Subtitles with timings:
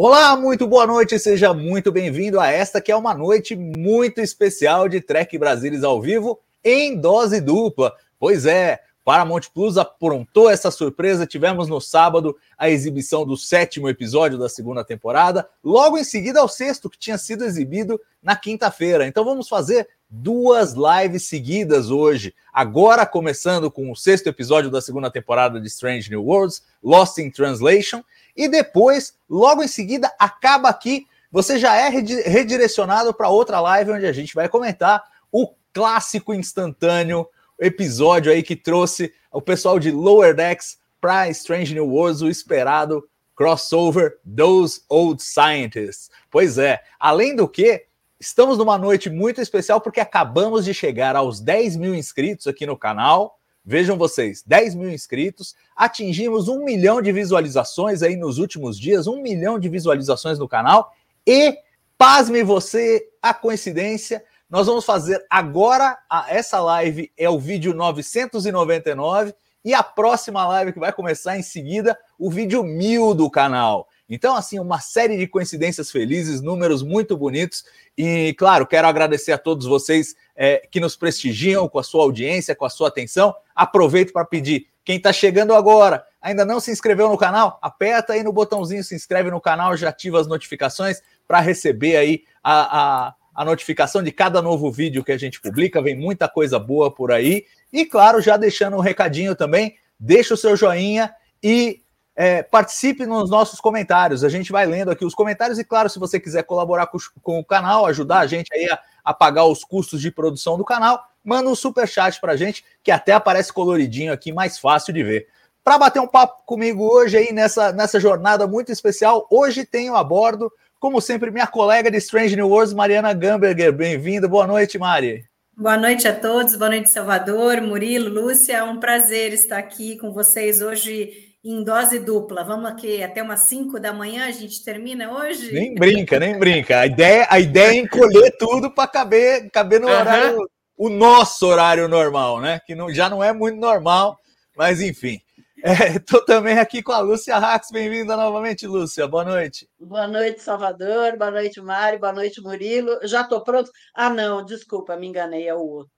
[0.00, 4.88] Olá, muito boa noite, seja muito bem-vindo a esta que é uma noite muito especial
[4.88, 7.92] de Trek Brasilis ao vivo em dose dupla.
[8.16, 11.26] Pois é, Paramount Plus aprontou essa surpresa.
[11.26, 16.48] Tivemos no sábado a exibição do sétimo episódio da segunda temporada, logo em seguida ao
[16.48, 19.04] sexto, que tinha sido exibido na quinta-feira.
[19.04, 22.34] Então vamos fazer duas lives seguidas hoje.
[22.52, 27.30] Agora começando com o sexto episódio da segunda temporada de Strange New Worlds, Lost in
[27.30, 28.02] Translation,
[28.38, 31.08] e depois, logo em seguida, acaba aqui.
[31.30, 37.28] Você já é redirecionado para outra live onde a gente vai comentar o clássico instantâneo
[37.58, 43.08] episódio aí que trouxe o pessoal de Lower Decks para Strange New Worlds, o esperado
[43.34, 46.08] crossover Those Old Scientists.
[46.30, 47.86] Pois é, além do que,
[48.20, 52.76] estamos numa noite muito especial porque acabamos de chegar aos 10 mil inscritos aqui no
[52.76, 53.38] canal.
[53.70, 59.20] Vejam vocês, 10 mil inscritos, atingimos um milhão de visualizações aí nos últimos dias, um
[59.20, 60.90] milhão de visualizações no canal.
[61.26, 61.54] E,
[61.98, 69.34] pasme você, a coincidência, nós vamos fazer agora, a, essa live é o vídeo 999
[69.62, 73.86] e a próxima live que vai começar em seguida, o vídeo 1000 do canal.
[74.08, 77.64] Então, assim, uma série de coincidências felizes, números muito bonitos.
[77.96, 82.54] E, claro, quero agradecer a todos vocês é, que nos prestigiam com a sua audiência,
[82.54, 83.34] com a sua atenção.
[83.54, 88.22] Aproveito para pedir, quem está chegando agora, ainda não se inscreveu no canal, aperta aí
[88.22, 93.14] no botãozinho, se inscreve no canal, já ativa as notificações para receber aí a, a,
[93.34, 95.82] a notificação de cada novo vídeo que a gente publica.
[95.82, 97.44] Vem muita coisa boa por aí.
[97.70, 101.82] E, claro, já deixando um recadinho também, deixa o seu joinha e
[102.20, 104.24] é, participe nos nossos comentários.
[104.24, 107.38] A gente vai lendo aqui os comentários e, claro, se você quiser colaborar com, com
[107.38, 111.00] o canal, ajudar a gente aí a, a, pagar os custos de produção do canal,
[111.24, 115.28] manda um super chat para gente, que até aparece coloridinho aqui, mais fácil de ver.
[115.62, 120.02] Para bater um papo comigo hoje aí nessa, nessa jornada muito especial, hoje tenho a
[120.02, 123.72] bordo, como sempre, minha colega de Strange New Worlds, Mariana Gamberger.
[123.72, 124.26] Bem-vinda.
[124.26, 125.24] Boa noite, Mari.
[125.56, 128.56] Boa noite a todos, boa noite, Salvador, Murilo, Lúcia.
[128.56, 132.44] É um prazer estar aqui com vocês hoje em dose dupla.
[132.44, 135.52] Vamos aqui até umas 5 da manhã, a gente termina hoje?
[135.52, 136.80] Nem brinca, nem brinca.
[136.80, 139.94] A ideia, a ideia é encolher tudo para caber, caber no uhum.
[139.94, 142.60] horário, o nosso horário normal, né?
[142.66, 144.18] Que não, já não é muito normal,
[144.56, 145.20] mas enfim.
[145.64, 147.70] Estou é, também aqui com a Lúcia Rax.
[147.72, 149.08] Bem-vinda novamente, Lúcia.
[149.08, 149.68] Boa noite.
[149.78, 151.16] Boa noite, Salvador.
[151.16, 151.98] Boa noite, Mário.
[151.98, 153.00] Boa noite, Murilo.
[153.02, 153.70] Já estou pronto?
[153.92, 155.97] Ah, não, desculpa, me enganei, é o outro.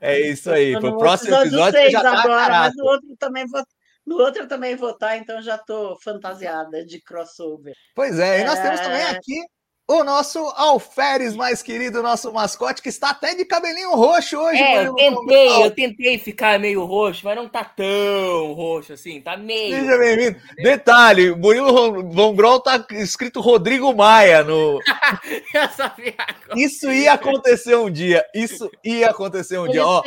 [0.00, 0.78] É isso aí.
[0.78, 3.62] Para o próximo episódio, já tá agora, mas no outro também vou
[4.06, 7.74] no outro eu também vou estar, então já estou fantasiada de crossover.
[7.92, 9.10] Pois é, e nós temos também é.
[9.10, 9.44] aqui
[9.88, 14.60] o nosso alferes mais querido, nosso mascote, que está até de cabelinho roxo hoje.
[14.60, 19.36] É, eu tentei, eu tentei ficar meio roxo, mas não tá tão roxo assim, tá
[19.36, 19.76] meio.
[19.76, 20.40] Seja bem-vindo.
[20.56, 24.80] Detalhe, Murilo Von Grol tá escrito Rodrigo Maia no.
[25.54, 26.60] eu sabia agora.
[26.60, 29.86] Isso ia acontecer um dia, isso ia acontecer um Ele dia.
[29.86, 30.02] Ó,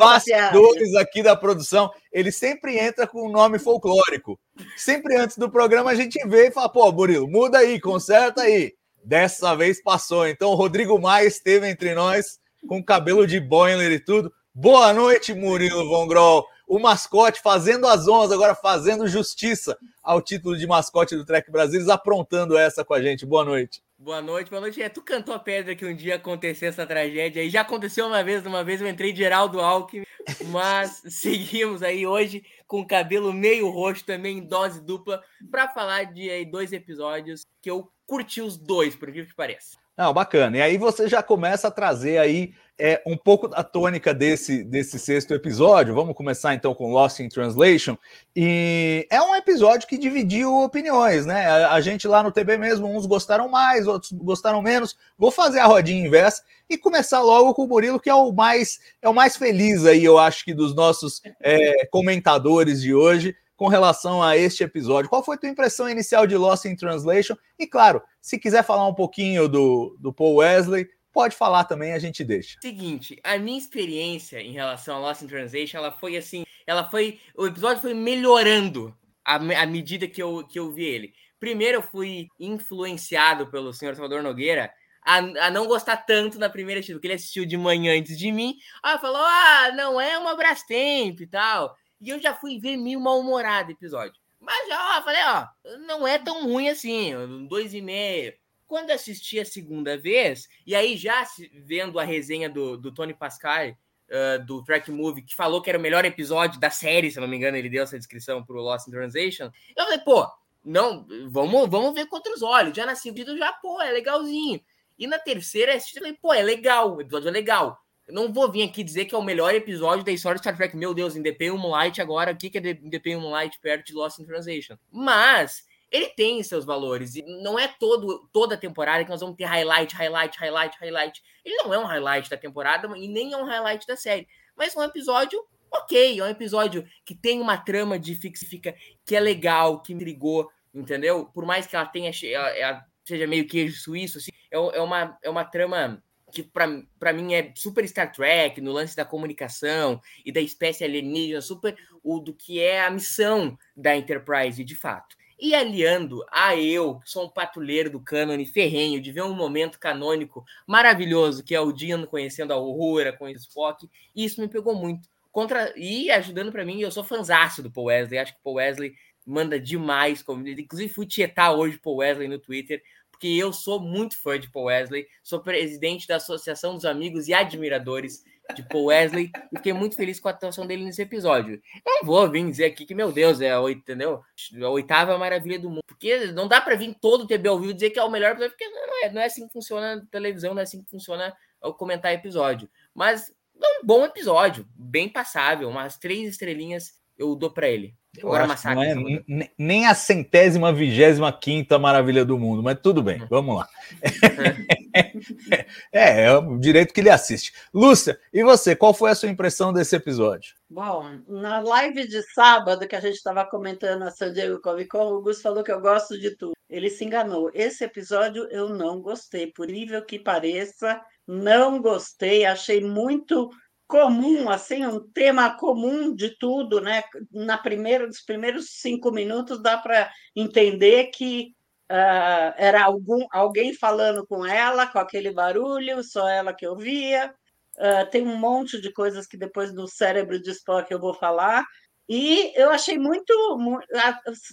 [0.00, 4.36] bastidores aqui da produção, ele sempre entra com um nome folclórico.
[4.76, 8.72] Sempre antes do programa a gente vê e fala, pô, Murilo, muda aí, conserta aí.
[9.04, 10.26] Dessa vez passou.
[10.26, 14.32] Então, o Rodrigo Maia esteve entre nós com cabelo de boiler e tudo.
[14.54, 16.46] Boa noite, Murilo Von Grol.
[16.68, 21.88] O mascote fazendo as honras, agora fazendo justiça ao título de mascote do Trek Brasilis,
[21.88, 23.26] aprontando essa com a gente.
[23.26, 23.82] Boa noite.
[23.98, 24.82] Boa noite, boa noite.
[24.82, 27.48] É, tu cantou a pedra que um dia aconteceu essa tragédia aí.
[27.48, 30.04] Já aconteceu uma vez, uma vez eu entrei de Geraldo Alckmin,
[30.48, 36.28] mas seguimos aí hoje com cabelo meio roxo também em dose dupla para falar de
[36.30, 39.78] aí, dois episódios que eu curti os dois, por incrível que pareça.
[39.96, 40.58] Não, bacana.
[40.58, 44.98] E aí você já começa a trazer aí é, um pouco da tônica desse, desse
[44.98, 45.94] sexto episódio.
[45.94, 47.96] Vamos começar então com Lost in Translation.
[48.36, 51.46] E é um episódio que dividiu opiniões, né?
[51.46, 54.94] A, a gente lá no TB mesmo, uns gostaram mais, outros gostaram menos.
[55.16, 58.78] Vou fazer a rodinha inversa e começar logo com o Murilo, que é o mais,
[59.00, 63.68] é o mais feliz aí, eu acho que dos nossos é, comentadores de hoje com
[63.68, 65.08] relação a este episódio.
[65.08, 67.36] Qual foi a tua impressão inicial de Lost in Translation?
[67.56, 71.98] E claro, se quiser falar um pouquinho do, do Paul Wesley, pode falar também, a
[72.00, 72.58] gente deixa.
[72.60, 77.20] Seguinte, a minha experiência em relação a Lost in Translation, ela foi assim, ela foi,
[77.36, 78.92] o episódio foi melhorando
[79.24, 81.12] à, à medida que eu, que eu vi ele.
[81.38, 84.72] Primeiro eu fui influenciado pelo senhor Salvador Nogueira
[85.04, 88.32] a, a não gostar tanto na primeira assistida, porque ele assistiu de manhã antes de
[88.32, 88.56] mim.
[88.82, 91.76] Aí falou: ah, não é uma Brastemp e tal.
[92.02, 94.20] E eu já fui ver meio mal-humorado episódio.
[94.40, 95.46] Mas já, falei, ó,
[95.86, 97.12] não é tão ruim assim,
[97.48, 98.34] dois e meio.
[98.66, 101.24] Quando assisti a segunda vez, e aí já
[101.64, 105.78] vendo a resenha do, do Tony Pascal, uh, do Track Movie, que falou que era
[105.78, 108.88] o melhor episódio da série, se não me engano, ele deu essa descrição pro Lost
[108.88, 110.26] in Translation, eu falei, pô,
[110.64, 112.74] não, vamos, vamos ver contra os olhos.
[112.76, 114.60] Já na segunda, já, pô, é legalzinho.
[114.98, 117.78] E na terceira, eu falei, pô, é legal, o episódio é legal.
[118.12, 120.76] Não vou vir aqui dizer que é o melhor episódio da história de Star Trek.
[120.76, 124.76] Meu Deus, Independent Moonlight agora, o que é Independent Moonlight perto de Lost in Translation?
[124.90, 127.14] Mas ele tem seus valores.
[127.14, 131.22] E não é todo, toda a temporada que nós vamos ter highlight, highlight, highlight, highlight.
[131.42, 134.28] Ele não é um highlight da temporada e nem é um highlight da série.
[134.54, 136.20] Mas é um episódio ok.
[136.20, 138.74] É um episódio que tem uma trama de fixifica
[139.06, 141.24] que é legal, que intrigou, entendeu?
[141.32, 145.18] Por mais que ela tenha ela, ela seja meio queijo suíço, assim, é, é, uma,
[145.22, 150.32] é uma trama que para mim é super Star Trek, no lance da comunicação e
[150.32, 155.16] da espécie alienígena, super o do que é a missão da Enterprise de fato.
[155.38, 159.78] E aliando a eu, que sou um patrulheiro do cânone ferrenho, de ver um momento
[159.78, 164.74] canônico maravilhoso, que é o Dean conhecendo a Uhura, com o Spock, isso me pegou
[164.74, 165.08] muito.
[165.32, 168.56] Contra E ajudando para mim, eu sou fanzaço do Paul Wesley, acho que o Paul
[168.56, 168.94] Wesley
[169.26, 170.24] manda demais.
[170.28, 172.82] Inclusive fui tietar hoje Paul Wesley no Twitter,
[173.22, 177.32] porque eu sou muito fã de Paul Wesley, sou presidente da Associação dos Amigos e
[177.32, 181.62] Admiradores de Paul Wesley e fiquei muito feliz com a atuação dele nesse episódio.
[181.86, 184.24] Eu não vou vir dizer aqui que, meu Deus, é a, entendeu?
[184.60, 187.72] a oitava maravilha do mundo, porque não dá para vir todo o TB ao vivo
[187.72, 190.52] dizer que é o melhor porque não é, não é assim que funciona a televisão,
[190.52, 191.32] não é assim que funciona
[191.62, 192.68] o comentar episódio.
[192.92, 197.94] Mas é um bom episódio, bem passável, umas três estrelinhas eu dou para ele.
[198.20, 198.94] Agora massacre.
[198.94, 199.08] Não
[199.40, 203.68] é nem a centésima, vigésima quinta maravilha do mundo, mas tudo bem, vamos lá.
[205.90, 207.52] é, é o direito que ele assiste.
[207.72, 210.54] Lúcia, e você, qual foi a sua impressão desse episódio?
[210.68, 215.14] Bom, na live de sábado que a gente estava comentando a San Diego Comic Con,
[215.14, 216.52] o Gus falou que eu gosto de tudo.
[216.68, 217.50] Ele se enganou.
[217.54, 223.48] Esse episódio eu não gostei, por incrível que pareça, não gostei, achei muito
[223.92, 227.04] comum, assim, um tema comum de tudo, né?
[227.30, 231.54] Na primeira, nos primeiros cinco minutos dá para entender que
[231.90, 237.34] uh, era algum, alguém falando com ela, com aquele barulho, só ela que ouvia.
[237.76, 241.62] Uh, tem um monte de coisas que depois no cérebro de Spock eu vou falar.
[242.08, 243.86] E eu achei muito, muito.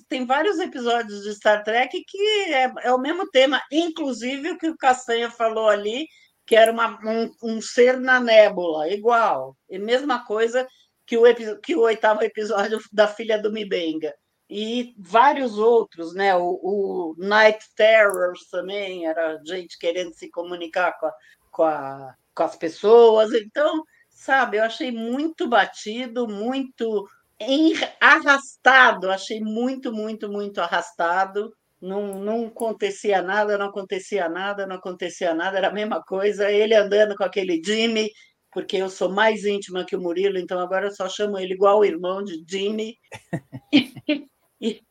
[0.10, 4.68] Tem vários episódios de Star Trek que é, é o mesmo tema, inclusive o que
[4.68, 6.06] o Castanha falou ali,
[6.50, 9.56] que era uma, um, um, ser na nébula, igual.
[9.70, 10.68] E mesma coisa
[11.06, 11.24] que o,
[11.62, 14.16] que o oitavo episódio da Filha do Mibenga.
[14.50, 16.36] E vários outros, né?
[16.36, 21.14] O, o Night Terrors também, era gente querendo se comunicar com, a,
[21.52, 23.32] com, a, com as pessoas.
[23.32, 27.08] Então, sabe, eu achei muito batido, muito
[28.02, 35.34] arrastado, achei muito, muito, muito arrastado não, não acontecia nada, não acontecia nada, não acontecia
[35.34, 36.52] nada, era a mesma coisa.
[36.52, 38.12] Ele andando com aquele Jimmy,
[38.52, 41.80] porque eu sou mais íntima que o Murilo, então agora eu só chamo ele igual
[41.80, 42.98] o irmão de Jimmy.
[44.62, 44.82] e,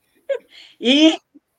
[0.80, 1.16] e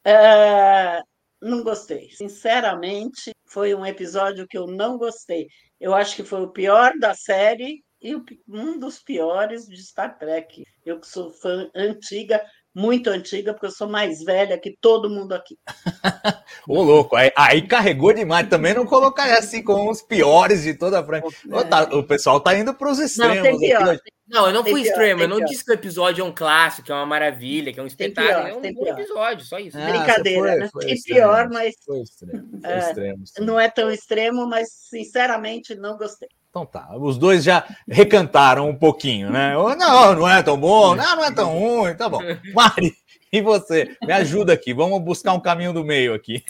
[0.07, 1.03] uh,
[1.41, 2.09] não gostei.
[2.11, 5.47] Sinceramente, foi um episódio que eu não gostei.
[5.79, 8.15] Eu acho que foi o pior da série e
[8.47, 10.63] um dos piores de Star Trek.
[10.85, 12.41] Eu que sou fã antiga,
[12.73, 15.57] muito antiga, porque eu sou mais velha que todo mundo aqui.
[16.67, 18.47] Ô, louco, aí, aí, carregou demais.
[18.47, 21.27] Também não colocaria assim com os piores de toda a frente.
[21.51, 21.63] É.
[21.63, 23.51] Tá, o pessoal tá indo para os extremos.
[23.51, 25.21] Não, pior, não, eu não fui pior, extremo.
[25.21, 25.47] Eu não pior.
[25.47, 28.45] disse que o episódio é um clássico, que é uma maravilha, que é um espetáculo.
[28.45, 29.77] Pior, é um bom episódio, só isso.
[29.77, 30.69] Ah, Brincadeira, foi, né?
[30.71, 31.75] Foi tem pior, mas.
[31.83, 36.29] Foi extremo, foi é, extremo, não é tão extremo, mas sinceramente não gostei.
[36.49, 39.53] Então tá, os dois já recantaram um pouquinho, né?
[39.53, 42.19] Não, não é tão bom, não, não é tão ruim, tá bom.
[42.55, 42.95] Mari,
[43.31, 43.95] e você?
[44.01, 46.43] Me ajuda aqui, vamos buscar um caminho do meio aqui.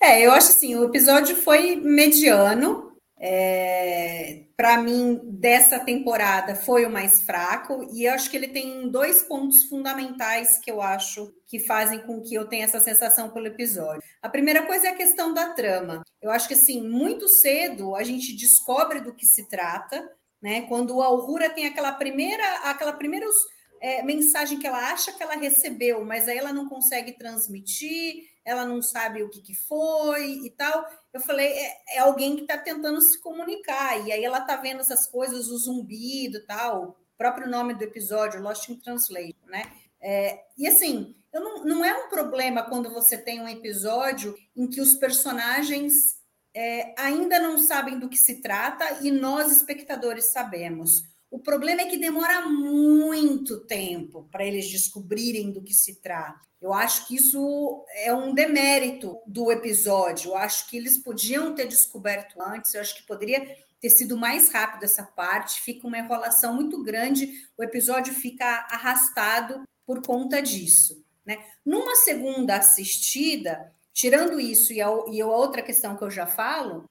[0.00, 2.91] É, eu acho assim, o episódio foi mediano,
[3.24, 8.90] é, para mim, dessa temporada foi o mais fraco, e eu acho que ele tem
[8.90, 13.46] dois pontos fundamentais que eu acho que fazem com que eu tenha essa sensação pelo
[13.46, 14.02] episódio.
[14.20, 16.02] A primeira coisa é a questão da trama.
[16.20, 20.04] Eu acho que assim, muito cedo a gente descobre do que se trata,
[20.42, 20.62] né?
[20.62, 23.36] Quando o Aurora tem aquela primeira, aquela primeiros
[23.82, 28.64] é, mensagem que ela acha que ela recebeu, mas aí ela não consegue transmitir, ela
[28.64, 30.88] não sabe o que, que foi e tal.
[31.12, 34.80] Eu falei, é, é alguém que está tentando se comunicar, e aí ela está vendo
[34.80, 39.64] essas coisas, o zumbido e tal, o próprio nome do episódio, Lost in Translation, né?
[40.00, 44.80] É, e assim, não, não é um problema quando você tem um episódio em que
[44.80, 46.20] os personagens
[46.54, 51.02] é, ainda não sabem do que se trata e nós, espectadores, sabemos.
[51.32, 56.42] O problema é que demora muito tempo para eles descobrirem do que se trata.
[56.60, 60.32] Eu acho que isso é um demérito do episódio.
[60.32, 62.74] Eu acho que eles podiam ter descoberto antes.
[62.74, 65.62] Eu acho que poderia ter sido mais rápido essa parte.
[65.62, 67.48] Fica uma enrolação muito grande.
[67.56, 71.02] O episódio fica arrastado por conta disso.
[71.24, 71.42] Né?
[71.64, 76.84] Numa segunda assistida, tirando isso e a, e a outra questão que eu já falo,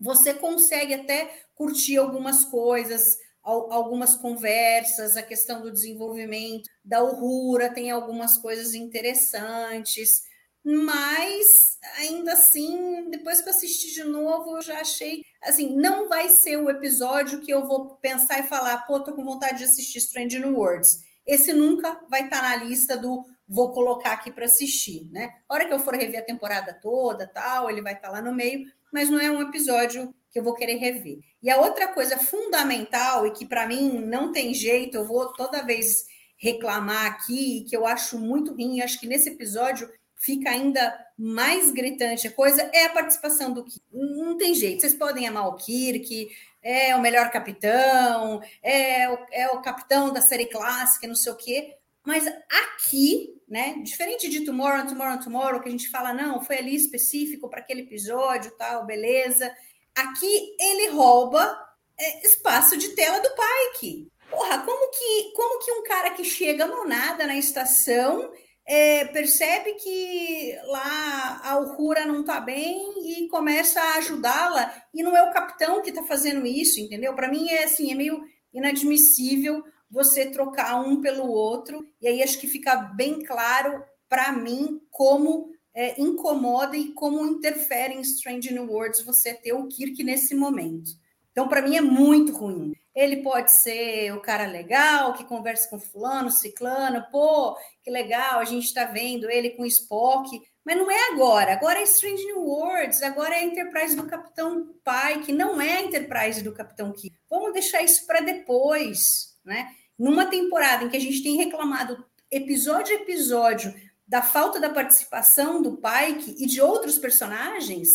[0.00, 7.90] você consegue até curtir algumas coisas, algumas conversas, a questão do desenvolvimento da Uhura tem
[7.90, 10.22] algumas coisas interessantes,
[10.64, 16.28] mas ainda assim, depois que eu assisti de novo, eu já achei assim, não vai
[16.28, 19.98] ser o episódio que eu vou pensar e falar, pô, tô com vontade de assistir
[19.98, 21.00] Strange New Worlds.
[21.26, 25.34] Esse nunca vai estar tá na lista do vou colocar aqui para assistir, né?
[25.48, 28.22] A hora que eu for rever a temporada toda, tal, ele vai estar tá lá
[28.22, 31.18] no meio, mas não é um episódio que eu vou querer rever.
[31.42, 35.62] E a outra coisa fundamental e que para mim não tem jeito, eu vou toda
[35.62, 36.06] vez
[36.38, 42.26] reclamar aqui, que eu acho muito ruim, acho que nesse episódio fica ainda mais gritante
[42.26, 43.80] a coisa, é a participação do Kirk.
[43.92, 46.30] Não tem jeito, vocês podem amar o Kirk,
[46.62, 51.36] é o melhor capitão, é o, é o capitão da série clássica, não sei o
[51.36, 56.58] quê, mas aqui, né, diferente de Tomorrow, Tomorrow, Tomorrow, que a gente fala, não, foi
[56.58, 59.52] ali específico para aquele episódio, tal, beleza.
[59.94, 61.58] Aqui ele rouba
[61.98, 64.10] é, espaço de tela do Pike.
[64.30, 68.32] Porra, como que, como que um cara que chega no nada na estação
[68.66, 75.16] é, percebe que lá a Uhura não está bem e começa a ajudá-la, e não
[75.16, 77.14] é o capitão que está fazendo isso, entendeu?
[77.14, 78.22] Para mim é assim, é meio
[78.52, 84.80] inadmissível você trocar um pelo outro, e aí acho que fica bem claro para mim
[84.90, 90.34] como é, incomoda e como interfere em Strange New Worlds você ter o Kirk nesse
[90.34, 90.90] momento.
[91.30, 92.74] Então, para mim, é muito ruim.
[92.94, 98.44] Ele pode ser o cara legal, que conversa com fulano, ciclano, pô, que legal, a
[98.44, 100.28] gente está vendo ele com Spock,
[100.62, 101.54] mas não é agora.
[101.54, 105.78] Agora é Strange New Worlds, agora é a Enterprise do Capitão Pai, que não é
[105.78, 107.16] a Enterprise do Capitão Kirk.
[107.30, 109.70] Vamos deixar isso para depois, né?
[109.98, 113.74] Numa temporada em que a gente tem reclamado episódio a episódio
[114.06, 117.88] da falta da participação do Pike e de outros personagens,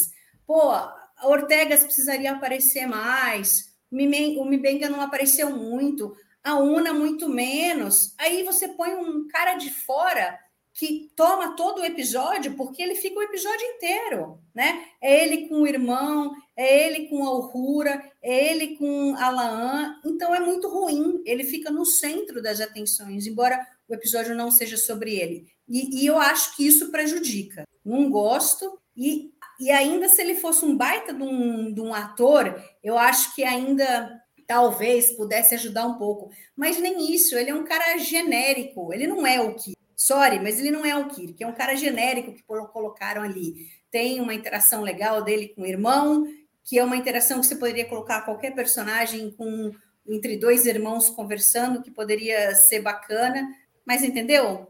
[0.45, 8.13] pô, a Ortegas precisaria aparecer mais, o Mibenga não apareceu muito, a Una muito menos.
[8.17, 10.39] Aí você põe um cara de fora
[10.73, 14.85] que toma todo o episódio, porque ele fica o episódio inteiro, né?
[15.01, 19.99] É ele com o irmão, é ele com a Uhura, é ele com a Laan,
[20.05, 23.59] então é muito ruim, ele fica no centro das atenções, embora
[23.89, 25.47] o episódio não seja sobre ele.
[25.67, 27.63] E, e eu acho que isso prejudica.
[27.83, 28.79] Não gosto.
[28.95, 33.35] E, e ainda se ele fosse um baita de um, de um ator, eu acho
[33.35, 36.31] que ainda talvez pudesse ajudar um pouco.
[36.55, 39.75] Mas nem isso, ele é um cara genérico, ele não é o que.
[39.95, 43.67] Sorry, mas ele não é o Kirk, é um cara genérico que colocaram ali.
[43.91, 46.27] Tem uma interação legal dele com o irmão,
[46.63, 49.73] que é uma interação que você poderia colocar qualquer personagem com
[50.07, 53.45] entre dois irmãos conversando, que poderia ser bacana,
[53.85, 54.67] mas entendeu?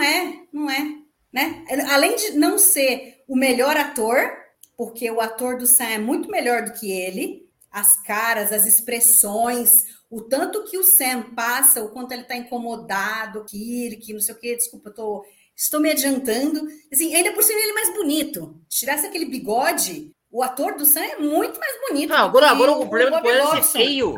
[0.00, 0.98] Não é, não é,
[1.30, 1.64] né?
[1.90, 4.16] Além de não ser o melhor ator,
[4.78, 9.84] porque o ator do Sam é muito melhor do que ele, as caras, as expressões,
[10.08, 14.20] o tanto que o Sam passa, o quanto ele está incomodado, que ele, que não
[14.20, 16.66] sei o quê, desculpa, eu tô, estou me adiantando.
[16.90, 18.58] Assim, ainda por cima ele é mais bonito.
[18.70, 22.10] Tirasse aquele bigode, o ator do Sam é muito mais bonito.
[22.10, 24.14] Não, agora, agora o problema do Bob é ser feio.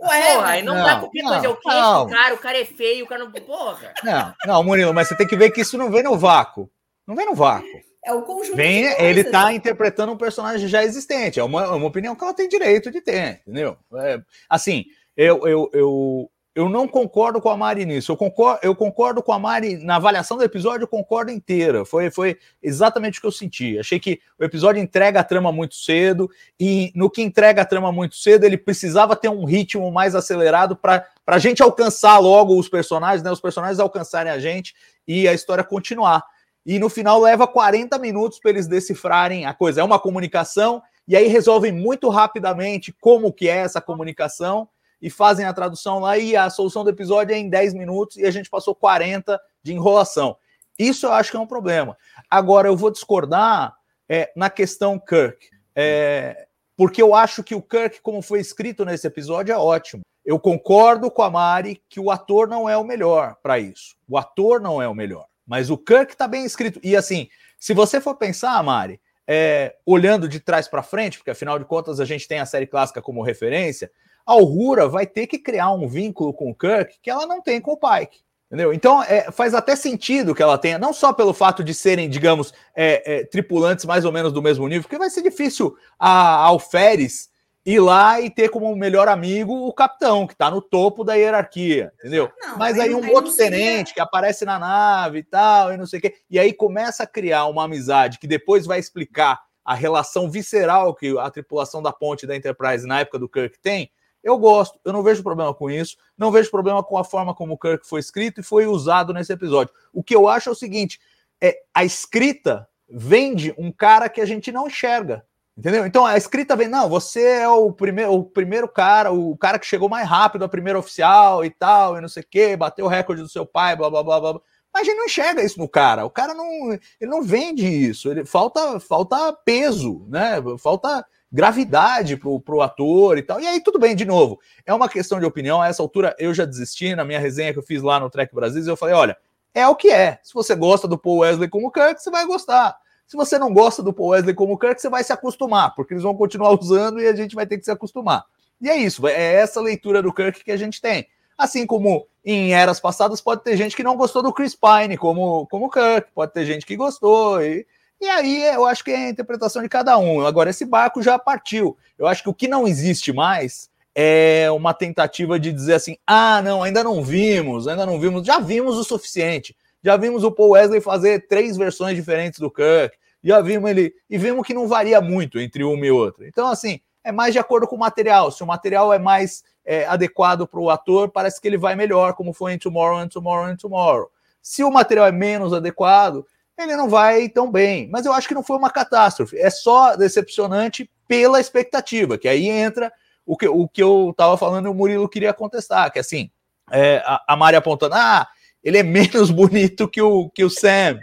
[0.00, 1.46] Ué, porra, aí não, não dá qualquer não, coisa.
[1.46, 3.32] É o queixo do cara, o cara é feio, o cara não.
[3.32, 3.94] Porra.
[4.04, 6.70] Não, não, Murilo, mas você tem que ver que isso não vem no vácuo.
[7.06, 7.66] Não vem no vácuo.
[8.04, 8.56] É o conjunto.
[8.56, 11.40] Vem, ele está interpretando um personagem já existente.
[11.40, 13.76] É uma, é uma opinião que ela tem direito de ter, entendeu?
[13.96, 14.84] É, assim,
[15.16, 18.10] eu, eu, eu, eu não concordo com a Mari nisso.
[18.10, 21.84] Eu concordo, eu concordo com a Mari na avaliação do episódio, eu concordo inteira.
[21.84, 23.78] Foi, foi exatamente o que eu senti.
[23.78, 27.92] Achei que o episódio entrega a trama muito cedo, e no que entrega a trama
[27.92, 32.70] muito cedo, ele precisava ter um ritmo mais acelerado para a gente alcançar logo os
[32.70, 33.30] personagens, né?
[33.30, 34.74] Os personagens alcançarem a gente
[35.06, 36.24] e a história continuar.
[36.64, 39.82] E no final leva 40 minutos para eles decifrarem a coisa.
[39.82, 44.66] É uma comunicação, e aí resolvem muito rapidamente como que é essa comunicação
[45.06, 48.26] e fazem a tradução lá e a solução do episódio é em 10 minutos e
[48.26, 50.36] a gente passou 40 de enrolação.
[50.76, 51.96] Isso eu acho que é um problema.
[52.28, 53.76] Agora, eu vou discordar
[54.08, 59.06] é, na questão Kirk, é, porque eu acho que o Kirk, como foi escrito nesse
[59.06, 60.02] episódio, é ótimo.
[60.24, 63.94] Eu concordo com a Mari que o ator não é o melhor para isso.
[64.08, 65.26] O ator não é o melhor.
[65.46, 66.80] Mas o Kirk está bem escrito.
[66.82, 67.28] E assim,
[67.60, 72.00] se você for pensar, Mari, é, olhando de trás para frente, porque afinal de contas
[72.00, 73.88] a gente tem a série clássica como referência,
[74.26, 77.60] a Uhura vai ter que criar um vínculo com o Kirk que ela não tem
[77.60, 78.26] com o Pike.
[78.46, 78.72] Entendeu?
[78.72, 82.54] Então é, faz até sentido que ela tenha, não só pelo fato de serem, digamos,
[82.74, 87.28] é, é, tripulantes mais ou menos do mesmo nível, porque vai ser difícil a Alferes
[87.64, 91.92] ir lá e ter como melhor amigo o capitão, que está no topo da hierarquia,
[91.98, 92.30] entendeu?
[92.40, 95.76] Não, Mas aí, aí um aí outro tenente que aparece na nave e tal, e
[95.76, 99.40] não sei o quê, e aí começa a criar uma amizade que depois vai explicar
[99.64, 103.90] a relação visceral que a tripulação da ponte da Enterprise na época do Kirk tem,
[104.22, 107.54] eu gosto, eu não vejo problema com isso, não vejo problema com a forma como
[107.54, 109.72] o Kirk foi escrito e foi usado nesse episódio.
[109.92, 111.00] O que eu acho é o seguinte:
[111.40, 115.24] é a escrita vende um cara que a gente não enxerga.
[115.56, 115.86] Entendeu?
[115.86, 119.64] Então a escrita vem, não, você é o primeiro, o primeiro cara, o cara que
[119.64, 122.88] chegou mais rápido, a primeira oficial e tal, e não sei o quê, bateu o
[122.88, 124.40] recorde do seu pai, blá blá blá blá.
[124.70, 126.04] Mas a gente não enxerga isso no cara.
[126.04, 128.10] O cara não, ele não vende isso.
[128.10, 130.34] Ele falta, falta peso, né?
[130.58, 131.06] Falta
[131.36, 133.38] gravidade pro, pro ator e tal.
[133.38, 135.60] E aí, tudo bem, de novo, é uma questão de opinião.
[135.60, 138.34] A essa altura, eu já desisti na minha resenha que eu fiz lá no Trek
[138.34, 138.64] Brasil.
[138.66, 139.16] Eu falei: olha,
[139.52, 140.18] é o que é.
[140.22, 142.74] Se você gosta do Paul Wesley como Kirk, você vai gostar.
[143.06, 146.02] Se você não gosta do Paul Wesley como Kirk, você vai se acostumar, porque eles
[146.02, 148.24] vão continuar usando e a gente vai ter que se acostumar.
[148.58, 151.06] E é isso, é essa leitura do Kirk que a gente tem.
[151.36, 155.46] Assim como em eras passadas pode ter gente que não gostou do Chris Pine como,
[155.48, 157.66] como Kirk, pode ter gente que gostou, e
[158.00, 160.26] e aí eu acho que é a interpretação de cada um.
[160.26, 161.76] Agora, esse barco já partiu.
[161.98, 166.42] Eu acho que o que não existe mais é uma tentativa de dizer assim: ah,
[166.42, 169.56] não, ainda não vimos, ainda não vimos, já vimos o suficiente.
[169.82, 172.96] Já vimos o Paul Wesley fazer três versões diferentes do Kirk.
[173.22, 173.94] Já vimos ele.
[174.10, 176.26] E vimos que não varia muito entre uma e outra.
[176.26, 178.32] Então, assim, é mais de acordo com o material.
[178.32, 182.14] Se o material é mais é, adequado para o ator, parece que ele vai melhor,
[182.14, 184.10] como foi em Tomorrow and Tomorrow and Tomorrow.
[184.42, 186.26] Se o material é menos adequado,
[186.58, 187.88] ele não vai tão bem.
[187.90, 189.38] Mas eu acho que não foi uma catástrofe.
[189.38, 192.92] É só decepcionante pela expectativa, que aí entra
[193.24, 196.30] o que, o que eu estava falando e o Murilo queria contestar, que assim,
[196.70, 198.26] é, a, a Mari apontando, ah,
[198.62, 200.98] ele é menos bonito que o, que o Sam.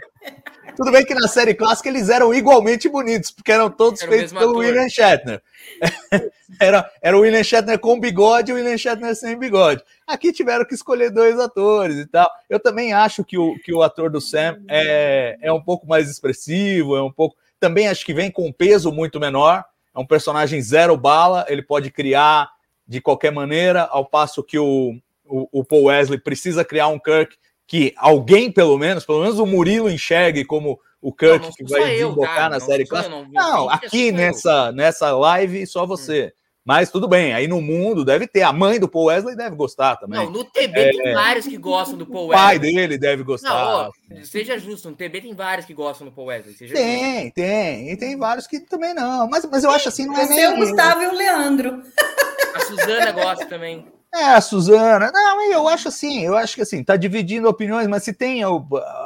[0.76, 4.32] Tudo bem que na série clássica eles eram igualmente bonitos, porque eram todos era feitos
[4.32, 4.56] pelo ator.
[4.56, 5.42] William Shatner.
[6.60, 9.82] era, era o William Shatner com bigode e o William Shatner sem bigode.
[10.06, 12.28] Aqui tiveram que escolher dois atores e tal.
[12.50, 16.10] Eu também acho que o, que o ator do Sam é, é um pouco mais
[16.10, 17.36] expressivo, é um pouco.
[17.60, 19.64] Também acho que vem com um peso muito menor.
[19.94, 22.50] É um personagem zero bala, ele pode criar
[22.86, 27.36] de qualquer maneira, ao passo que o, o, o Paul Wesley precisa criar um Kirk
[27.66, 31.64] que alguém, pelo menos, pelo menos o Murilo enxergue como o Kirk não, não que
[31.64, 33.14] vai desembocar na não série clássica.
[33.14, 36.32] Não, não aqui nessa, nessa live, só você.
[36.34, 36.44] Hum.
[36.64, 38.40] Mas tudo bem, aí no mundo deve ter.
[38.40, 40.24] A mãe do Paul Wesley deve gostar também.
[40.24, 42.38] Não, no TB é, tem vários que gostam do Paul Wesley.
[42.38, 43.50] O pai dele deve gostar.
[43.50, 46.54] Não, ó, seja justo, no TB tem vários que gostam do Paul Wesley.
[46.54, 47.34] tem, justo.
[47.34, 47.90] tem.
[47.90, 49.28] E tem vários que também não.
[49.28, 50.54] Mas, mas eu acho assim, não é nem.
[50.54, 51.82] O Gustavo e o Leandro.
[52.54, 53.84] A Suzana gosta também.
[54.14, 55.10] É, a Suzana.
[55.12, 58.42] Não, eu acho assim, eu acho que assim, tá dividindo opiniões, mas se tem,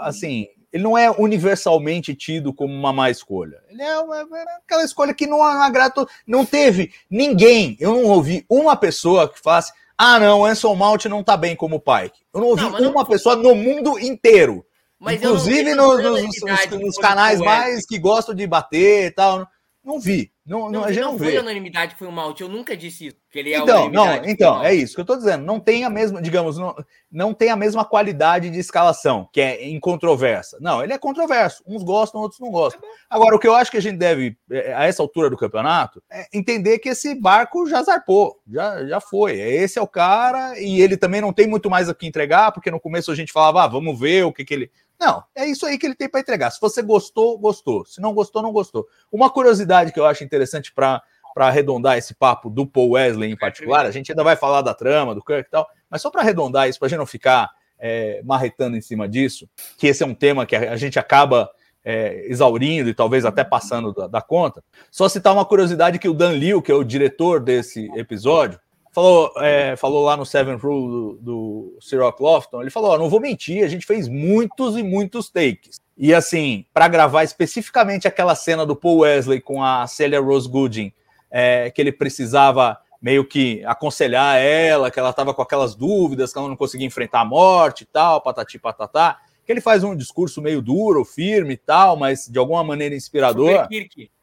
[0.03, 3.63] assim, ele não é universalmente tido como uma má escolha.
[3.69, 4.21] Ele é, uma,
[4.65, 6.07] aquela escolha que não, agrada.
[6.27, 11.25] Não teve ninguém, eu não ouvi uma pessoa que falasse, ah, não, Anson Mount não
[11.25, 12.21] tá bem como Pike.
[12.33, 13.05] Eu não ouvi não, uma não...
[13.07, 14.65] pessoa no mundo inteiro.
[14.99, 19.47] Mas Inclusive nos, nos, nos, nos canais mais que gostam de bater e tal.
[19.83, 20.31] Não vi.
[20.49, 21.39] Não, não, não, a gente não, não foi vê.
[21.39, 22.43] unanimidade, foi o Malte.
[22.43, 23.17] Eu nunca disse isso.
[23.31, 25.45] Que ele é então, não, então, é isso que eu tô dizendo.
[25.45, 26.75] Não tem a mesma, digamos, não,
[27.13, 30.57] não tem a mesma qualidade de escalação, que é incontroversa.
[30.63, 31.63] Não, ele é controverso.
[31.67, 32.81] Uns gostam, outros não gostam.
[32.83, 35.37] É Agora, o que eu acho que a gente deve, é, a essa altura do
[35.37, 39.39] campeonato, é entender que esse barco já zarpou, já, já foi.
[39.39, 42.71] Esse é o cara, e ele também não tem muito mais a que entregar, porque
[42.71, 45.65] no começo a gente falava, ah, vamos ver o que, que ele não, é isso
[45.65, 46.51] aí que ele tem para entregar.
[46.51, 47.85] Se você gostou, gostou.
[47.85, 48.87] Se não gostou, não gostou.
[49.13, 51.03] Uma curiosidade que eu acho interessante para
[51.37, 55.15] arredondar esse papo do Paul Wesley em particular, a gente ainda vai falar da trama,
[55.15, 58.21] do Kirk e tal, mas só para arredondar isso, para a gente não ficar é,
[58.25, 61.49] marretando em cima disso, que esse é um tema que a, gente acaba
[61.85, 66.15] é, exaurindo e talvez até passando da, da, conta, só citar uma curiosidade que o
[66.15, 68.59] Dan Liu, que é o diretor desse episódio,
[68.93, 71.79] falou, é, falou lá no Seven Rule do, do
[72.21, 75.81] Lofton, ele falou, não vou mentir, a gente fez muitos e muitos takes.
[75.97, 80.93] E assim, para gravar especificamente aquela cena do Paul Wesley com a Celia Rose Gooding,
[81.31, 86.39] é, que ele precisava meio que aconselhar ela, que ela estava com aquelas dúvidas, que
[86.39, 89.19] ela não conseguia enfrentar a morte e tal, patati patatá.
[89.45, 93.67] Que ele faz um discurso meio duro, firme e tal, mas de alguma maneira inspirador.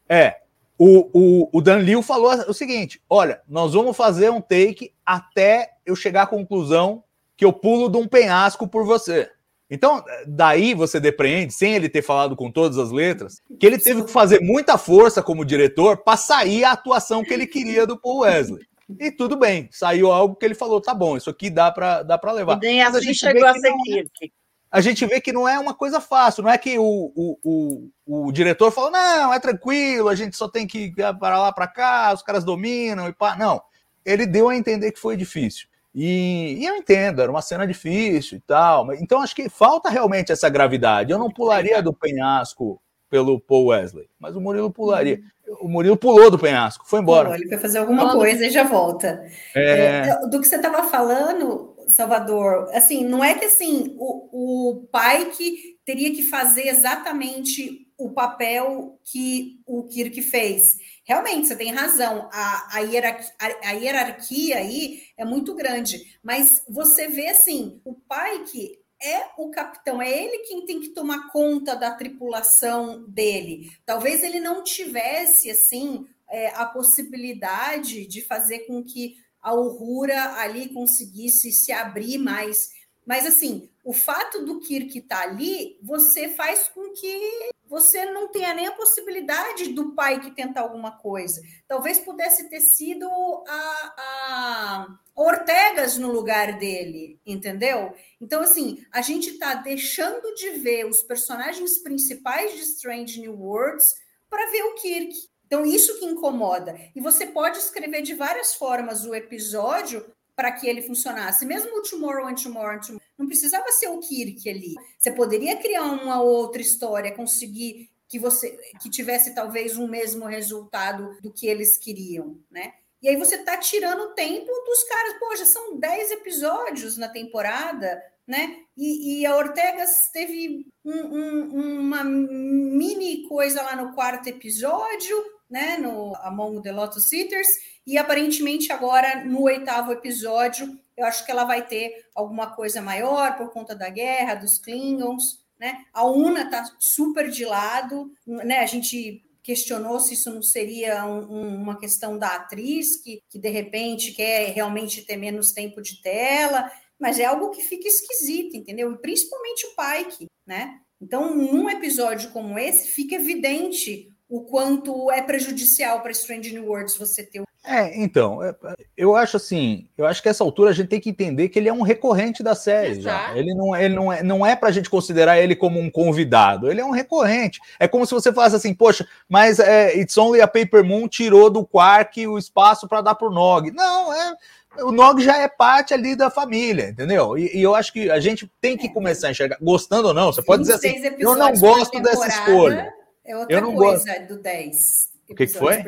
[0.08, 0.36] É.
[0.78, 5.70] O, o, o Dan Liu falou o seguinte: olha, nós vamos fazer um take até
[5.84, 7.02] eu chegar à conclusão
[7.36, 9.30] que eu pulo de um penhasco por você.
[9.68, 14.04] Então, daí você depreende, sem ele ter falado com todas as letras, que ele teve
[14.04, 18.20] que fazer muita força como diretor para sair a atuação que ele queria do Paul
[18.20, 18.64] Wesley.
[19.00, 22.20] E tudo bem, saiu algo que ele falou, tá bom, isso aqui dá para dá
[22.32, 22.56] levar.
[22.58, 24.28] E nem assim a gente chegou a ser é,
[24.70, 28.26] A gente vê que não é uma coisa fácil, não é que o, o, o,
[28.26, 31.66] o diretor falou, não, é tranquilo, a gente só tem que ir para lá para
[31.66, 33.36] cá, os caras dominam e pá.
[33.36, 33.62] Não,
[34.04, 35.68] ele deu a entender que foi difícil.
[35.94, 38.92] E, e, eu entendo, era uma cena difícil e tal.
[38.94, 41.10] Então acho que falta realmente essa gravidade.
[41.10, 45.20] Eu não pularia do penhasco pelo Paul Wesley, mas o Murilo pularia.
[45.60, 47.34] O Murilo pulou do penhasco, foi embora.
[47.34, 49.24] Ele foi fazer alguma coisa e já volta.
[49.54, 50.08] É...
[50.08, 55.30] É, do que você estava falando, Salvador, assim, não é que assim o, o pai
[55.30, 60.76] que teria que fazer exatamente o papel que o Kirk fez.
[61.04, 66.62] Realmente você tem razão, a, a, hierarquia, a, a, hierarquia aí é muito grande, mas
[66.68, 71.30] você vê assim, o pai que é o capitão, é ele quem tem que tomar
[71.30, 73.70] conta da tripulação dele.
[73.84, 80.70] Talvez ele não tivesse assim é, a possibilidade de fazer com que a Uhura ali
[80.70, 82.72] conseguisse se abrir mais.
[83.06, 88.26] Mas assim, o fato do Kirk estar tá ali, você faz com que você não
[88.26, 91.40] tenha nem a possibilidade do pai que tentar alguma coisa.
[91.68, 93.06] Talvez pudesse ter sido
[93.46, 97.94] a, a Ortegas no lugar dele, entendeu?
[98.20, 103.86] Então, assim, a gente está deixando de ver os personagens principais de Strange New Worlds
[104.28, 105.14] para ver o Kirk.
[105.46, 106.78] Então, isso que incomoda.
[106.94, 110.04] E você pode escrever de várias formas o episódio
[110.34, 111.46] para que ele funcionasse.
[111.46, 114.74] Mesmo o Tomorrow and Tomorrow, and Tomorrow não precisava ser o Kirk ali.
[114.98, 121.16] Você poderia criar uma outra história, conseguir que você que tivesse talvez um mesmo resultado
[121.20, 122.74] do que eles queriam, né?
[123.02, 125.18] E aí você está tirando o tempo dos caras.
[125.18, 128.58] Pô, já são 10 episódios na temporada, né?
[128.76, 135.16] E, e a Ortegas teve um, um, uma mini coisa lá no quarto episódio,
[135.48, 135.76] né?
[135.78, 137.48] No Among the Lotus Eaters
[137.86, 143.36] e aparentemente agora no oitavo episódio, eu acho que ela vai ter alguma coisa maior
[143.36, 145.84] por conta da guerra, dos Klingons, né?
[145.92, 148.58] A Una tá super de lado, né?
[148.58, 153.38] A gente questionou se isso não seria um, um, uma questão da atriz que, que
[153.38, 158.56] de repente quer realmente ter menos tempo de tela, mas é algo que fica esquisito,
[158.56, 158.90] entendeu?
[158.92, 160.80] E principalmente o Pike, né?
[161.00, 166.96] Então, num episódio como esse, fica evidente o quanto é prejudicial para Strange New Worlds
[166.96, 168.54] você ter é, então, é,
[168.96, 171.68] eu acho assim, eu acho que essa altura a gente tem que entender que ele
[171.68, 173.36] é um recorrente da série já.
[173.36, 176.80] Ele não, ele não é, não é pra gente considerar ele como um convidado, ele
[176.80, 177.60] é um recorrente.
[177.80, 181.50] É como se você falasse assim, poxa, mas é, It's Only a Paper Moon tirou
[181.50, 183.72] do Quark o espaço para dar pro Nog.
[183.72, 184.36] Não, é
[184.84, 187.36] o Nog já é parte ali da família, entendeu?
[187.36, 190.32] E, e, eu acho que a gente tem que começar a enxergar, gostando ou não,
[190.32, 192.92] você pode dizer assim, eu não gosto dessa escolha.
[193.26, 194.28] É outra eu não coisa gosto.
[194.28, 195.08] do 10.
[195.28, 195.82] O que, que foi?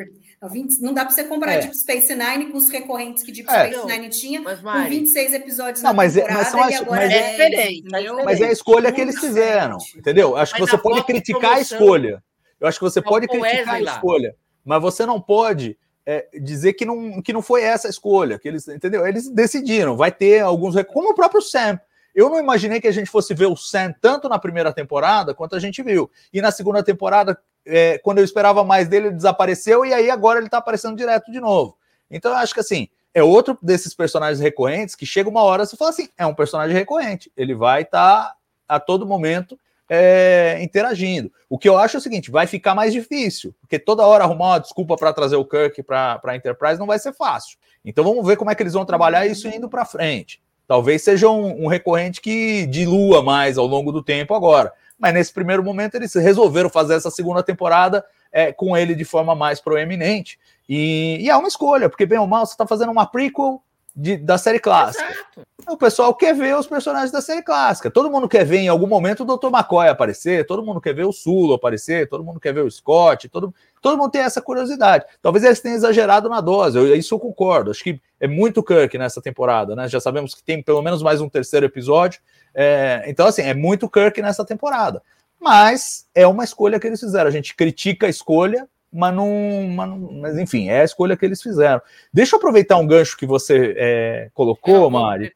[0.47, 1.59] 20, não dá para você comparar é.
[1.59, 3.71] Deep Space Nine com os recorrentes que Deep é.
[3.71, 7.31] Space Nine tinha, mas, com 26 episódios não, mas é, mas são as, mas é,
[7.31, 7.83] diferente,
[8.23, 10.37] Mas é a escolha que eles fizeram, entendeu?
[10.37, 12.23] Acho mas que você pode criticar a escolha.
[12.59, 16.85] Eu acho que você pode criticar a escolha, mas você não pode é, dizer que
[16.85, 19.05] não, que não foi essa a escolha, que eles, entendeu?
[19.05, 21.79] Eles decidiram, vai ter alguns, como o próprio Sam.
[22.15, 25.55] Eu não imaginei que a gente fosse ver o Sam tanto na primeira temporada quanto
[25.55, 26.09] a gente viu.
[26.33, 30.39] E na segunda temporada é, quando eu esperava mais dele, ele desapareceu, e aí agora
[30.39, 31.77] ele está aparecendo direto de novo.
[32.09, 35.77] Então eu acho que assim, é outro desses personagens recorrentes que chega uma hora você
[35.77, 38.35] fala assim: é um personagem recorrente, ele vai estar tá
[38.67, 39.57] a todo momento
[39.89, 41.31] é, interagindo.
[41.49, 44.47] O que eu acho é o seguinte: vai ficar mais difícil, porque toda hora arrumar
[44.47, 47.57] uma desculpa para trazer o Kirk para a Enterprise não vai ser fácil.
[47.83, 50.41] Então vamos ver como é que eles vão trabalhar isso indo para frente.
[50.69, 55.33] Talvez seja um, um recorrente que dilua mais ao longo do tempo agora mas nesse
[55.33, 60.37] primeiro momento eles resolveram fazer essa segunda temporada é, com ele de forma mais proeminente.
[60.67, 63.63] E, e, é uma escolha, porque bem ou mal você está fazendo uma prequel
[63.99, 65.03] de, da série clássica.
[65.03, 65.47] Exato.
[65.67, 67.91] O pessoal quer ver os personagens da série clássica.
[67.91, 69.47] Todo mundo quer ver em algum momento o Dr.
[69.47, 73.27] McCoy aparecer, todo mundo quer ver o Sulo aparecer, todo mundo quer ver o Scott,
[73.27, 75.05] todo, todo mundo tem essa curiosidade.
[75.21, 77.71] Talvez eles tenham exagerado na dose, eu, isso eu concordo.
[77.71, 79.87] Acho que é muito Kirk nessa temporada, né?
[79.87, 82.21] Já sabemos que tem pelo menos mais um terceiro episódio.
[82.55, 85.03] É, então, assim, é muito Kirk nessa temporada.
[85.39, 87.27] Mas é uma escolha que eles fizeram.
[87.27, 89.27] A gente critica a escolha, mas não,
[89.75, 89.97] mas não.
[90.13, 91.81] Mas enfim, é a escolha que eles fizeram.
[92.11, 95.31] Deixa eu aproveitar um gancho que você é, colocou, Mari.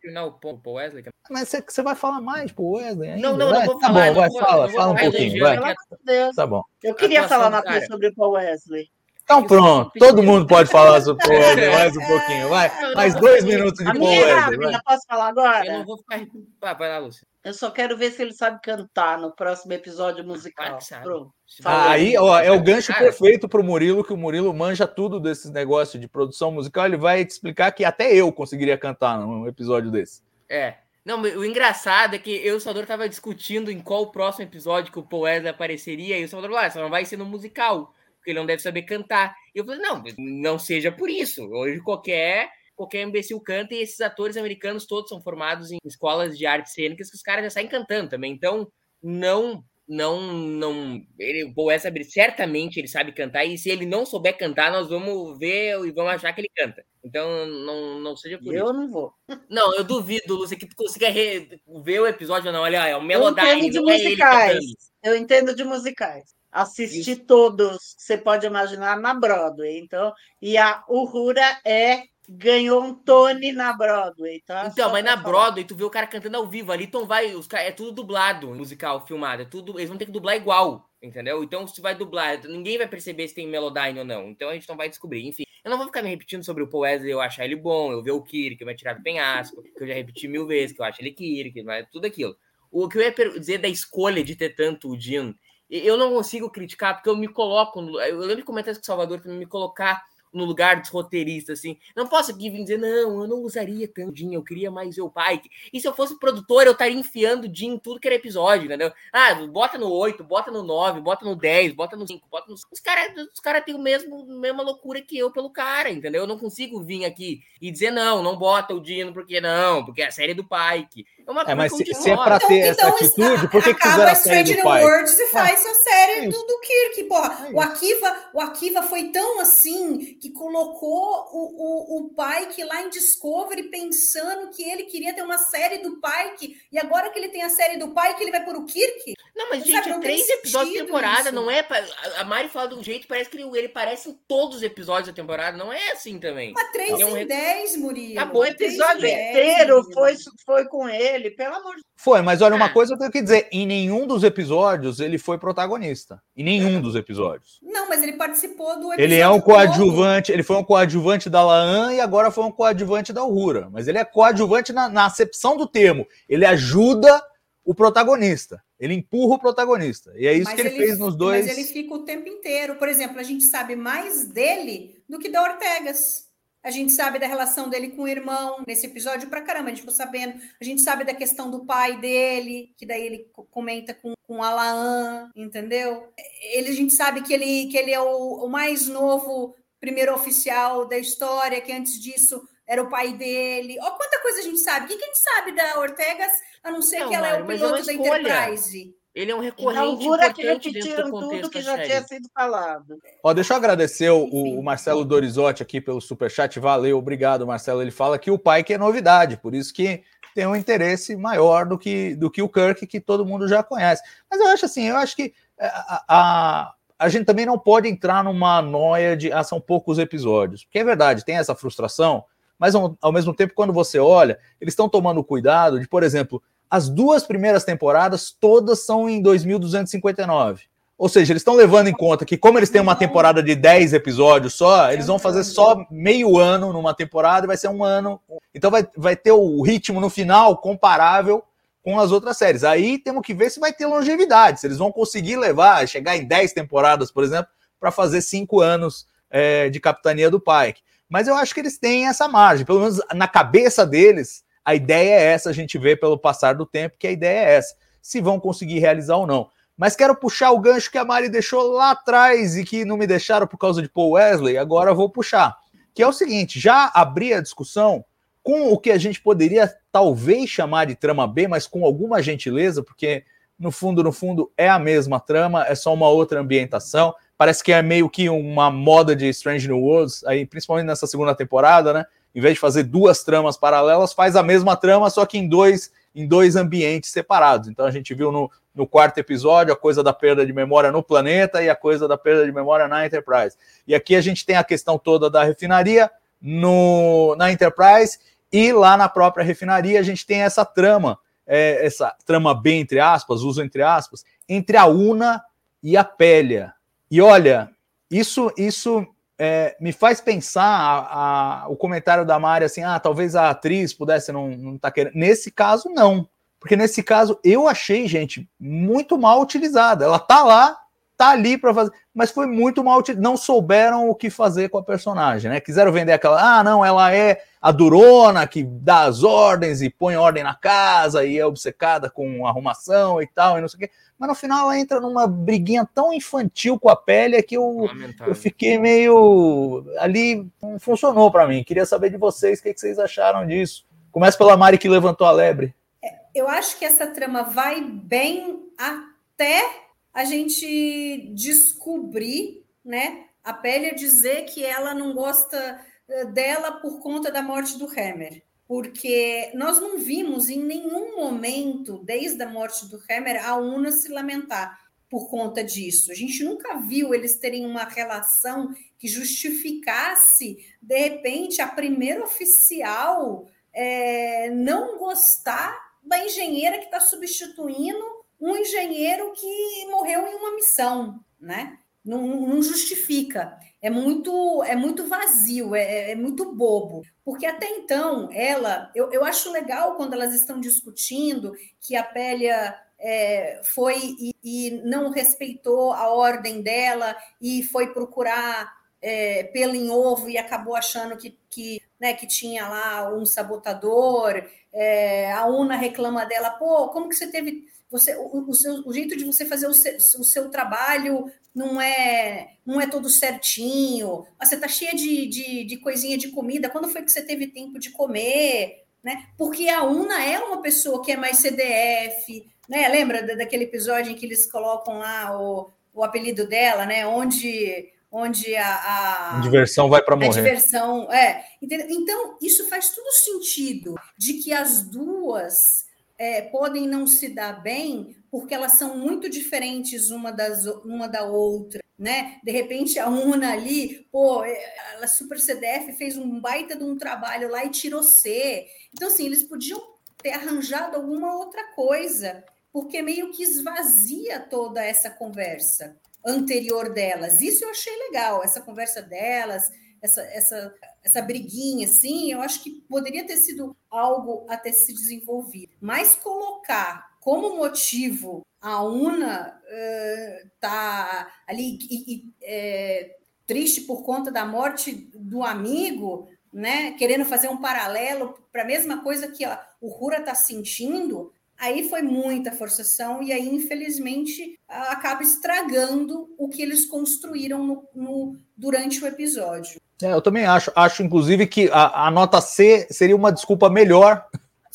[0.66, 3.22] Wesley, Mas você, você vai falar mais pro Wesley ainda?
[3.22, 3.60] Não, não, vai?
[3.60, 3.94] não vou tá falar.
[4.08, 5.76] bom, vai, não vou- fala, não vou fala um pouquinho, vai.
[6.04, 6.36] Deus.
[6.36, 6.63] Tá bom.
[6.84, 8.89] Eu queria falar uma coisa sobre o Paul Wesley.
[9.24, 12.94] Então pronto, todo mundo pode falar sobre o Paul Wesley mais um pouquinho, vai.
[12.96, 14.58] Mais dois minutos de Paul minha é Wesley.
[14.58, 14.82] vai.
[14.84, 15.84] posso falar Eu não agora?
[15.86, 16.20] vou ficar.
[16.60, 17.26] Vai, vai lá, Lúcia.
[17.43, 20.79] Eu só quero ver se ele sabe cantar no próximo episódio Claro musical.
[21.03, 21.34] Pronto.
[21.62, 25.19] For- Aí, ó, é o gancho Cara, perfeito pro Murilo, que o Murilo manja tudo
[25.19, 26.86] desses negócios de produção musical.
[26.86, 30.21] Ele vai te explicar que até eu conseguiria cantar num episódio desse.
[30.49, 30.75] É.
[31.03, 34.45] Não, o engraçado é que eu e o Salvador tava discutindo em qual o próximo
[34.45, 37.17] episódio que o Paul Wesley apareceria, e o Salvador falou, ah, só não vai ser
[37.17, 39.36] no musical, porque ele não deve saber cantar.
[39.53, 41.43] E eu falei, não, não seja por isso.
[41.49, 46.45] Hoje qualquer, qualquer imbecil canta, e esses atores americanos todos são formados em escolas de
[46.45, 48.31] artes cênicas que os caras já saem cantando também.
[48.31, 48.67] Então,
[49.01, 49.63] não...
[49.86, 51.01] Não, não.
[51.19, 54.88] Ele, o Paul Wesley, certamente ele sabe cantar, e se ele não souber cantar, nós
[54.88, 56.86] vamos ver e vamos achar que ele canta.
[57.03, 58.63] Então, não, não seja por isso.
[58.63, 59.12] Eu não vou.
[59.49, 62.62] Não, eu duvido, Lúcia, que tu consiga re- ver o episódio ou não.
[62.62, 64.53] Olha, é o Eu Melodyne, entendo de é musicais.
[64.53, 64.73] cantando.
[65.03, 66.23] Eu entendo de musicais.
[66.49, 67.25] Assisti Isso.
[67.25, 69.79] todos, você pode imaginar, na Broadway.
[69.79, 72.03] Então, e a Uhura é
[72.36, 74.67] ganhou um Tony na Broadway, tá?
[74.72, 75.24] Então, mas na falar.
[75.24, 77.91] Broadway, tu vê o cara cantando ao vivo ali, então vai, os caras, é tudo
[77.91, 81.43] dublado, musical, filmado, é tudo, eles vão ter que dublar igual, entendeu?
[81.43, 84.67] Então, se vai dublar, ninguém vai perceber se tem Melodyne ou não, então a gente
[84.67, 85.43] não vai descobrir, enfim.
[85.63, 88.02] Eu não vou ficar me repetindo sobre o Paul Wesley, eu achar ele bom, eu
[88.02, 90.82] ver o Kirk, que vai tirar do penhasco, que eu já repeti mil vezes, que
[90.82, 92.36] eu acho ele Kirk, mas tudo aquilo.
[92.72, 95.36] O que eu ia dizer da escolha de ter tanto o Jean,
[95.69, 99.22] eu não consigo criticar, porque eu me coloco, eu lembro de comentários com o Salvador,
[99.22, 101.78] pra me colocar no lugar dos roteiristas, assim.
[101.96, 105.02] Não posso aqui vir dizer, não, eu não usaria tanto Jim, eu queria mais ver
[105.02, 105.50] o Pike.
[105.72, 108.91] E se eu fosse produtor, eu estaria enfiando Jim em tudo que era episódio, entendeu?
[109.12, 112.54] Ah, bota no 8, bota no 9, bota no 10, bota no 5, bota no...
[112.54, 116.22] Os caras os cara têm o mesmo mesma loucura que eu pelo cara, entendeu?
[116.22, 120.02] Eu não consigo vir aqui e dizer, não, não bota o Dino, porque não, porque
[120.02, 121.06] é a série do Pike.
[121.26, 123.74] É uma É, mas coisa se, que se é pra ter essa atitude, por que,
[123.74, 124.84] que acaba fizeram a série do pai?
[124.84, 127.48] Words e faz a série É do, do Kirk, porra.
[127.48, 132.81] É o, Akiva, o Akiva foi tão assim que colocou o, o, o Pike lá
[132.81, 137.27] em Discovery pensando que ele queria ter uma série do Pike e agora que ele
[137.27, 139.15] tem a série do Pike, ele vai pôr o Kirk?
[139.36, 141.32] Não, mas, Sabe, gente, não tem três episódios de sentido temporada, isso.
[141.32, 141.63] não é.
[141.63, 141.84] pra-
[142.19, 145.08] a- Mari fala de um jeito, parece que ele, ele parece em todos os episódios
[145.08, 146.54] da temporada, não é assim também.
[146.54, 148.13] Mas 3 É um em 10, Murilo.
[148.15, 149.93] Tá bom, O Três episódio 10, inteiro Murilo.
[149.93, 150.15] foi,
[150.46, 152.69] foi com ele, pelo amor de Foi, mas olha, uma Ah.
[152.69, 156.22] coisa eu tenho que dizer: em nenhum dos episódios ele foi protagonista.
[156.38, 157.60] Em nenhum dos episódios.
[157.63, 159.43] Não, mas ele participou do episódio Ele é um todo.
[159.46, 163.67] coadjuvante, ele foi um coadjuvante da Laan e agora foi um coadjuvante da Uhura.
[163.72, 166.06] Mas ele é coadjuvante na, na acepção do termo.
[166.30, 167.19] Ele ajuda
[167.65, 168.62] o protagonista.
[168.84, 170.12] Ele empurra o protagonista.
[170.17, 171.46] E é isso Mas que ele, fez nos dois.
[171.48, 172.76] Mas ele fica o tempo inteiro.
[172.76, 176.28] Por exemplo, a gente sabe mais dele do que da Ortegas.
[176.62, 179.67] A gente sabe da relação dele com o irmão nesse episódio pra caramba.
[179.67, 180.34] A gente ficou sabendo.
[180.60, 184.43] A gente sabe da questão do pai dele, que daí ele co- comenta com, com
[184.43, 186.10] a Laan, entendeu?
[186.54, 190.86] Ele, a gente sabe que ele, que ele é o, o mais novo primeiro oficial
[190.86, 193.78] da história, que antes disso era o pai dele.
[193.80, 194.86] Olha quanta coisa a gente sabe.
[194.86, 196.32] O que, que a gente sabe da Ortegas,
[196.63, 198.21] a não ser Não, que ela é Mário, o é uma piloto da escolha.
[198.21, 198.95] Enterprise?
[199.15, 202.28] Ele é um recorrente que importante dentro repetiram do tudo que da já tinha sido
[202.34, 202.97] falado.
[203.23, 206.60] Ó, deixa eu agradecer o, o Marcelo Dorizotti aqui pelo superchat.
[206.60, 207.82] Valeu, obrigado, Marcelo.
[207.82, 211.78] Ele fala que o Pike é novidade, por isso que tem um interesse maior do
[211.78, 214.02] que, do que o Kirk, que todo mundo já conhece.
[214.30, 217.88] Mas eu acho assim, eu acho que é, a, a, a gente também não pode
[217.88, 220.63] entrar numa noia de ah, são poucos episódios.
[220.63, 222.26] Porque é verdade, tem essa frustração,
[222.63, 226.41] mas ao, ao mesmo tempo, quando você olha, eles estão tomando cuidado de, por exemplo,
[226.69, 230.63] as duas primeiras temporadas todas são em 2259.
[230.97, 233.91] Ou seja, eles estão levando em conta que, como eles têm uma temporada de 10
[233.91, 238.17] episódios só, eles vão fazer só meio ano numa temporada e vai ser um ano.
[238.56, 241.43] Então vai, vai ter o ritmo no final comparável
[241.84, 242.63] com as outras séries.
[242.63, 246.26] Aí temos que ver se vai ter longevidade, se eles vão conseguir levar, chegar em
[246.26, 250.82] 10 temporadas, por exemplo, para fazer cinco anos é, de capitania do Pike.
[251.13, 255.13] Mas eu acho que eles têm essa margem, pelo menos na cabeça deles, a ideia
[255.13, 257.76] é essa, a gente vê pelo passar do tempo que a ideia é essa.
[258.02, 259.47] Se vão conseguir realizar ou não.
[259.78, 263.06] Mas quero puxar o gancho que a Mari deixou lá atrás e que não me
[263.06, 265.56] deixaram por causa de Paul Wesley, agora vou puxar.
[265.93, 268.04] Que é o seguinte: já abri a discussão
[268.41, 272.82] com o que a gente poderia talvez chamar de trama B, mas com alguma gentileza,
[272.82, 273.23] porque
[273.60, 277.13] no fundo, no fundo, é a mesma trama, é só uma outra ambientação.
[277.38, 281.34] Parece que é meio que uma moda de Strange New Worlds, aí, principalmente nessa segunda
[281.36, 282.06] temporada, né?
[282.34, 285.91] Em vez de fazer duas tramas paralelas, faz a mesma trama, só que em dois
[286.15, 287.67] em dois ambientes separados.
[287.67, 291.02] Então a gente viu no, no quarto episódio a coisa da perda de memória no
[291.02, 293.58] planeta e a coisa da perda de memória na Enterprise.
[293.88, 296.10] E aqui a gente tem a questão toda da refinaria
[296.41, 298.19] no, na Enterprise
[298.52, 301.17] e lá na própria refinaria a gente tem essa trama,
[301.48, 305.43] é, essa trama bem entre aspas, uso entre aspas, entre a Una
[305.82, 306.74] e a Pélia.
[307.13, 307.69] E olha,
[308.10, 309.06] isso, isso
[309.38, 313.93] é, me faz pensar a, a, o comentário da Mari assim, ah, talvez a atriz
[313.93, 315.13] pudesse não, não tá querendo.
[315.13, 316.28] Nesse caso, não.
[316.60, 320.06] Porque nesse caso eu achei, gente, muito mal utilizada.
[320.06, 320.76] Ela tá lá,
[321.17, 323.02] tá ali para fazer, mas foi muito mal.
[323.17, 325.60] Não souberam o que fazer com a personagem, né?
[325.60, 330.15] Quiseram vender aquela, ah, não, ela é a durona que dá as ordens e põe
[330.15, 333.91] ordem na casa e é obcecada com arrumação e tal, e não sei o quê
[334.23, 337.89] mas no final ela entra numa briguinha tão infantil com a pele que eu,
[338.26, 339.86] eu fiquei meio.
[339.97, 341.62] Ali não funcionou para mim.
[341.62, 343.86] Queria saber de vocês o que, que vocês acharam disso.
[344.13, 345.76] Começa pela Mari que levantou a lebre.
[346.02, 349.83] É, eu acho que essa trama vai bem até
[350.13, 353.26] a gente descobrir, né?
[353.43, 358.43] A Pélia dizer que ela não gosta eh, dela por conta da morte do Hammer
[358.67, 364.10] porque nós não vimos em nenhum momento, desde a morte do Hammer, a UNA se
[364.10, 366.12] lamentar por conta disso.
[366.12, 373.47] A gente nunca viu eles terem uma relação que justificasse, de repente, a primeira oficial
[373.71, 378.04] é, não gostar da engenheira que está substituindo
[378.51, 381.77] um engenheiro que morreu em uma missão, né?
[382.03, 387.03] Não, não justifica é muito é muito vazio, é, é, muito bobo.
[387.23, 392.79] Porque até então, ela, eu, eu acho legal quando elas estão discutindo que a Pélia
[392.97, 399.89] é, foi e, e, não respeitou a ordem dela e foi procurar é, pelo em
[399.89, 404.45] ovo e acabou achando que, que, né, que tinha lá um sabotador.
[404.71, 407.65] É, a Una reclama dela, pô, como que você teve.
[407.93, 411.79] Você, o, o, seu, o jeito de você fazer o seu, o seu trabalho não
[411.79, 416.89] é não é todo certinho, você está cheia de, de, de coisinha de comida, quando
[416.89, 418.84] foi que você teve tempo de comer?
[419.03, 419.27] Né?
[419.38, 422.88] Porque a Una é uma pessoa que é mais CDF, né?
[422.88, 427.06] Lembra daquele episódio em que eles colocam lá o, o apelido dela, né?
[427.06, 430.29] Onde onde a, a, a diversão vai para morrer.
[430.29, 431.43] A diversão, é.
[431.62, 431.88] Entendeu?
[431.89, 435.86] Então, isso faz todo sentido de que as duas
[436.23, 441.25] é, podem não se dar bem porque elas são muito diferentes uma, das, uma da
[441.25, 442.39] outra, né?
[442.41, 446.97] De repente a Una ali, pô, é, a Super CDF fez um baita de um
[446.97, 448.65] trabalho lá e tirou C.
[448.93, 449.81] Então, assim, eles podiam
[450.21, 457.41] ter arranjado alguma outra coisa, porque meio que esvazia toda essa conversa anterior delas.
[457.41, 459.69] Isso eu achei legal, essa conversa delas,
[460.04, 464.94] essa, essa, essa briguinha, assim, eu acho que poderia ter sido algo a ter se
[464.94, 465.72] desenvolvido.
[465.80, 473.16] Mas colocar como motivo a UNA uh, tá ali e, e, é,
[473.48, 476.92] triste por conta da morte do amigo, né?
[476.92, 481.88] Querendo fazer um paralelo para a mesma coisa que ó, o Rura está sentindo, aí
[481.88, 489.02] foi muita forçação e aí, infelizmente, acaba estragando o que eles construíram no, no durante
[489.02, 489.82] o episódio.
[490.01, 490.71] É, eu também acho.
[490.75, 494.25] Acho, inclusive, que a, a nota C seria uma desculpa melhor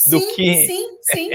[0.06, 0.66] do sim, que.
[0.66, 1.30] Sim, sim.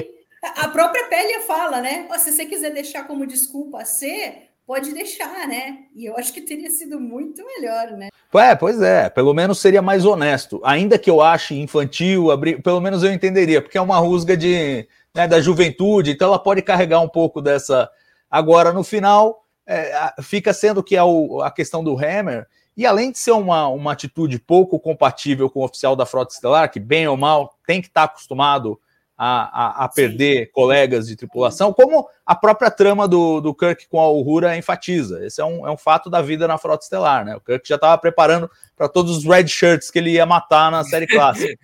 [0.58, 2.08] A própria Pélia fala, né?
[2.14, 4.34] Oh, se você quiser deixar como desculpa C,
[4.66, 5.80] pode deixar, né?
[5.96, 8.10] E eu acho que teria sido muito melhor, né?
[8.34, 10.60] É, pois é, pelo menos seria mais honesto.
[10.64, 14.88] Ainda que eu ache infantil, abrir, pelo menos eu entenderia, porque é uma rusga de,
[15.14, 17.90] né, da juventude, então ela pode carregar um pouco dessa.
[18.30, 23.12] Agora, no final, é, fica sendo que é o, a questão do Hammer, e além
[23.12, 27.08] de ser uma, uma atitude pouco compatível com o oficial da Frota Estelar, que bem
[27.08, 28.80] ou mal tem que estar acostumado
[29.18, 30.52] a, a, a perder Sim.
[30.52, 35.26] colegas de tripulação, como a própria trama do, do Kirk com a Uhura enfatiza.
[35.26, 37.36] Esse é um, é um fato da vida na Frota Estelar, né?
[37.36, 40.84] O Kirk já estava preparando para todos os red shirts que ele ia matar na
[40.84, 41.56] série clássica.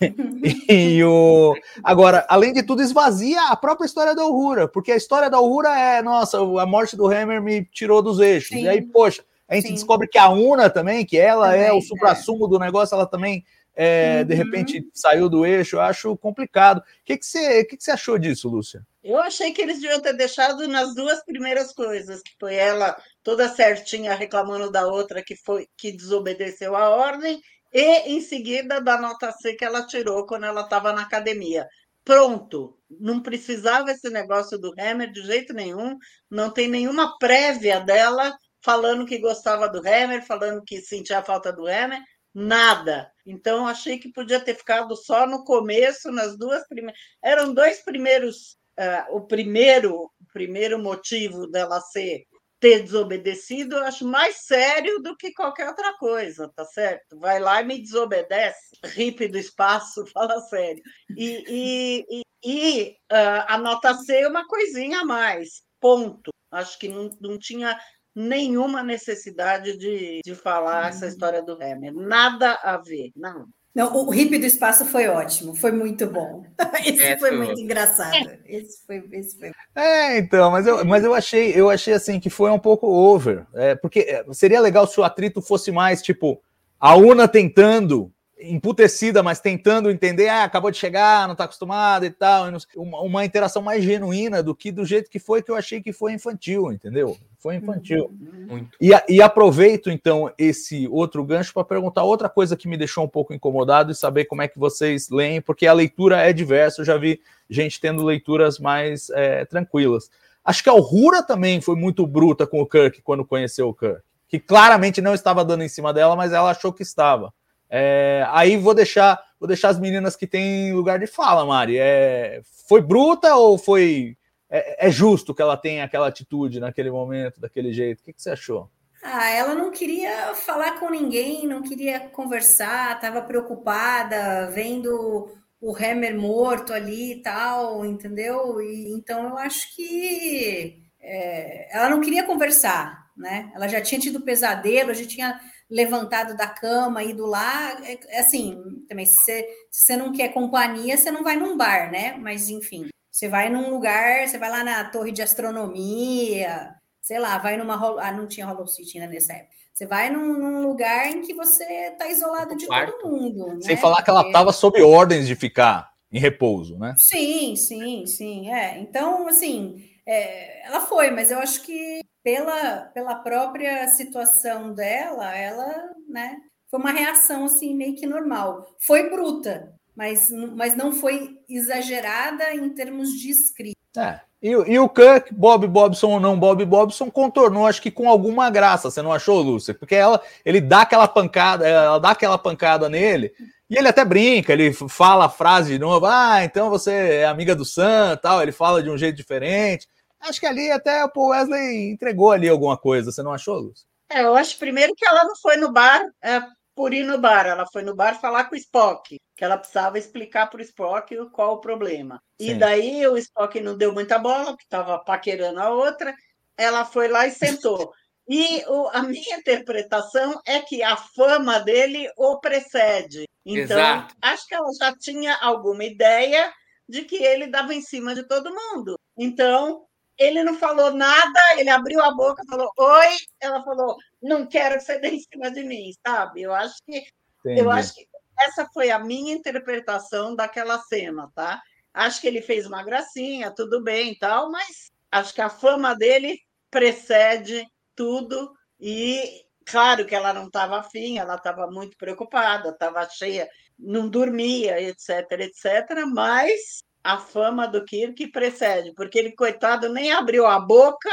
[0.68, 1.54] e o...
[1.82, 5.70] Agora, além de tudo, esvazia a própria história da Uhura, porque a história da Uhura
[5.76, 8.50] é, nossa, a morte do Hammer me tirou dos eixos.
[8.50, 8.64] Sim.
[8.64, 9.74] E aí, poxa, a gente Sim.
[9.74, 12.48] descobre que a Una também, que ela também, é o supra-sumo é.
[12.48, 14.26] do negócio, ela também é, uhum.
[14.26, 16.78] de repente saiu do eixo, eu acho complicado.
[16.78, 18.86] O que, que, você, que, que você achou disso, Lúcia?
[19.02, 23.48] Eu achei que eles deviam ter deixado nas duas primeiras coisas, que foi ela toda
[23.48, 27.40] certinha reclamando da outra que foi que desobedeceu a ordem,
[27.72, 31.66] e em seguida da nota C que ela tirou quando ela estava na academia.
[32.04, 35.96] Pronto, não precisava esse negócio do Hammer de jeito nenhum,
[36.30, 41.52] não tem nenhuma prévia dela falando que gostava do Hammer, falando que sentia a falta
[41.52, 42.00] do Hammer
[42.34, 43.12] nada.
[43.26, 47.00] Então, achei que podia ter ficado só no começo, nas duas primeiras.
[47.22, 48.56] Eram dois primeiros.
[48.78, 52.24] Uh, o primeiro, primeiro motivo dela ser
[52.58, 57.18] ter desobedecido, eu acho mais sério do que qualquer outra coisa, tá certo?
[57.18, 60.80] Vai lá e me desobedece, hippie do espaço, fala sério.
[61.16, 66.30] E, e, e, e uh, a nota C é uma coisinha a mais, ponto.
[66.52, 67.76] Acho que não, não tinha
[68.14, 71.10] nenhuma necessidade de, de falar essa uhum.
[71.10, 71.92] história do Hammer.
[71.94, 73.46] Nada a ver, não.
[73.74, 76.44] Não, o hippie do espaço foi ótimo, foi muito bom.
[76.84, 78.30] Esse é, foi, muito engraçado.
[78.44, 79.50] Esse foi, esse foi.
[79.74, 83.46] É, então, mas eu, mas eu achei, eu achei assim que foi um pouco over,
[83.54, 86.42] é, porque é, seria legal se o atrito fosse mais tipo
[86.78, 92.10] a Una tentando emputecida, mas tentando entender, ah, acabou de chegar, não está acostumada e
[92.10, 92.46] tal,
[92.76, 95.92] uma, uma, interação mais genuína do que do jeito que foi, que eu achei que
[95.92, 97.16] foi infantil, entendeu?
[97.42, 98.08] Foi infantil.
[98.48, 98.76] Muito.
[98.80, 103.08] E, e aproveito, então, esse outro gancho para perguntar outra coisa que me deixou um
[103.08, 106.84] pouco incomodado e saber como é que vocês leem, porque a leitura é diversa, eu
[106.84, 107.20] já vi
[107.50, 110.08] gente tendo leituras mais é, tranquilas.
[110.44, 114.02] Acho que a Rura também foi muito bruta com o Kirk quando conheceu o Kirk,
[114.28, 117.34] que claramente não estava dando em cima dela, mas ela achou que estava.
[117.68, 121.76] É, aí vou deixar, vou deixar as meninas que têm lugar de fala, Mari.
[121.76, 124.16] É, foi bruta ou foi
[124.52, 128.00] é, é, justo que ela tenha aquela atitude naquele momento, daquele jeito?
[128.00, 128.70] O que, que você achou?
[129.02, 136.16] Ah, ela não queria falar com ninguém, não queria conversar, estava preocupada, vendo o Hammer
[136.18, 138.60] morto ali e tal, entendeu?
[138.60, 143.50] E, então eu acho que é, ela não queria conversar, né?
[143.54, 145.40] Ela já tinha tido pesadelo, já tinha
[145.70, 150.28] levantado da cama, ido lá, é, é, assim, também se você, se você não quer
[150.28, 152.16] companhia, você não vai num bar, né?
[152.18, 157.36] Mas enfim, você vai num lugar, você vai lá na torre de astronomia, sei lá,
[157.36, 159.52] vai numa ah, não tinha Hollow City ainda nessa época.
[159.74, 162.92] Você vai num, num lugar em que você está isolado de quarto.
[162.92, 163.62] todo mundo.
[163.62, 163.80] Sem né?
[163.80, 166.94] falar que ela estava sob ordens de ficar em repouso, né?
[166.96, 168.50] Sim, sim, sim.
[168.50, 168.78] É.
[168.78, 175.90] Então, assim, é, ela foi, mas eu acho que pela, pela própria situação dela, ela,
[176.08, 176.36] né,
[176.70, 178.66] foi uma reação assim meio que normal.
[178.86, 183.76] Foi bruta, mas, mas não foi exagerada em termos de escrita.
[183.96, 184.20] É.
[184.42, 188.50] E, e, o Kirk, Bob Bobson ou não Bob Bobson, contornou, acho que com alguma
[188.50, 189.72] graça, você não achou, Lúcia?
[189.72, 193.32] Porque ela, ele dá aquela pancada, ela dá aquela pancada nele,
[193.70, 197.54] e ele até brinca, ele fala a frase de novo, ah, então você é amiga
[197.54, 199.86] do Sam, tal, ele fala de um jeito diferente.
[200.20, 203.86] Acho que ali até o Paul Wesley entregou ali alguma coisa, você não achou, Luz?
[204.10, 206.42] É, eu acho primeiro que ela não foi no bar é,
[206.74, 209.98] por ir no bar, ela foi no bar falar com o Spock, que ela precisava
[209.98, 212.22] explicar para o Spock qual o problema.
[212.40, 212.50] Sim.
[212.50, 216.14] E daí o Spock não deu muita bola, porque estava paquerando a outra,
[216.56, 217.92] ela foi lá e sentou.
[218.28, 223.28] E o, a minha interpretação é que a fama dele o precede.
[223.44, 224.14] Então, Exato.
[224.22, 226.52] acho que ela já tinha alguma ideia
[226.88, 228.96] de que ele dava em cima de todo mundo.
[229.18, 229.84] Então,
[230.16, 234.84] ele não falou nada, ele abriu a boca, falou oi, ela falou, não quero que
[234.84, 236.42] você dê em cima de mim, sabe?
[236.42, 237.02] Eu acho que
[237.40, 237.60] Entendi.
[237.60, 238.11] eu acho que
[238.46, 241.60] essa foi a minha interpretação daquela cena, tá?
[241.92, 245.94] Acho que ele fez uma gracinha, tudo bem e tal, mas acho que a fama
[245.94, 246.38] dele
[246.70, 253.48] precede tudo e claro que ela não estava afim, ela estava muito preocupada, estava cheia,
[253.78, 260.46] não dormia, etc, etc, mas a fama do Kirk precede, porque ele, coitado, nem abriu
[260.46, 261.10] a boca,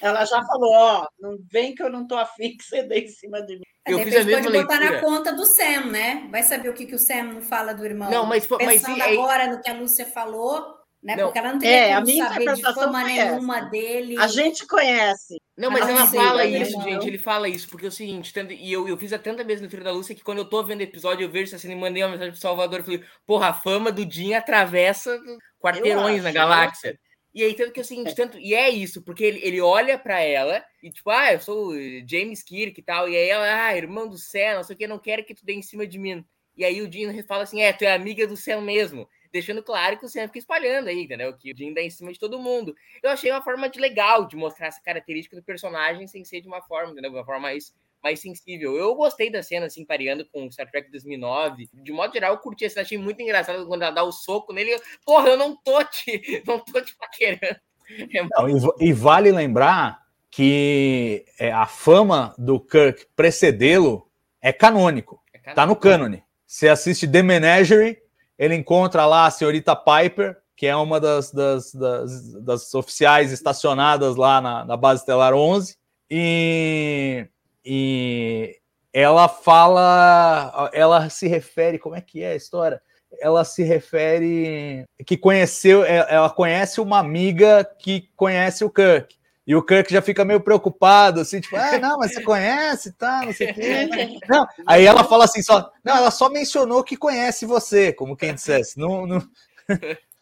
[0.00, 3.04] ela já falou, ó, oh, não vem que eu não tô afim que você dê
[3.04, 3.62] em cima de mim.
[3.92, 6.28] Eu fiz a mesma pode botar na conta do Sam, né?
[6.30, 8.10] Vai saber o que, que o Sam não fala do irmão.
[8.10, 11.16] Não, mas, Pensando mas agora no que a Lúcia falou, né?
[11.16, 11.24] Não.
[11.24, 14.16] Porque ela não tem é, como saber de fama nenhuma dele.
[14.18, 15.40] A gente conhece.
[15.56, 16.60] Não, mas ela fala né?
[16.60, 17.06] isso, gente.
[17.06, 19.62] Ele fala isso, porque é o seguinte, tanto, e eu, eu fiz a tanta mesma
[19.62, 22.10] leitura da Lúcia que quando eu tô vendo o episódio, eu vejo assim, mandei uma
[22.10, 25.18] mensagem pro Salvador e falei, porra, a fama do Jim atravessa
[25.60, 26.98] quarteirões acho, na galáxia.
[27.38, 29.96] E aí, tanto que é o seguinte, tanto, e é isso, porque ele, ele olha
[29.96, 31.72] para ela e, tipo, ah, eu sou
[32.04, 34.88] James Kirk e tal, e aí ela, ah, irmão do céu, não sei o que,
[34.88, 36.24] não quero que tu dê em cima de mim.
[36.56, 39.98] E aí o Jim fala assim, é, tu é amiga do céu mesmo deixando claro
[39.98, 41.36] que o Sam fica espalhando aí, entendeu?
[41.36, 42.74] Que o Jim dá em cima de todo mundo.
[43.02, 46.48] Eu achei uma forma de legal de mostrar essa característica do personagem sem ser de
[46.48, 47.10] uma forma, entendeu?
[47.10, 48.76] De uma forma mais, mais sensível.
[48.76, 51.68] Eu gostei da cena, assim, pareando com Star Trek 2009.
[51.72, 54.78] De modo geral, eu curti essa, achei muito engraçado quando ela dá o soco nele.
[55.04, 57.56] Porra, eu não tô te, não tô te paquerando.
[58.14, 64.06] É não, e, e, vale lembrar que é, a fama do Kirk precedê-lo
[64.42, 65.22] é canônico.
[65.32, 65.56] É canônico.
[65.56, 66.22] Tá no cânone.
[66.46, 67.96] Você assiste The Menagerie,
[68.38, 74.16] ele encontra lá a senhorita Piper, que é uma das, das, das, das oficiais estacionadas
[74.16, 75.76] lá na, na, base estelar 11,
[76.10, 77.26] e,
[77.70, 78.56] e,
[78.94, 82.80] ela fala, ela se refere, como é que é a história?
[83.20, 89.16] Ela se refere que conheceu, é, ela conhece uma amiga que conhece o Kirk.
[89.46, 93.22] E o Kirk já fica meio preocupado, assim, tipo, ah, não, mas você conhece, tá,
[93.24, 93.88] não sei o quê.
[94.28, 94.46] Não.
[94.66, 98.78] Aí ela fala assim, só, não, ela só mencionou que conhece você, como quem dissesse,
[98.78, 99.22] não, não,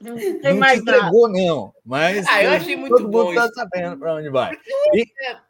[0.00, 0.98] Não não te mais nada.
[0.98, 1.72] entregou, não.
[1.84, 3.54] Mas Ah, eu achei muito todo bom mundo tá isso.
[3.54, 4.52] sabendo para onde vai.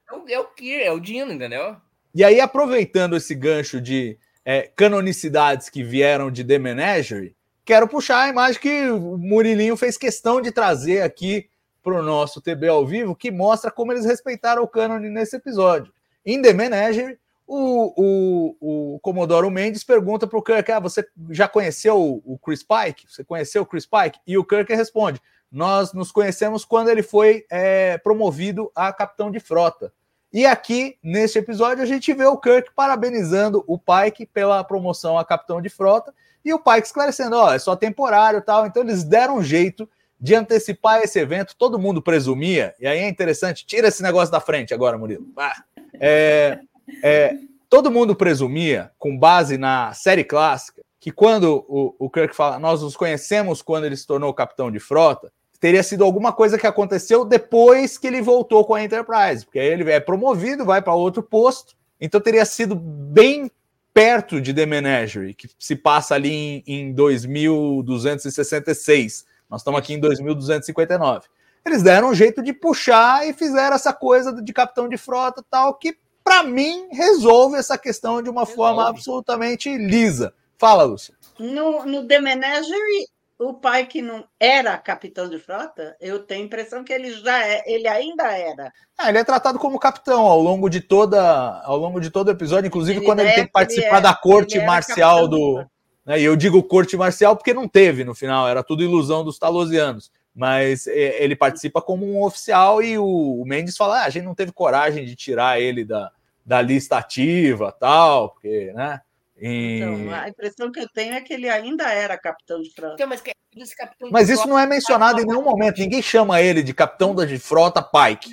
[0.08, 1.76] É o, é o Kier, é o Dino, entendeu?
[2.16, 8.22] E aí, aproveitando esse gancho de é, canonicidades que vieram de The Menagerie, quero puxar
[8.22, 11.46] a imagem que o Murilinho fez questão de trazer aqui
[11.82, 15.92] para o nosso TB ao vivo, que mostra como eles respeitaram o cânone nesse episódio.
[16.24, 21.46] Em The Menagerie, o, o, o Comodoro Mendes pergunta para o Kirk: ah, você já
[21.46, 23.12] conheceu o, o Chris Pike?
[23.12, 24.20] Você conheceu o Chris Pike?
[24.26, 25.20] E o Kirk responde:
[25.52, 29.92] nós nos conhecemos quando ele foi é, promovido a capitão de frota.
[30.36, 35.24] E aqui, neste episódio, a gente vê o Kirk parabenizando o Pike pela promoção a
[35.24, 36.12] capitão de frota
[36.44, 38.66] e o Pike esclarecendo: ó, é só temporário tal.
[38.66, 39.88] Então, eles deram um jeito
[40.20, 41.56] de antecipar esse evento.
[41.56, 45.26] Todo mundo presumia, e aí é interessante, tira esse negócio da frente agora, Murilo.
[45.38, 45.56] Ah,
[45.98, 46.60] é,
[47.02, 47.36] é,
[47.70, 52.82] todo mundo presumia, com base na série clássica, que quando o, o Kirk fala, nós
[52.82, 57.24] nos conhecemos quando ele se tornou capitão de frota, teria sido alguma coisa que aconteceu
[57.24, 61.22] depois que ele voltou com a Enterprise, porque aí ele é promovido, vai para outro
[61.22, 63.50] posto, então teria sido bem
[63.94, 69.24] perto de The Menagerie, que se passa ali em, em 2266.
[69.48, 71.26] Nós estamos aqui em 2259.
[71.64, 75.74] Eles deram um jeito de puxar e fizeram essa coisa de capitão de frota tal,
[75.74, 78.56] que para mim resolve essa questão de uma Resolve.
[78.56, 80.34] forma absolutamente lisa.
[80.58, 81.14] Fala, Lúcia.
[81.38, 83.06] No, no The Menagerie,
[83.38, 87.46] o pai que não era capitão de frota, eu tenho a impressão que ele já
[87.46, 88.72] é, ele ainda era.
[88.96, 92.30] Ah, ele é tratado como capitão ao longo de toda, ao longo de todo o
[92.30, 95.28] episódio, inclusive Ele quando ele é- tem que participar ele é- da corte ele marcial
[95.28, 95.64] do,
[96.04, 99.38] né, E eu digo corte marcial porque não teve no final, era tudo ilusão dos
[99.38, 100.10] talosianos.
[100.34, 104.24] Mas é, ele participa como um oficial e o, o Mendes fala: ah, a gente
[104.24, 106.10] não teve coragem de tirar ele da,
[106.44, 109.00] da lista ativa, tal, porque, né?
[109.38, 112.94] E- Então, a impressão que eu tenho é que ele ainda era capitão de frota.
[112.94, 113.32] Então, mas que-
[113.76, 115.78] capitão de Mas isso frota- não é mencionado em nenhum momento.
[115.78, 118.30] Ninguém chama ele de capitão da de frota Pike.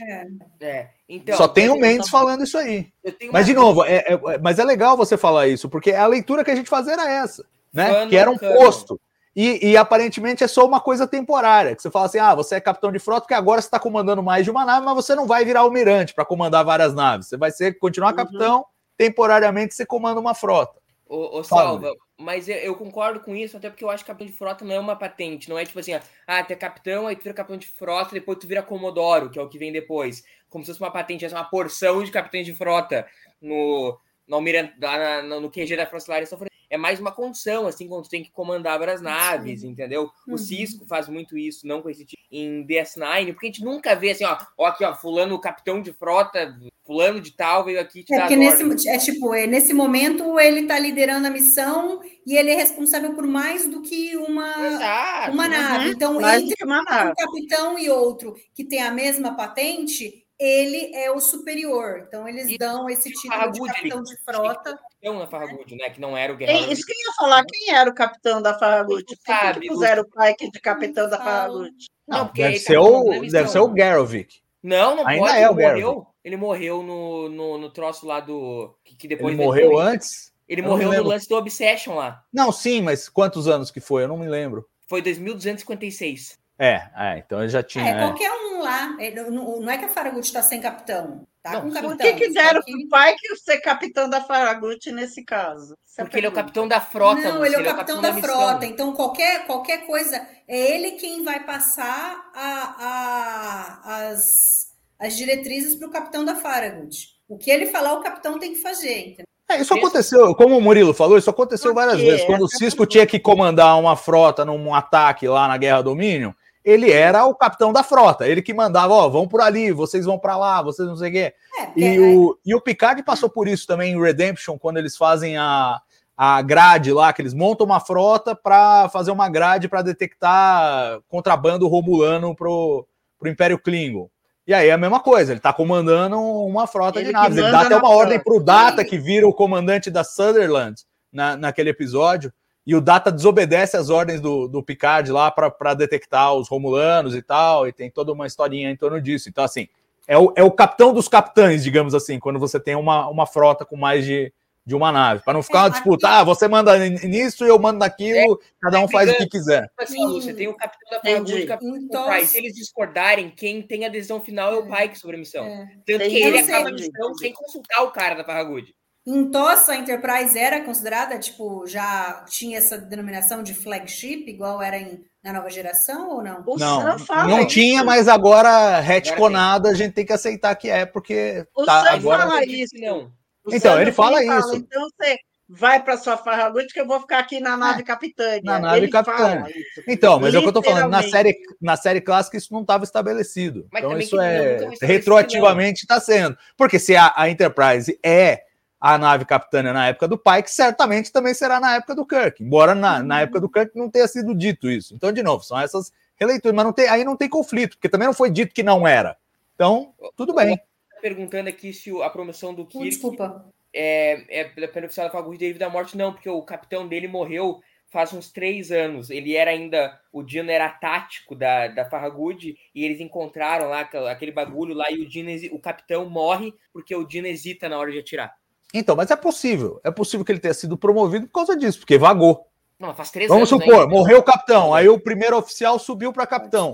[0.62, 2.88] É, então, Só tem o Mendes falando isso aí.
[3.32, 6.51] Mas, de novo, é, é- mas é legal você falar isso, porque a leitura que
[6.51, 8.08] a gente fazia era essa, né?
[8.08, 8.56] Que era um no cano.
[8.56, 8.99] posto.
[9.36, 11.76] E, e aparentemente é só uma coisa temporária.
[11.76, 14.22] Que você fala assim: ah, você é capitão de frota, porque agora você está comandando
[14.22, 17.28] mais de uma nave, mas você não vai virar almirante para comandar várias naves.
[17.28, 18.16] Você vai ser, continuar Uhum.
[18.18, 18.66] capitão,
[18.97, 20.80] temporariamente você comanda uma frota.
[21.06, 24.28] Ô, ô, Salva, mas eu, eu concordo com isso, até porque eu acho que capitão
[24.28, 25.93] de frota não é uma patente, não é tipo assim,
[26.26, 29.38] ah, tu é capitão, aí tu vira capitão de frota, depois tu vira comodoro, que
[29.38, 30.24] é o que vem depois.
[30.49, 33.06] Como se fosse uma patente, é uma porção de capitães de frota
[33.41, 36.53] no, no, almirante, lá na- no QG da Frota.
[36.74, 40.09] É mais uma condição, assim, quando tem que comandar várias naves, entendeu?
[40.28, 40.34] Uhum.
[40.34, 43.95] O Cisco faz muito isso, não com esse tipo em DS9, porque a gente nunca
[43.95, 48.03] vê assim, ó, ó aqui, ó, fulano capitão de frota, fulano de tal veio aqui
[48.03, 51.30] te É dar porque as nesse, é tipo, é, nesse momento ele está liderando a
[51.30, 55.32] missão e ele é responsável por mais do que uma, Exato.
[55.32, 55.91] uma nave.
[55.91, 57.13] Então, Mais do entre que uma um nave.
[57.15, 62.05] capitão e outro que tem a mesma patente, ele é o superior.
[62.07, 64.80] Então, eles E dão esse o título de capitão de frota.
[65.04, 65.89] Capitão na Farragut, né?
[65.89, 66.72] Que não era o Quem- Guerreiro.
[66.72, 69.04] isso que eu ia falar, quem era o capitão da Farragut?
[69.06, 71.74] Por sabe, que puseram o Pike de capitão da Farragut?
[72.08, 74.41] Não, porque deve, ele ser o, deve ser o Garovic.
[74.62, 75.38] Não, não Ainda pode.
[75.38, 75.82] é ele o Garrett.
[75.84, 76.08] morreu.
[76.24, 78.74] Ele morreu no, no, no troço lá do.
[78.84, 79.88] Que, que depois Ele morreu depois.
[79.88, 80.34] antes?
[80.47, 82.24] Ele Eu não morreu no lance do Obsession lá.
[82.32, 84.04] Não, sim, mas quantos anos que foi?
[84.04, 84.66] Eu não me lembro.
[84.88, 86.38] Foi 2256.
[86.58, 87.86] É, é então ele já tinha.
[87.86, 87.97] É, é.
[87.99, 88.95] qualquer um lá.
[88.99, 91.28] É, Não, é que a Farragut está sem capitão.
[91.43, 91.97] Tá Não, com capitão.
[91.97, 95.76] Por que, que deram que- pro Pike ser capitão da Farragut nesse caso?
[95.86, 96.41] Essa Porque ele é o pergunta.
[96.43, 97.22] capitão da frota.
[97.22, 98.30] Não, Lúcia, ele é o capitão da, missão.
[98.30, 98.66] frota.
[98.66, 105.88] Então, qualquer, qualquer coisa, é ele quem vai passar a, a- as, as diretrizes para
[105.88, 107.09] o capitão da Farragut.
[107.28, 108.99] O que ele falar, o capitão tem que fazer.
[108.99, 109.26] entendeu?
[109.49, 112.26] É, isso aconteceu, como o Murilo falou, isso aconteceu várias vezes.
[112.26, 116.32] Quando o Cisco tinha que comandar uma frota num ataque lá na Guerra Dominion,
[116.64, 120.18] ele era o capitão da frota, ele que mandava, ó, vão por ali, vocês vão
[120.18, 121.34] para lá, vocês não sei o quê.
[121.59, 124.95] É, E aí- o, e o Picard passou por isso também em Redemption, quando eles
[124.95, 125.80] fazem a,
[126.16, 131.68] a grade lá, que eles montam uma frota para fazer uma grade para detectar contrabando
[131.68, 132.88] romulano pro,
[133.20, 134.09] pro Império Klingon.
[134.45, 137.38] E aí é a mesma coisa, ele tá comandando uma frota Ele de naves.
[137.38, 138.24] Ele dá até na uma ordem frota.
[138.24, 142.32] pro Data, que vira o comandante da Sutherland na, naquele episódio.
[142.66, 147.22] E o Data desobedece as ordens do, do Picard lá para detectar os romulanos e
[147.22, 147.68] tal.
[147.68, 149.28] E tem toda uma historinha em torno disso.
[149.28, 149.68] Então, assim,
[150.07, 153.66] é o, é o capitão dos capitães, digamos assim, quando você tem uma, uma frota
[153.66, 154.32] com mais de,
[154.66, 156.07] de uma nave, para não ficar É, uma disputa.
[156.07, 159.70] aqui- Ah, você manda nisso e eu mando naquilo, cada um faz o que quiser.
[159.78, 161.43] Assim, Lúcia, tem o capitão da e Entendi.
[161.43, 162.28] o capitão Então, do Price.
[162.28, 165.43] Se eles discordarem, quem tem a decisão final é o Pike sobre a missão.
[165.43, 165.68] é.
[165.86, 168.74] Tanto que ele acaba a missão sem consultar o cara da Farragut.
[169.06, 174.78] Em TOS, a Enterprise era considerada, tipo, já tinha essa denominação de flagship, igual era
[174.78, 176.41] em, na nova geração, ou não?
[176.45, 177.47] O Não, Sam fala não isso.
[177.49, 181.89] tinha, mas agora retconada a gente tem que aceitar que é, porque O tá, Sam
[181.91, 182.76] agora fala isso.
[182.80, 183.12] Não.
[183.45, 184.56] O Então, Sam ele fala isso.
[184.56, 185.18] Então você
[185.49, 188.41] vai para sua Farragut que eu vou ficar aqui na nave capitânia.
[188.41, 189.39] na nave Ele capitânia.
[189.41, 189.84] fala isso.
[189.86, 192.62] Então, mas é o que eu tô falando, na série, na série clássica isso não
[192.62, 193.68] estava estabelecido.
[193.70, 196.38] Mas então também isso não, é retroativamente está sendo.
[196.58, 198.43] Porque se a, a Enterprise é
[198.84, 202.43] a nave capitânia na época do Pike, certamente também será na época do Kirk.
[202.43, 204.93] Embora na, na época do Kirk não tenha sido dito isso.
[204.93, 208.07] Então, de novo, são essas releituras, mas não tem, aí não tem conflito, porque também
[208.07, 209.15] não foi dito que não era.
[209.55, 210.57] Então, tudo bem.
[210.57, 210.63] Tá
[211.01, 213.45] perguntando aqui se a promoção do Kirk desculpa.
[213.73, 217.07] é, é pela pela oficial da Farragut devido à morte, não, porque o capitão dele
[217.07, 219.09] morreu faz uns três anos.
[219.09, 219.97] Ele era ainda.
[220.11, 224.99] O Dino era tático da, da Farragut e eles encontraram lá aquele bagulho lá e
[224.99, 228.43] o Dino, o capitão morre porque o Dino hesita na hora de atirar.
[228.74, 229.80] Então, mas é possível.
[229.84, 232.47] É possível que ele tenha sido promovido por causa disso, porque vagou.
[232.80, 233.63] Não, mas faz três Vamos anos.
[233.63, 233.93] supor, ainda.
[233.93, 236.71] morreu o capitão, aí o primeiro oficial subiu para capitão.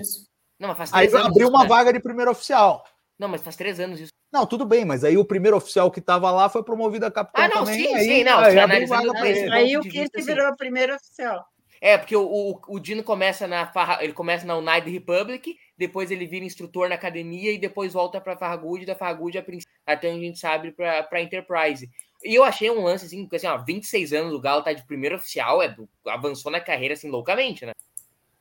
[0.60, 1.28] Não, mas faz Aí três anos.
[1.28, 1.70] abriu isso, uma né?
[1.70, 2.84] vaga de primeiro oficial.
[3.18, 4.12] Não, mas faz três anos isso.
[4.32, 7.44] Não, tudo bem, mas aí o primeiro oficial que estava lá foi promovido a capitão
[7.44, 7.86] Ah, não, também.
[7.88, 8.88] sim, aí, sim, não, aí ele.
[8.88, 11.46] ponto Aí o Kirk virou o primeiro oficial.
[11.82, 13.72] É, porque o, o, o Dino começa na
[14.02, 18.38] ele começa na United Republic, depois ele vira instrutor na academia e depois volta para
[18.38, 19.38] Farragut, da Farragut
[19.86, 21.90] até onde a gente sabe para Enterprise.
[22.24, 24.86] E eu achei um lance assim, porque assim, ó, 26 anos o Galo tá de
[24.86, 25.74] primeiro oficial, é
[26.08, 27.72] avançou na carreira assim loucamente, né?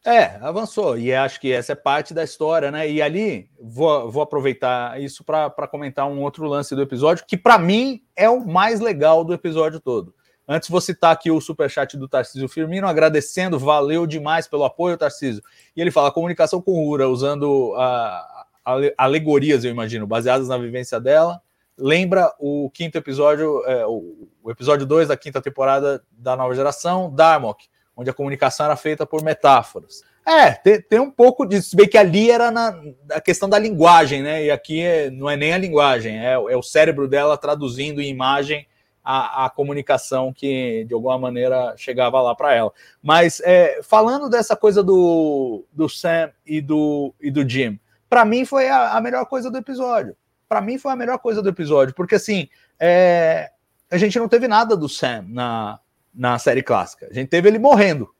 [0.04, 0.98] É, avançou.
[0.98, 2.90] E acho que essa é parte da história, né?
[2.90, 7.58] E ali, vou, vou aproveitar isso para comentar um outro lance do episódio, que para
[7.58, 10.14] mim é o mais legal do episódio todo.
[10.48, 15.42] Antes, vou citar aqui o superchat do Tarcísio Firmino, agradecendo, valeu demais pelo apoio, Tarcísio.
[15.76, 20.98] E ele fala: comunicação com Ura, usando a, ale- alegorias, eu imagino, baseadas na vivência
[20.98, 21.42] dela.
[21.76, 27.66] Lembra o quinto episódio, é, o, episódio 2 da quinta temporada da nova geração, Darmok,
[27.94, 30.02] onde a comunicação era feita por metáforas.
[30.26, 32.74] É, tem, tem um pouco disso, bem que ali era na
[33.12, 34.46] a questão da linguagem, né?
[34.46, 38.08] E aqui é- não é nem a linguagem, é, é o cérebro dela traduzindo em
[38.08, 38.66] imagem
[39.10, 42.70] a, a comunicação que de alguma maneira chegava lá para ela.
[43.02, 48.44] Mas é, falando dessa coisa do, do Sam e do, e do Jim, para mim
[48.44, 50.14] foi a, a melhor coisa do episódio.
[50.46, 53.50] Para mim foi a melhor coisa do episódio, porque assim, é,
[53.90, 55.80] a gente não teve nada do Sam na,
[56.14, 57.08] na série clássica.
[57.10, 58.10] A gente teve ele morrendo.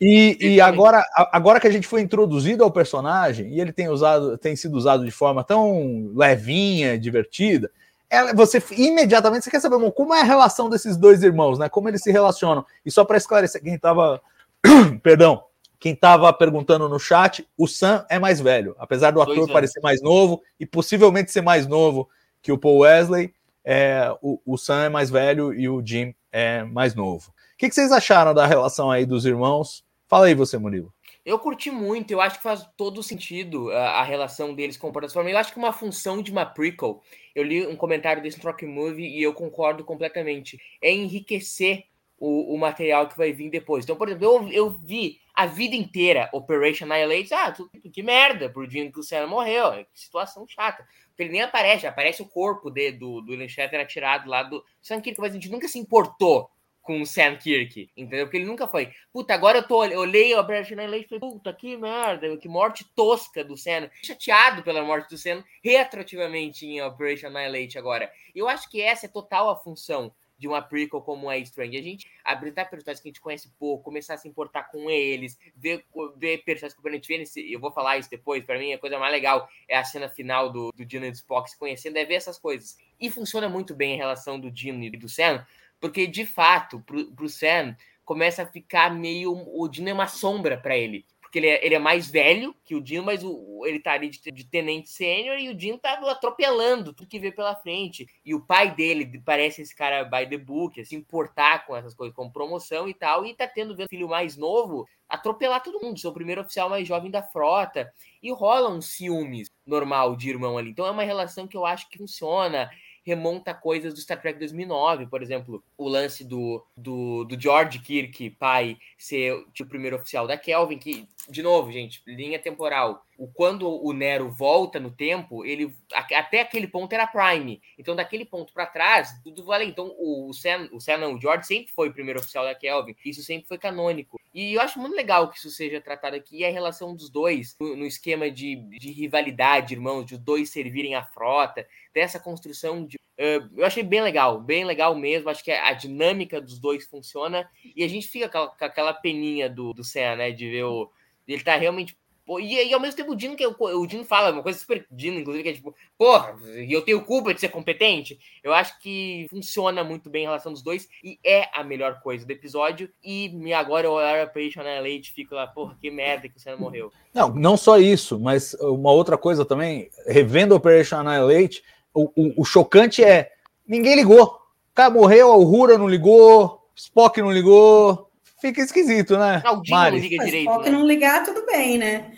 [0.00, 4.38] E, e agora, agora que a gente foi introduzido ao personagem e ele tem usado,
[4.38, 7.72] tem sido usado de forma tão levinha, divertida,
[8.12, 11.68] ela- você imediatamente você quer saber bom, como é a relação desses dois irmãos, né?
[11.68, 12.64] Como eles se relacionam.
[12.84, 14.20] E só para esclarecer, quem estava,
[15.02, 15.42] perdão,
[15.80, 19.50] quem estava perguntando no chat, o Sam é mais velho, apesar do ator anos.
[19.52, 22.08] parecer mais novo e possivelmente ser mais novo
[22.40, 23.34] que o Paul Wesley.
[23.64, 27.30] é, o, o Sam é mais velho e o Jim é mais novo.
[27.30, 29.84] O que, que vocês acharam da relação aí dos irmãos?
[30.08, 30.92] Fala aí você, Murilo.
[31.24, 34.92] Eu curti muito, eu acho que faz todo sentido a, a relação deles com o
[34.92, 35.30] Plataforma.
[35.30, 37.00] Eu acho que uma função de uma prequel,
[37.34, 41.84] eu li um comentário desse no Trock Movie e eu concordo completamente, é enriquecer
[42.18, 43.84] o, o material que vai vir depois.
[43.84, 47.52] Então, por exemplo, eu, eu vi a vida inteira Operation Annihilate, ah,
[47.92, 50.86] que merda, pro dia que o Senna morreu, que situação chata.
[51.08, 54.64] Porque ele nem aparece, aparece o corpo de, do, do Ian Shatter atirado lá do
[54.80, 56.50] Sam Kirk, mas a gente nunca se importou
[56.82, 58.26] com o Sam Kirk, entendeu?
[58.26, 58.92] Porque ele nunca foi.
[59.12, 62.84] Puta, agora eu tô, olhei a Operation Annihilate e falei, puta, que merda, que morte
[62.94, 63.90] tosca do Senna.
[64.02, 68.12] Chateado pela morte do Senna, retroativamente em Operation Annihilate agora.
[68.34, 70.12] Eu acho que essa é total a função
[70.42, 71.78] de uma prequel como a Strange.
[71.78, 75.38] A gente habilitar personagens que a gente conhece pouco, começar a se importar com eles,
[75.54, 75.84] ver,
[76.16, 78.78] ver personagens que a gente vê nesse, Eu vou falar isso depois, pra mim a
[78.78, 81.96] coisa mais legal é a cena final do, do Dino e do Spock se conhecendo,
[81.96, 82.76] é ver essas coisas.
[82.98, 85.46] E funciona muito bem a relação do Dino e do Sam,
[85.82, 89.32] porque de fato, pro, pro Sam, começa a ficar meio.
[89.32, 91.04] O Dino é uma sombra para ele.
[91.20, 93.92] Porque ele é, ele é mais velho que o Dino, mas o, o- ele tá
[93.92, 98.06] ali de, de tenente sênior e o Dino tá atropelando tudo que vê pela frente.
[98.24, 102.14] E o pai dele parece esse cara by the book, se importar com essas coisas,
[102.14, 105.98] com promoção e tal, e tá tendo vendo o filho mais novo atropelar todo mundo,
[105.98, 107.90] ser o primeiro oficial mais jovem da frota.
[108.22, 110.70] E rola um ciúmes normal de irmão ali.
[110.70, 112.70] Então é uma relação que eu acho que funciona
[113.04, 118.30] remonta coisas do Star Trek 2009, por exemplo, o lance do, do, do George Kirk,
[118.30, 123.04] pai, ser tipo, o primeiro oficial da Kelvin, que, de novo, gente, linha temporal.
[123.22, 127.62] O, quando o Nero volta no tempo, ele até aquele ponto era Prime.
[127.78, 129.64] Então, daquele ponto para trás, tudo vale.
[129.64, 132.96] Então, o, Sam, o Sam não, o George sempre foi o primeiro oficial da Kelvin.
[133.04, 134.20] Isso sempre foi canônico.
[134.34, 137.54] E eu acho muito legal que isso seja tratado aqui, e a relação dos dois,
[137.60, 141.64] no, no esquema de, de rivalidade, irmãos, de os dois servirem a frota,
[141.94, 142.96] dessa construção de.
[142.96, 145.30] Uh, eu achei bem legal, bem legal mesmo.
[145.30, 147.48] Acho que a dinâmica dos dois funciona.
[147.76, 150.32] E a gente fica com aquela, com aquela peninha do, do né?
[150.32, 150.90] De ver o.
[151.28, 151.96] Ele tá realmente
[152.32, 154.86] Pô, e, e, ao mesmo tempo o Dino, que o Dino fala uma coisa super
[154.90, 158.18] Dino, inclusive, que é tipo, porra, e eu tenho culpa de ser competente.
[158.42, 162.24] Eu acho que funciona muito bem em relação dos dois e é a melhor coisa
[162.24, 162.88] do episódio.
[163.04, 166.40] E agora eu olho pra Operation Annihilate e fico lá, porra, que merda que o
[166.40, 166.90] Senna morreu.
[167.12, 171.62] Não, não só isso, mas uma outra coisa também, revendo Operation Annihilate,
[171.92, 173.30] o, o, o chocante é
[173.68, 174.24] ninguém ligou.
[174.24, 178.10] O cara morreu, a Uhura não ligou, Spock não ligou,
[178.42, 179.40] fica esquisito, né?
[179.44, 179.96] Não, o Mari.
[179.96, 180.50] não liga direito.
[180.50, 180.70] Spock né?
[180.76, 182.12] não ligar, tudo bem, né?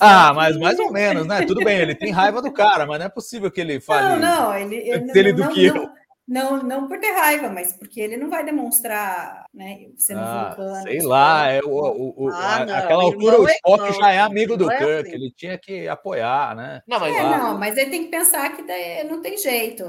[0.00, 1.44] Ah, mas mais ou menos, né?
[1.46, 4.20] Tudo bem, ele tem raiva do cara, mas não é possível que ele fale.
[4.20, 5.90] Não, não, ele, ele, ele não, do que não,
[6.26, 9.86] não, não por ter raiva, mas porque ele não vai demonstrar, né?
[9.96, 10.82] Sendo ah, vulcano.
[10.82, 14.56] Sei lá, é o, o, o ah, não, aquela altura o Spock já é amigo
[14.56, 15.12] do é Kirk, assim.
[15.12, 16.82] ele tinha que apoiar, né?
[16.86, 18.62] Não, mas, é, não, mas ele tem que pensar que
[19.04, 19.84] não tem jeito.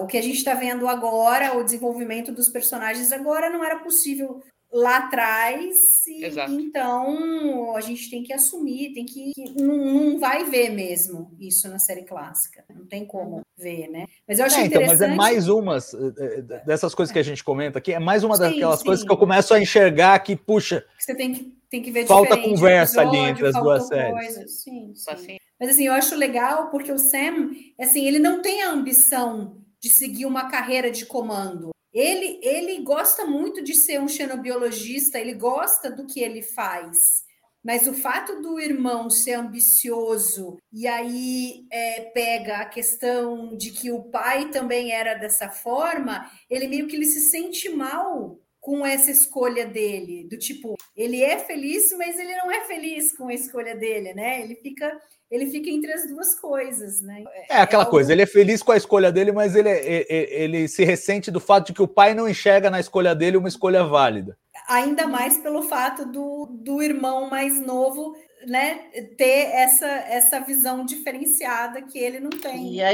[0.00, 4.42] O que a gente está vendo agora, o desenvolvimento dos personagens agora, não era possível
[4.72, 9.32] lá atrás, e, então a gente tem que assumir, tem que.
[9.56, 12.64] Não, não, vai ver mesmo isso na série clássica.
[12.74, 14.06] Não tem como ver, né?
[14.26, 15.08] Mas eu achei é, então, interessante.
[15.10, 18.24] Mas é mais umas eh, eh, dessas coisas que a gente comenta aqui, é mais
[18.24, 18.86] uma sim, daquelas sim.
[18.86, 20.84] coisas que eu começo a enxergar que, puxa.
[20.98, 24.62] Você tem que, tem que ver Falta conversa episódio, ali entre as duas séries.
[24.62, 25.36] Sim, sim.
[25.60, 29.88] Mas assim, eu acho legal porque o Sam, assim, ele não tem a ambição de
[29.88, 31.72] seguir uma carreira de comando.
[31.92, 36.96] Ele, ele gosta muito de ser um xenobiologista, ele gosta do que ele faz.
[37.62, 43.92] Mas o fato do irmão ser ambicioso e aí é, pega a questão de que
[43.92, 49.10] o pai também era dessa forma, ele meio que ele se sente mal com essa
[49.10, 53.74] escolha dele, do tipo, ele é feliz, mas ele não é feliz com a escolha
[53.74, 54.40] dele, né?
[54.40, 54.98] Ele fica
[55.28, 57.24] ele fica entre as duas coisas, né?
[57.50, 60.84] É aquela é coisa, ele é feliz com a escolha dele, mas ele, ele se
[60.84, 64.38] ressente do fato de que o pai não enxerga na escolha dele uma escolha válida.
[64.68, 68.14] Ainda mais pelo fato do, do irmão mais novo
[68.46, 72.74] né, ter essa, essa visão diferenciada que ele não tem.
[72.74, 72.92] E né?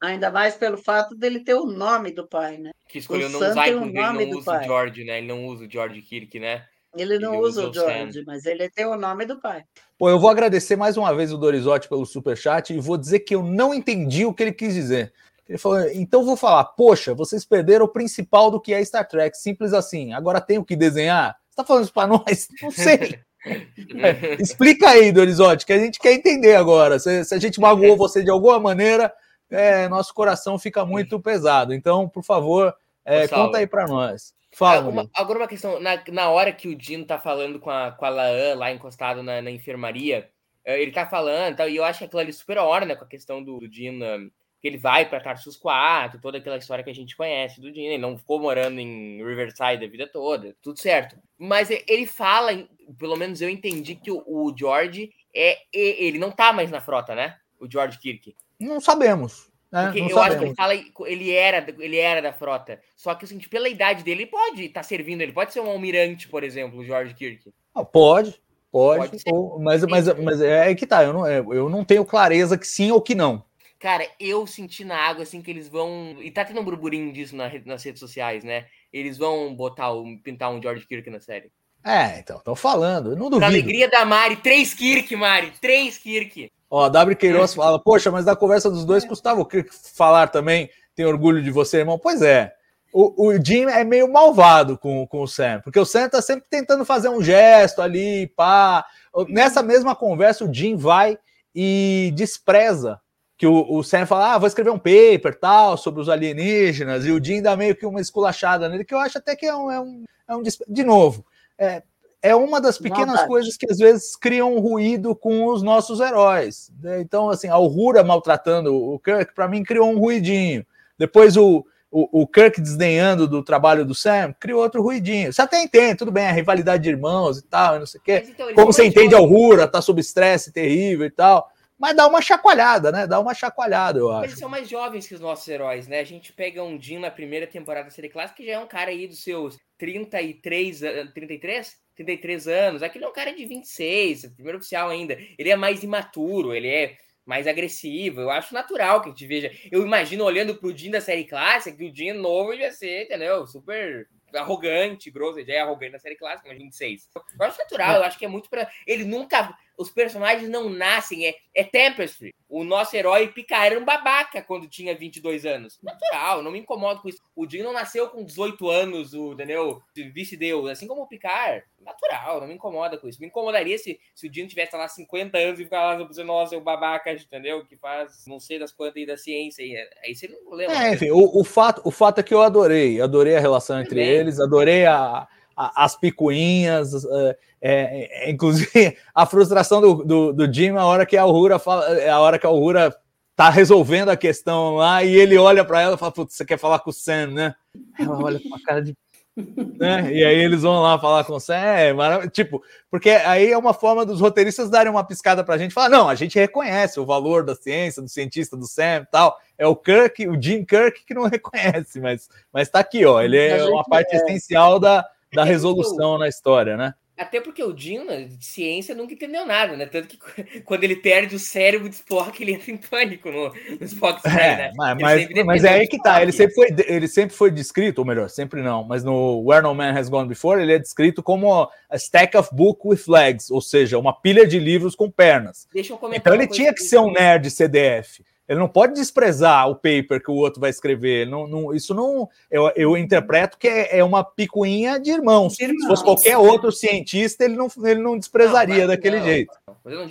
[0.00, 2.70] Ainda, mais pelo fato dele ter o nome do pai, né?
[2.88, 5.18] Que escolheu o não usar, o nome ele não usa o George, né?
[5.18, 6.64] Ele não usa o George Kirk, né?
[6.96, 8.24] Ele não ele usa, usa o George, Sam.
[8.26, 9.64] mas ele tem o nome do pai.
[9.98, 13.34] Pô, eu vou agradecer mais uma vez o Dorizotti pelo superchat e vou dizer que
[13.34, 15.12] eu não entendi o que ele quis dizer.
[15.48, 19.36] Ele falou, então vou falar, poxa, vocês perderam o principal do que é Star Trek,
[19.36, 20.12] simples assim.
[20.12, 21.36] Agora tem o que desenhar?
[21.48, 22.48] Você tá falando isso para nós?
[22.62, 23.20] Não sei.
[23.46, 26.98] É, explica aí, Dorizotti, que a gente quer entender agora.
[26.98, 29.12] Se, se a gente magoou você de alguma maneira,
[29.50, 31.72] é, nosso coração fica muito pesado.
[31.72, 32.74] Então, por favor,
[33.04, 34.34] é, conta aí para nós.
[34.52, 37.92] Fala, uma, agora uma questão, na, na hora que o Dino tá falando com a,
[37.92, 40.30] com a Laan lá encostado na, na enfermaria,
[40.64, 43.04] eh, ele tá falando, tal, e eu acho que aquilo ali super hora, né, com
[43.04, 44.30] a questão do, do Dino,
[44.60, 47.88] que ele vai para Tarsus 4, toda aquela história que a gente conhece do Dino,
[47.88, 51.18] ele não ficou morando em Riverside a vida toda, tudo certo.
[51.36, 52.66] Mas ele fala,
[52.98, 57.14] pelo menos eu entendi que o, o George é ele não tá mais na frota,
[57.14, 57.36] né?
[57.60, 58.34] O George Kirk.
[58.58, 59.50] Não sabemos.
[59.72, 60.18] É, Porque eu sabemos.
[60.18, 60.74] acho que ele fala,
[61.10, 62.80] ele era, ele era da frota.
[62.96, 65.68] Só que, assim, pela idade dele, ele pode estar tá servindo, ele pode ser um
[65.68, 67.52] almirante, por exemplo, o George Kirk.
[67.74, 68.40] Ah, pode,
[68.70, 72.04] pode, pode ou, mas, mas, mas é que tá, eu não, é, eu não tenho
[72.04, 73.44] clareza que sim ou que não.
[73.78, 76.16] Cara, eu senti na água, assim, que eles vão.
[76.20, 78.66] E tá tendo um burburinho disso na, nas redes sociais, né?
[78.90, 81.52] Eles vão botar o, pintar um George Kirk na série.
[81.84, 83.38] É, então, estão falando, eu não duvido.
[83.38, 86.50] Pra alegria da Mari, três Kirk, Mari, três Kirk.
[86.70, 90.28] Ó, a W Queiroz fala, poxa, mas da conversa dos dois custava o Kirk falar
[90.28, 91.98] também, tem orgulho de você, irmão.
[91.98, 92.52] Pois é,
[92.92, 96.46] o, o Jim é meio malvado com, com o Sam, porque o Sam tá sempre
[96.48, 98.84] tentando fazer um gesto ali, pá.
[99.28, 101.18] Nessa mesma conversa, o Jim vai
[101.54, 103.00] e despreza
[103.38, 107.12] que o, o Sam fala, ah, vou escrever um paper tal sobre os alienígenas, e
[107.12, 109.70] o Jim dá meio que uma esculachada nele, que eu acho até que é um,
[109.70, 111.24] é um, é um de novo.
[111.58, 111.82] É,
[112.22, 116.70] é uma das pequenas coisas que às vezes criam um ruído com os nossos heróis.
[116.82, 117.00] Né?
[117.00, 120.66] Então, assim, a Uhura maltratando o Kirk, para mim, criou um ruidinho.
[120.98, 125.32] Depois o, o, o, Kirk desdenhando do trabalho do Sam, criou outro ruidinho.
[125.32, 128.24] Você até entende, tudo bem, a rivalidade de irmãos e tal, não sei o quê.
[128.28, 131.48] Então, Como você entende a Uhura, tá sob estresse terrível e tal.
[131.78, 133.06] Mas dá uma chacoalhada, né?
[133.06, 134.24] Dá uma chacoalhada, eu acho.
[134.24, 136.00] Eles são mais jovens que os nossos heróis, né?
[136.00, 138.66] A gente pega um Jim na primeira temporada da série clássica, que já é um
[138.66, 140.80] cara aí dos seus 33,
[141.12, 141.76] 33?
[141.96, 142.82] 33 anos.
[142.82, 145.18] Aquele é um cara de 26, primeiro oficial ainda.
[145.38, 148.20] Ele é mais imaturo, ele é mais agressivo.
[148.20, 149.50] Eu acho natural que a gente veja.
[149.72, 153.46] Eu imagino olhando pro Jim da série clássica, que o Jim novo ia ser, entendeu?
[153.46, 157.08] Super arrogante, grosso, já é arrogante na série clássica, mas 26.
[157.14, 159.56] Eu acho natural, eu acho que é muito para Ele nunca.
[159.76, 162.34] Os personagens não nascem, é, é Tempestry.
[162.48, 165.78] O nosso herói Picard era um babaca quando tinha 22 anos.
[165.82, 167.20] Natural, não me incomodo com isso.
[167.34, 171.64] O Jim não nasceu com 18 anos, o Daniel vice-deus, assim como o Picard.
[171.80, 173.20] Natural, não me incomoda com isso.
[173.20, 176.54] Me incomodaria se, se o Jim tivesse lá 50 anos e ficar lá dizendo, nossa,
[176.54, 177.64] é o babaca, entendeu?
[177.64, 179.64] Que faz não sei das quantas aí da ciência.
[180.04, 180.72] Aí seria um problema.
[180.72, 183.00] É, enfim, o, o, fato, o fato é que eu adorei.
[183.00, 184.08] Adorei a relação entre Também.
[184.08, 190.52] eles, adorei a, a, as picuinhas, é, é, é, inclusive a frustração do, do, do
[190.52, 192.94] Jim a hora que a Uhura fala, a hora que a Uhura
[193.34, 196.58] tá resolvendo a questão lá e ele olha para ela e fala: Putz, você quer
[196.58, 197.54] falar com o Sam, né?
[197.98, 198.94] Ela olha com a cara de
[199.78, 200.12] né?
[200.12, 201.92] E aí eles vão lá falar com o Sam, é,
[202.28, 206.08] tipo, porque aí é uma forma dos roteiristas darem uma piscada pra gente, falar, não,
[206.08, 209.76] a gente reconhece o valor da ciência, do cientista, do Sam e tal, é o
[209.76, 213.84] Kirk, o Jim Kirk que não reconhece, mas, mas tá aqui, ó, ele é uma
[213.84, 214.16] parte é...
[214.16, 216.94] essencial da, da resolução na história, né?
[217.16, 219.86] Até porque o Dino, né, de ciência, nunca entendeu nada, né?
[219.86, 220.18] Tanto que
[220.60, 224.20] quando ele perde o cérebro de Spock, ele entra em pânico no, no Spock.
[224.26, 224.72] É, né?
[224.76, 226.20] Mas, mas, mas é aí que tá.
[226.20, 229.74] Ele sempre, foi, ele sempre foi descrito, ou melhor, sempre não, mas no Where No
[229.74, 233.62] Man Has Gone Before, ele é descrito como a stack of book with legs, ou
[233.62, 235.66] seja, uma pilha de livros com pernas.
[235.72, 236.20] Deixa eu comentar.
[236.20, 238.22] Então ele tinha que ser um nerd CDF.
[238.48, 241.26] Ele não pode desprezar o paper que o outro vai escrever.
[241.26, 242.28] Não, não, isso não.
[242.50, 245.54] Eu, eu interpreto que é, é, uma picuinha de irmãos.
[245.54, 245.80] de irmãos.
[245.80, 249.52] Se fosse qualquer outro cientista, ele não, ele não desprezaria não, daquele não, jeito.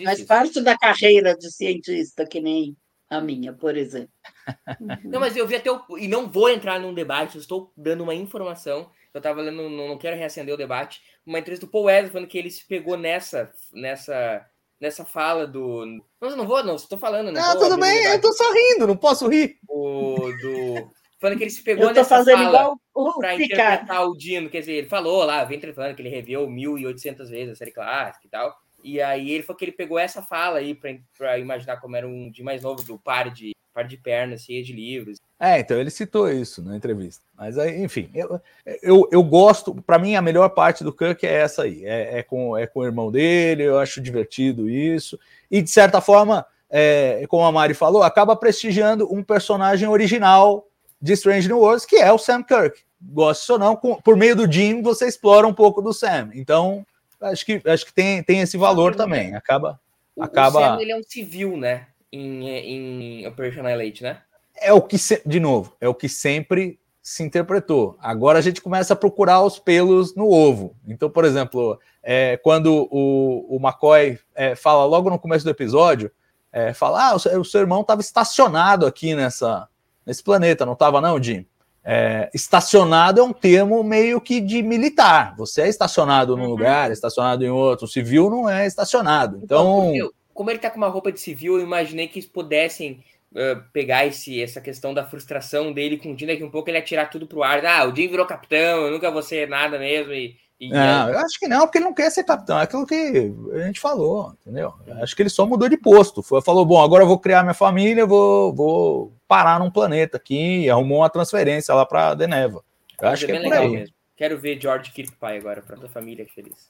[0.03, 2.75] Faz parte da carreira de cientista, que nem
[3.09, 4.09] a minha, por exemplo.
[5.03, 5.81] Não, mas eu vi até o.
[5.97, 8.89] E não vou entrar num debate, estou dando uma informação.
[9.13, 11.01] Eu estava lendo, não, não quero reacender o debate.
[11.25, 13.51] Uma entrevista do Paul Wesley falando que ele se pegou nessa.
[13.73, 14.45] nessa
[14.79, 15.85] nessa fala do.
[16.19, 17.39] Mas eu não vou, não, estou falando, né?
[17.39, 19.57] Não, tudo bem, eu tô só rindo, não posso rir.
[19.67, 20.89] O do.
[21.19, 22.75] Falando que ele se pegou nessa fala
[23.19, 27.29] para interpretar o Dino, quer dizer, ele falou lá, vem tratando que ele reviu 1.800
[27.29, 28.55] vezes a série clássica e tal.
[28.83, 30.75] E aí ele falou que ele pegou essa fala aí
[31.17, 34.63] para imaginar como era um de mais novo do par de par de pernas cheia
[34.63, 35.19] de livros.
[35.37, 37.25] É, então ele citou isso na entrevista.
[37.37, 38.39] Mas aí, enfim, eu,
[38.81, 42.23] eu, eu gosto, para mim a melhor parte do Kirk é essa aí, é, é,
[42.23, 45.19] com, é com o irmão dele, eu acho divertido isso.
[45.51, 50.65] E de certa forma, é, como a Mari falou, acaba prestigiando um personagem original
[51.01, 52.79] de Strange New Worlds, que é o Sam Kirk.
[53.01, 56.31] Goste ou não, com, por meio do Jim você explora um pouco do Sam.
[56.33, 56.85] Então,
[57.19, 59.35] acho que, acho que tem, tem esse valor também.
[59.35, 59.77] Acaba.
[60.15, 60.59] O, acaba...
[60.59, 61.87] o Sam ele é um civil, né?
[62.11, 64.21] Em, em Operation Elite, né?
[64.57, 67.95] É o que, de novo, é o que sempre se interpretou.
[67.99, 70.75] Agora a gente começa a procurar os pelos no ovo.
[70.87, 76.09] Então, por exemplo, é, quando o, o McCoy é, fala logo no começo do episódio,
[76.51, 79.67] é, fala: ah, o seu, o seu irmão estava estacionado aqui nessa,
[80.03, 81.45] nesse planeta, não estava, não, Jim?
[81.83, 85.35] É, estacionado é um termo meio que de militar.
[85.37, 86.49] Você é estacionado num uhum.
[86.49, 87.85] lugar, estacionado em outro.
[87.85, 89.39] O civil não é estacionado.
[89.43, 89.93] Então.
[89.93, 93.63] então como ele está com uma roupa de civil, eu imaginei que eles pudessem uh,
[93.71, 97.09] pegar esse, essa questão da frustração dele com o Jim daqui um pouco, ele atirar
[97.09, 97.65] tudo pro ar.
[97.65, 100.11] Ah, o Jim virou capitão, eu nunca vou ser nada mesmo.
[100.11, 102.59] E, e não, eu acho que não, porque ele não quer ser capitão.
[102.59, 104.73] É aquilo que a gente falou, entendeu?
[104.85, 106.21] Eu acho que ele só mudou de posto.
[106.21, 110.63] Foi, falou: bom, agora eu vou criar minha família, vou, vou parar num planeta aqui.
[110.63, 112.61] E arrumou uma transferência lá para Deneva.
[113.01, 113.95] Eu acho que é, é legal mesmo.
[114.17, 116.69] Quero ver George Kirkpai agora, para tua família feliz.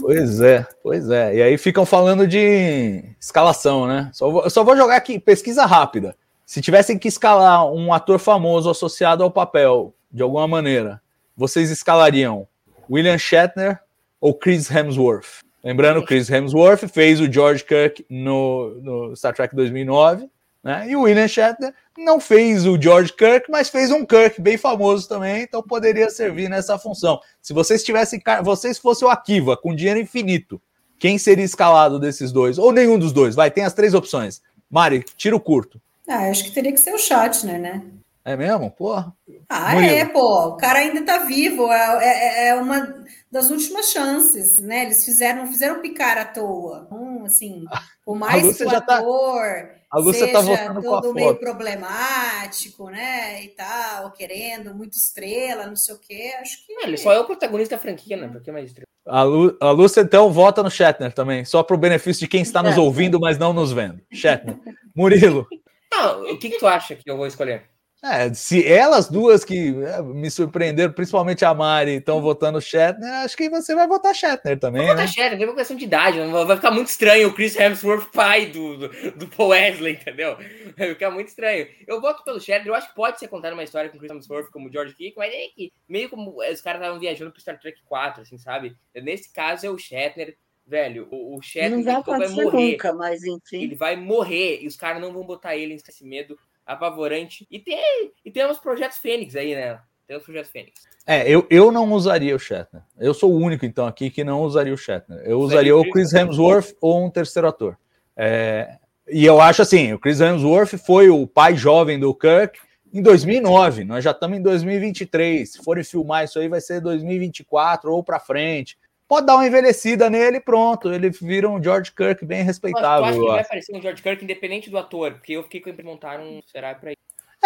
[0.00, 1.36] Pois é, pois é.
[1.36, 4.10] E aí ficam falando de escalação, né?
[4.12, 6.16] Só vou, só vou jogar aqui, pesquisa rápida.
[6.44, 11.00] Se tivessem que escalar um ator famoso associado ao papel, de alguma maneira,
[11.36, 12.46] vocês escalariam
[12.90, 13.80] William Shatner
[14.20, 15.42] ou Chris Hemsworth?
[15.62, 20.28] Lembrando, Chris Hemsworth fez o George Kirk no, no Star Trek 2009,
[20.64, 20.88] né?
[20.88, 25.06] E o William Shatner não fez o George Kirk, mas fez um Kirk bem famoso
[25.06, 27.20] também, então poderia servir nessa função.
[27.42, 30.60] Se vocês tivessem, vocês fossem o Akiva com dinheiro infinito,
[30.98, 32.56] quem seria escalado desses dois?
[32.56, 33.34] Ou nenhum dos dois?
[33.34, 34.40] Vai, tem as três opções.
[34.70, 35.78] Mari, tiro curto.
[36.08, 37.82] Ah, acho que teria que ser o Shatner, né?
[38.24, 38.70] É mesmo?
[38.70, 39.14] Porra.
[39.50, 39.92] Ah, Murilo.
[39.92, 40.48] é, pô.
[40.48, 41.70] O cara ainda tá vivo.
[41.70, 44.84] É, é, é, uma das últimas chances, né?
[44.84, 46.88] Eles fizeram, não fizeram picar à toa.
[46.90, 47.64] Hum, assim,
[48.02, 52.88] por mais que o tá- ator tá, a Lúcia tá seja tá todo meio problemático,
[52.88, 53.44] né?
[53.44, 56.32] E tal, querendo muito estrela, não sei o quê.
[56.40, 56.72] Acho que.
[56.82, 58.28] ele só é o protagonista da franquia, né?
[58.28, 58.86] Porque é mais estrela.
[59.06, 62.40] A, Lu, a Lúcia, então, vota no Shatner também, só para o benefício de quem
[62.40, 62.80] está nos é.
[62.80, 64.00] ouvindo, mas não nos vendo.
[64.10, 64.58] Shatner.
[64.96, 65.46] Murilo.
[65.96, 67.70] Não, o que, que tu acha que eu vou escolher?
[68.04, 73.34] É, se elas duas que é, me surpreenderam, principalmente a Mari, estão votando Shatner, acho
[73.34, 74.82] que você vai votar Shatner também.
[74.82, 75.10] Vou votar né?
[75.10, 78.76] Shatner, tem uma questão de idade, vai ficar muito estranho o Chris Hemsworth pai do,
[78.76, 80.36] do, do Paul Wesley, entendeu?
[80.76, 81.66] Vai ficar muito estranho.
[81.86, 84.12] Eu voto pelo Shatner, eu acho que pode ser contada uma história com o Chris
[84.12, 87.58] Hemsworth como George Kick, mas é que meio como os caras estavam viajando pro Star
[87.58, 88.76] Trek 4, assim, sabe?
[88.94, 90.36] Nesse caso é o Shatner,
[90.66, 92.72] velho, o, o Shatner Não vai vai morrer.
[92.72, 93.62] nunca, mas enfim.
[93.62, 96.36] Ele vai morrer e os caras não vão botar ele nesse medo
[96.66, 97.46] apavorante.
[97.50, 99.78] E tem, e tem uns projetos Fênix aí, né?
[100.06, 100.82] Tem os projetos Fênix.
[101.06, 102.82] É, eu, eu não usaria o Shatner.
[102.98, 105.20] Eu sou o único, então, aqui que não usaria o Shatner.
[105.24, 107.78] Eu usaria o Chris Hemsworth ou um terceiro ator.
[108.16, 112.58] É, e eu acho assim, o Chris Hemsworth foi o pai jovem do Kirk
[112.92, 113.84] em 2009.
[113.84, 115.52] Nós já estamos em 2023.
[115.52, 118.78] Se forem filmar isso aí, vai ser 2024 ou para frente.
[119.06, 120.92] Pode dar uma envelhecida nele pronto.
[120.92, 123.04] Ele vira um George Kirk bem respeitável.
[123.04, 125.82] Eu acho que vai aparecer um George Kirk independente do ator, porque eu fiquei com
[125.82, 126.92] montaram será para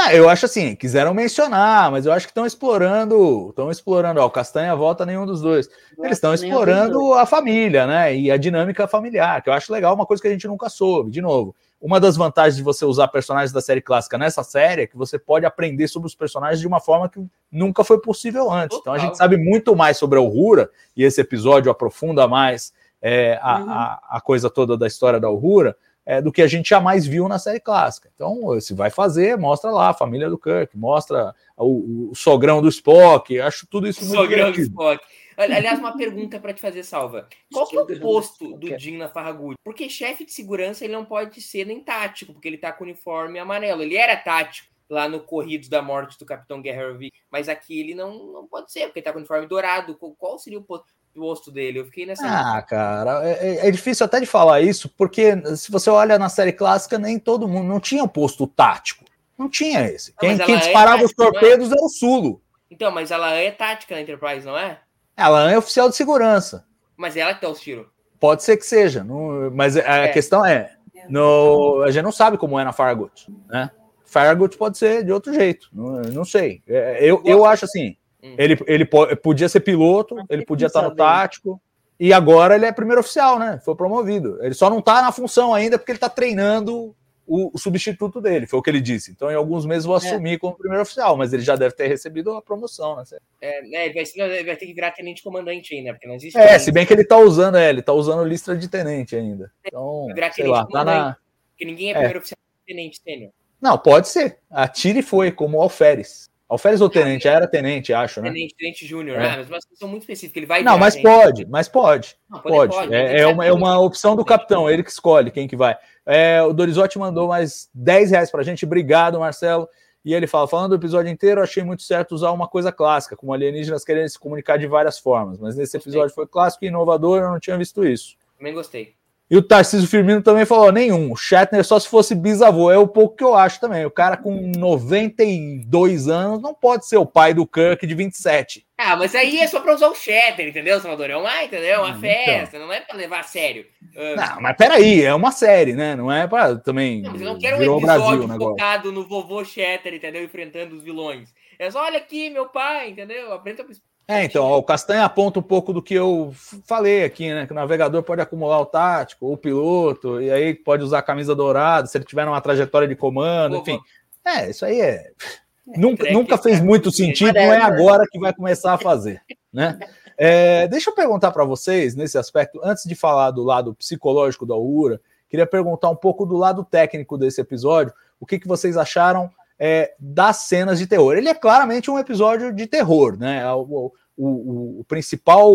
[0.01, 4.27] ah, eu acho assim, quiseram mencionar, mas eu acho que estão explorando, estão explorando, ó,
[4.27, 5.69] o Castanha volta nenhum dos dois.
[5.99, 8.15] Eles estão explorando a família, né?
[8.15, 11.11] E a dinâmica familiar, que eu acho legal, uma coisa que a gente nunca soube.
[11.11, 14.87] De novo, uma das vantagens de você usar personagens da série clássica nessa série é
[14.87, 18.79] que você pode aprender sobre os personagens de uma forma que nunca foi possível antes.
[18.79, 23.39] Então a gente sabe muito mais sobre a Uhura, e esse episódio aprofunda mais é,
[23.41, 23.71] a, uhum.
[23.71, 27.29] a, a coisa toda da história da Uhura é, do que a gente jamais viu
[27.29, 28.11] na série clássica.
[28.15, 32.69] Então, se vai fazer, mostra lá a família do Kirk, mostra o, o sogrão do
[32.69, 35.05] Spock, acho tudo isso muito Sogrão do Spock.
[35.39, 37.29] Aliás, uma pergunta para te fazer, Salva.
[37.53, 39.55] Qual que é o posto do Jim na Farragut?
[39.65, 42.87] Porque chefe de segurança ele não pode ser nem tático, porque ele tá com o
[42.87, 43.83] uniforme amarelo.
[43.83, 46.99] Ele era tático lá no Corridos da Morte do Capitão Guerra
[47.31, 49.95] mas aqui ele não, não pode ser, porque ele tá com o uniforme dourado.
[49.97, 50.87] Qual seria o posto?
[51.21, 51.81] osso dele.
[51.81, 52.25] Eu fiquei nessa.
[52.25, 56.29] Ah, cara, é, é, é, difícil até de falar isso, porque se você olha na
[56.29, 59.05] série clássica, nem todo mundo não tinha posto tático.
[59.37, 60.13] Não tinha esse.
[60.19, 62.41] Quem, quem é disparava é os torpedos era o Sulo.
[62.71, 64.81] Então, mas ela é tática na Enterprise, não é?
[65.19, 66.65] Ela é oficial de segurança.
[66.97, 67.87] Mas ela que dá os tiros.
[68.19, 70.09] Pode ser que seja, não, mas a é.
[70.09, 70.73] questão é,
[71.09, 73.71] no, a gente não sabe como é na Farragut, né?
[74.05, 76.63] Farragut pode ser de outro jeito, não, não sei.
[76.67, 78.35] Eu, eu acho assim, Hum.
[78.37, 81.61] Ele, ele podia ser piloto, ele podia estar no tático,
[81.99, 83.61] e agora ele é primeiro oficial, né?
[83.65, 84.39] Foi promovido.
[84.43, 86.95] Ele só não está na função ainda porque ele está treinando
[87.29, 89.11] o, o, substituto dele, foi o que ele disse.
[89.11, 89.99] Então, em alguns meses, vou é.
[89.99, 90.39] assumir é.
[90.39, 93.05] como primeiro oficial, mas ele já deve ter recebido a promoção, né?
[93.41, 96.39] É, né, ele, vai, ele vai ter que virar tenente comandante ainda, porque não existe.
[96.39, 99.53] É, se bem que ele está usando, é, ele tá usando lista de tenente ainda.
[99.65, 101.17] Então, virar sei lá, tá na...
[101.51, 101.95] Porque ninguém é, é.
[101.95, 103.31] primeiro oficial tenente sênior.
[103.61, 104.39] Não, pode ser.
[104.51, 106.28] A Tire foi, como o Alferes.
[106.49, 107.29] Alferes ou tenente?
[107.29, 108.31] Era tenente, acho, né?
[108.31, 109.21] Tenente, tenente júnior, é.
[109.21, 109.37] né?
[109.37, 110.39] Mas uma situação muito específica.
[110.39, 112.17] Ele vai não, mas pode, mas pode.
[112.29, 112.75] Não, pode.
[112.75, 112.95] pode.
[112.95, 115.77] É, é, uma, é uma opção do capitão, ele que escolhe quem que vai.
[116.07, 118.65] É, o Dorizotti mandou mais 10 reais pra gente.
[118.65, 119.69] Obrigado, Marcelo.
[120.03, 123.35] E ele fala: falando do episódio inteiro, achei muito certo usar uma coisa clássica, como
[123.35, 125.39] alienígenas querendo se comunicar de várias formas.
[125.39, 128.17] Mas nesse episódio foi clássico e inovador, eu não tinha visto isso.
[128.39, 128.98] Também gostei.
[129.31, 131.13] E o Tarcísio Firmino também falou: nenhum.
[131.13, 132.71] O Shatner só se fosse bisavô.
[132.71, 133.85] É o pouco que eu acho também.
[133.85, 138.67] O cara com 92 anos não pode ser o pai do Kirk de 27.
[138.79, 141.11] Ah, mas aí é só pra usar o Shatner, entendeu, Salvador?
[141.11, 141.69] É uma, entendeu?
[141.69, 142.69] É uma hum, festa, então.
[142.69, 143.67] não é pra levar a sério.
[143.95, 145.97] Uh, não, mas peraí, é uma série, né?
[145.97, 147.03] Não é pra também.
[147.03, 150.23] Não, mas eu não quero um episódio Brasil, focado no vovô Shatner, entendeu?
[150.23, 151.35] Enfrentando os vilões.
[151.59, 153.33] É só, olha aqui, meu pai, entendeu?
[153.33, 153.65] Aprenda
[154.11, 156.33] é, então, ó, o Castanha aponta um pouco do que eu
[156.65, 157.45] falei aqui, né?
[157.45, 161.35] Que o navegador pode acumular o tático, o piloto, e aí pode usar a camisa
[161.35, 163.71] dourada, se ele tiver uma trajetória de comando, Opa.
[163.71, 163.81] enfim.
[164.25, 164.95] É, isso aí é.
[164.95, 165.13] é
[165.77, 169.21] nunca, nunca fez muito sentido, não é agora que vai começar a fazer,
[169.53, 169.79] né?
[170.21, 174.57] É, deixa eu perguntar para vocês, nesse aspecto, antes de falar do lado psicológico da
[174.57, 175.01] URA,
[175.31, 179.95] queria perguntar um pouco do lado técnico desse episódio, o que, que vocês acharam é,
[179.99, 181.17] das cenas de terror.
[181.17, 183.45] Ele é claramente um episódio de terror, né?
[183.53, 185.53] O, o, o, principal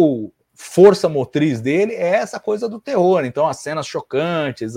[0.53, 3.25] força motriz dele é essa coisa do terror.
[3.25, 4.73] Então, as cenas chocantes,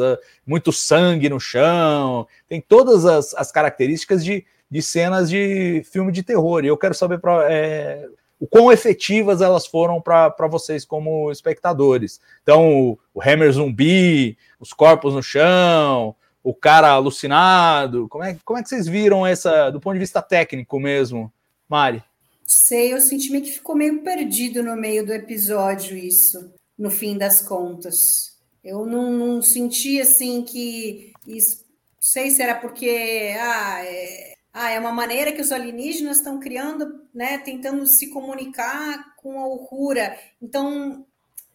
[0.47, 6.23] muito sangue no chão, tem todas as, as características de, de cenas de filme de
[6.23, 6.65] terror.
[6.65, 8.09] E eu quero saber pra, é,
[8.39, 12.21] o quão efetivas elas foram para vocês como espectadores.
[12.43, 16.15] Então, o, o Hammer zumbi, os corpos no chão,
[16.47, 18.09] o cara alucinado?
[18.09, 21.33] Como é, como é que vocês viram essa, do ponto de vista técnico mesmo,
[21.69, 22.05] Mari?
[22.45, 27.19] Sei, eu senti meio que ficou meio perdido no meio do episódio isso, no fim
[27.19, 28.39] das contas.
[28.63, 31.65] Eu não, não senti assim que isso,
[31.99, 37.01] sei se era porque ah, é, ah, é uma maneira que os alienígenas estão criando,
[37.13, 40.17] né, tentando se comunicar com a Uhura.
[40.41, 41.05] Então,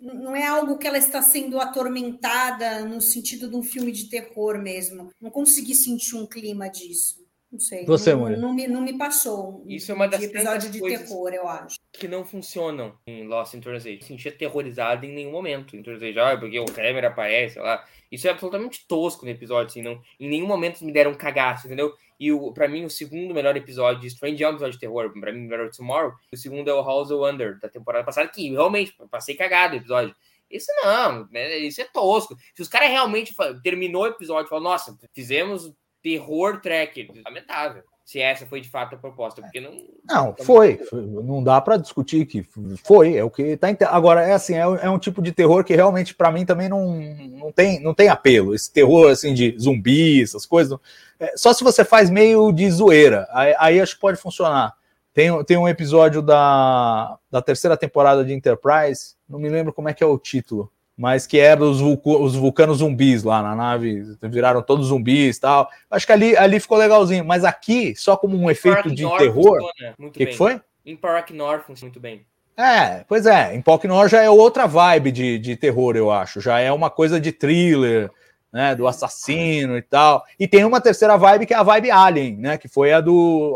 [0.02, 4.58] não é algo que ela está sendo atormentada no sentido de um filme de terror
[4.58, 5.12] mesmo.
[5.22, 7.22] Não consegui sentir um clima disso.
[7.52, 7.86] Não sei.
[7.86, 8.42] Você, não, Mônica?
[8.42, 9.64] não, me, não me passou.
[9.68, 11.76] Isso é uma das de episódio de terror, eu acho.
[11.92, 13.98] que não funcionam em Lost in Translation.
[14.02, 16.20] Eu sentia aterrorizado em nenhum momento em Translation.
[16.22, 17.86] Ah, porque o Kramer aparece, sei lá.
[18.10, 21.68] Isso é absolutamente tosco no episódio, assim, não, em nenhum momento me deram um cagaço,
[21.68, 21.94] entendeu?
[22.22, 25.12] E o, pra mim, o segundo melhor episódio de Strange é um episódio de terror,
[25.20, 26.14] pra mim, de Tomorrow.
[26.32, 29.78] O segundo é o House of Wonder, da temporada passada, que realmente passei cagado o
[29.78, 30.16] episódio.
[30.48, 31.58] Isso não, né?
[31.58, 32.38] Isso é tosco.
[32.54, 37.84] Se os caras realmente terminou o episódio e falaram, nossa, fizemos terror tracker, lamentável.
[38.04, 39.72] Se essa foi de fato a proposta, porque não.
[40.06, 40.78] Não, foi.
[40.78, 41.02] foi.
[41.02, 42.46] Não dá pra discutir que
[42.84, 43.16] foi.
[43.16, 43.68] É o que tá.
[43.90, 46.68] Agora, é assim, é, um- é um tipo de terror que realmente, pra mim, também
[46.68, 48.54] não, não, tem, não tem apelo.
[48.54, 50.78] Esse terror, assim, de zumbi, essas coisas.
[51.20, 53.28] É, só se você faz meio de zoeira.
[53.32, 54.74] Aí, aí acho que pode funcionar.
[55.14, 59.94] Tem, tem um episódio da, da terceira temporada de Enterprise, não me lembro como é
[59.94, 64.04] que é o título, mas que era os, vulco- os vulcanos zumbis lá na nave,
[64.24, 65.70] viraram todos zumbis e tal.
[65.90, 69.60] Acho que ali, ali ficou legalzinho, mas aqui, só como um efeito de terror.
[69.62, 70.62] funciona muito O que, que foi?
[70.86, 72.26] Em Parak Nor funciona muito bem.
[72.58, 76.42] É, pois é, em Pocknor já é outra vibe de, de terror, eu acho.
[76.42, 78.12] Já é uma coisa de thriller,
[78.52, 78.76] né?
[78.76, 80.24] Do assassino e tal.
[80.40, 82.58] E tem uma terceira vibe que é a vibe Alien, né?
[82.58, 83.56] Que foi a do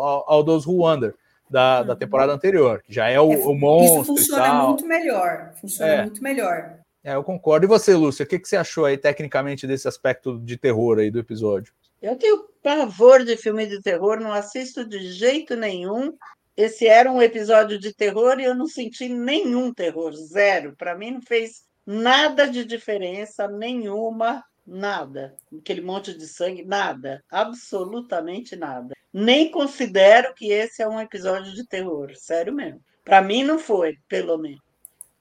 [0.66, 1.14] Who Wonder,
[1.50, 4.02] da, da temporada anterior, que já é o, o monstro.
[4.02, 4.68] Isso e funciona tal.
[4.70, 5.52] muito melhor.
[5.62, 6.02] Funciona É.
[6.04, 6.74] muito melhor.
[7.06, 7.68] É, eu concordo.
[7.68, 11.12] E você, Lúcia, o que, que você achou aí tecnicamente desse aspecto de terror aí
[11.12, 11.72] do episódio?
[12.01, 16.18] Eu tenho pavor de filme de terror, não assisto de jeito nenhum.
[16.58, 20.76] Esse era um episódio de terror e eu não senti nenhum terror, zero.
[20.76, 25.36] Para mim não fez nada de diferença, nenhuma, nada.
[25.56, 28.95] Aquele monte de sangue, nada, absolutamente nada.
[29.14, 32.82] Nem considero que esse é um episódio de terror, sério mesmo.
[33.03, 34.60] Para mim não foi, pelo menos.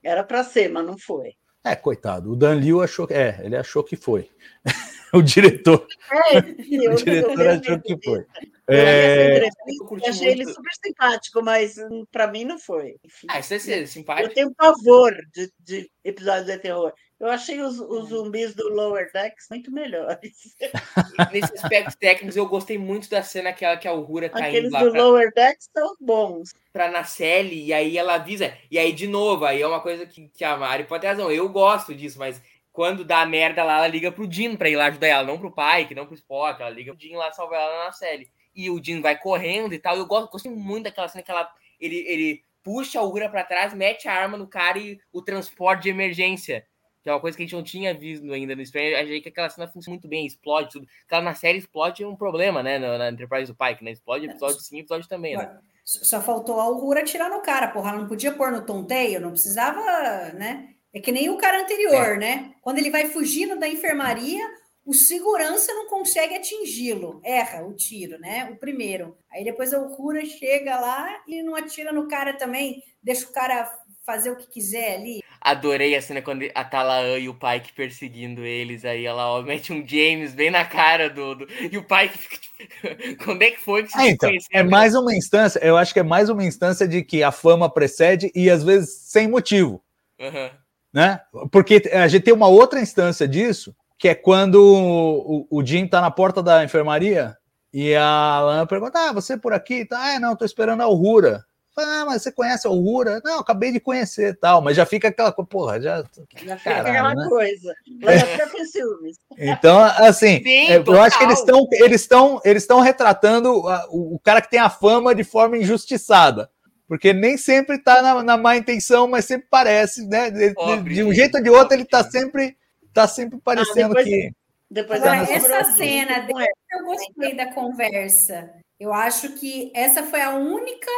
[0.03, 1.35] Era para ser, mas não foi.
[1.65, 3.15] É, coitado, o Dan Liu achou que.
[3.15, 4.29] É, ele achou que foi.
[5.15, 6.39] o diretor, É,
[6.93, 8.25] o diretor eu- achou que foi.
[8.69, 11.77] É, Eu achei ele super simpático, mas
[12.11, 12.97] para mim não foi.
[13.05, 13.27] Enfim.
[13.31, 14.35] Ah, isso é ser Eu simpático.
[14.35, 16.93] tenho pavor de, de episódios de terror.
[17.25, 20.55] Eu achei os, os zumbis do Lower Decks muito melhores.
[21.33, 24.73] Nesses aspectos técnicos, eu gostei muito da cena aquela que a Uhura tá Aqueles indo
[24.75, 26.55] lá do pra, Lower Decks estão bons.
[26.71, 28.55] pra Nacelle, e aí ela avisa.
[28.71, 31.33] E aí, de novo, aí é uma coisa que, que a Mari pode ter razão.
[31.33, 34.85] Eu gosto disso, mas quando dá merda lá, ela liga pro Jim pra ir lá
[34.89, 36.61] ajudar ela, não pro Pike, não pro Spock.
[36.61, 38.29] Ela liga pro Jim lá salvar ela na Nacelle.
[38.55, 39.97] E o Jim vai correndo e tal.
[39.97, 41.51] Eu gosto, gostei muito daquela cena que ela,
[41.81, 45.85] ele, ele puxa a Uhura pra trás, mete a arma no cara e o transporte
[45.85, 46.67] de emergência.
[47.05, 48.95] Que é uma coisa que a gente não tinha visto ainda no Strange.
[48.95, 50.89] Achei que aquela cena funciona muito bem, explode tudo.
[51.05, 52.79] Aquela na série explode é um problema, né?
[52.79, 53.91] Na, Enterprise do Pike, né?
[53.91, 55.59] Explode episódio sim, episódio também, né?
[55.85, 57.91] Só faltou a Uhura atirar no cara, porra.
[57.91, 60.71] Ela não podia pôr no tonteio, não precisava, né?
[60.95, 62.55] É que nem o cara anterior, né?
[62.63, 64.43] Quando ele vai fugindo da enfermaria,
[64.85, 67.21] o segurança não consegue atingi-lo.
[67.25, 68.51] Erra o tiro, né?
[68.51, 69.17] O primeiro.
[69.31, 73.71] Aí depois a Uhura chega lá e não atira no cara também, deixa o cara
[74.05, 75.24] fazer o que quiser ali.
[75.45, 78.83] Adorei a cena quando a Talaã e o Pike perseguindo eles.
[78.83, 81.35] Aí ela ó, mete um James bem na cara do.
[81.35, 82.55] do- e o Pike fica tipo.
[83.25, 86.03] quando é que foi que É, então, é mais uma instância, eu acho que é
[86.03, 89.83] mais uma instância de que a fama precede e às vezes sem motivo,
[90.19, 90.51] Aham.
[90.91, 91.21] né?
[91.53, 96.01] Porque a gente tem uma outra instância disso, que é quando o, o Jim tá
[96.01, 97.37] na porta da enfermaria
[97.71, 99.85] e a Lana pergunta: Ah, você por aqui?
[99.85, 101.45] Tá, ah, não, tô esperando a Aurora.
[101.75, 103.21] Fala, Ah, mas você conhece a Aurora?
[103.25, 106.05] Não, acabei de conhecer tal, mas já fica aquela coisa, porra, já.
[106.45, 107.29] Já fica Caralho, aquela né?
[107.29, 107.75] coisa.
[108.03, 109.17] Ela já fica com ciúmes.
[109.37, 111.61] Então, assim, Sim, é, eu acho que eles total.
[111.65, 115.25] estão eles estão eles estão retratando a- o, o cara que tem a fama de
[115.25, 116.49] forma injustiçada.
[116.87, 120.31] Porque nem sempre tá na, na má intenção, mas sempre parece, né?
[120.55, 122.21] Pobre, de um jeito ou de outro, ele tá pobre.
[122.21, 122.57] sempre,
[122.93, 124.31] tá sempre parecendo depois- que.
[124.71, 128.51] Depois Agora, essa cena dele, eu gostei da conversa.
[128.79, 130.91] Eu acho que essa foi a única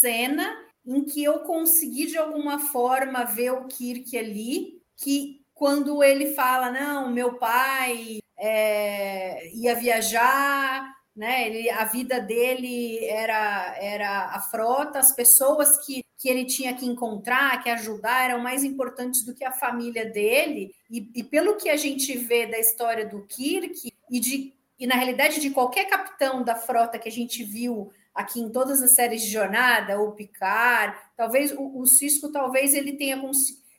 [0.00, 6.34] cena em que eu consegui, de alguma forma, ver o Kirk ali, que quando ele
[6.34, 11.46] fala, não, meu pai é, ia viajar, né?
[11.46, 16.86] Ele, a vida dele era, era a frota, as pessoas que, que ele tinha que
[16.86, 20.74] encontrar, que ajudar, eram mais importantes do que a família dele.
[20.90, 24.94] E, e pelo que a gente vê da história do Kirk e de e na
[24.94, 29.22] realidade de qualquer capitão da frota que a gente viu aqui em todas as séries
[29.22, 33.20] de jornada, o Picard, talvez o, o Cisco, talvez ele tenha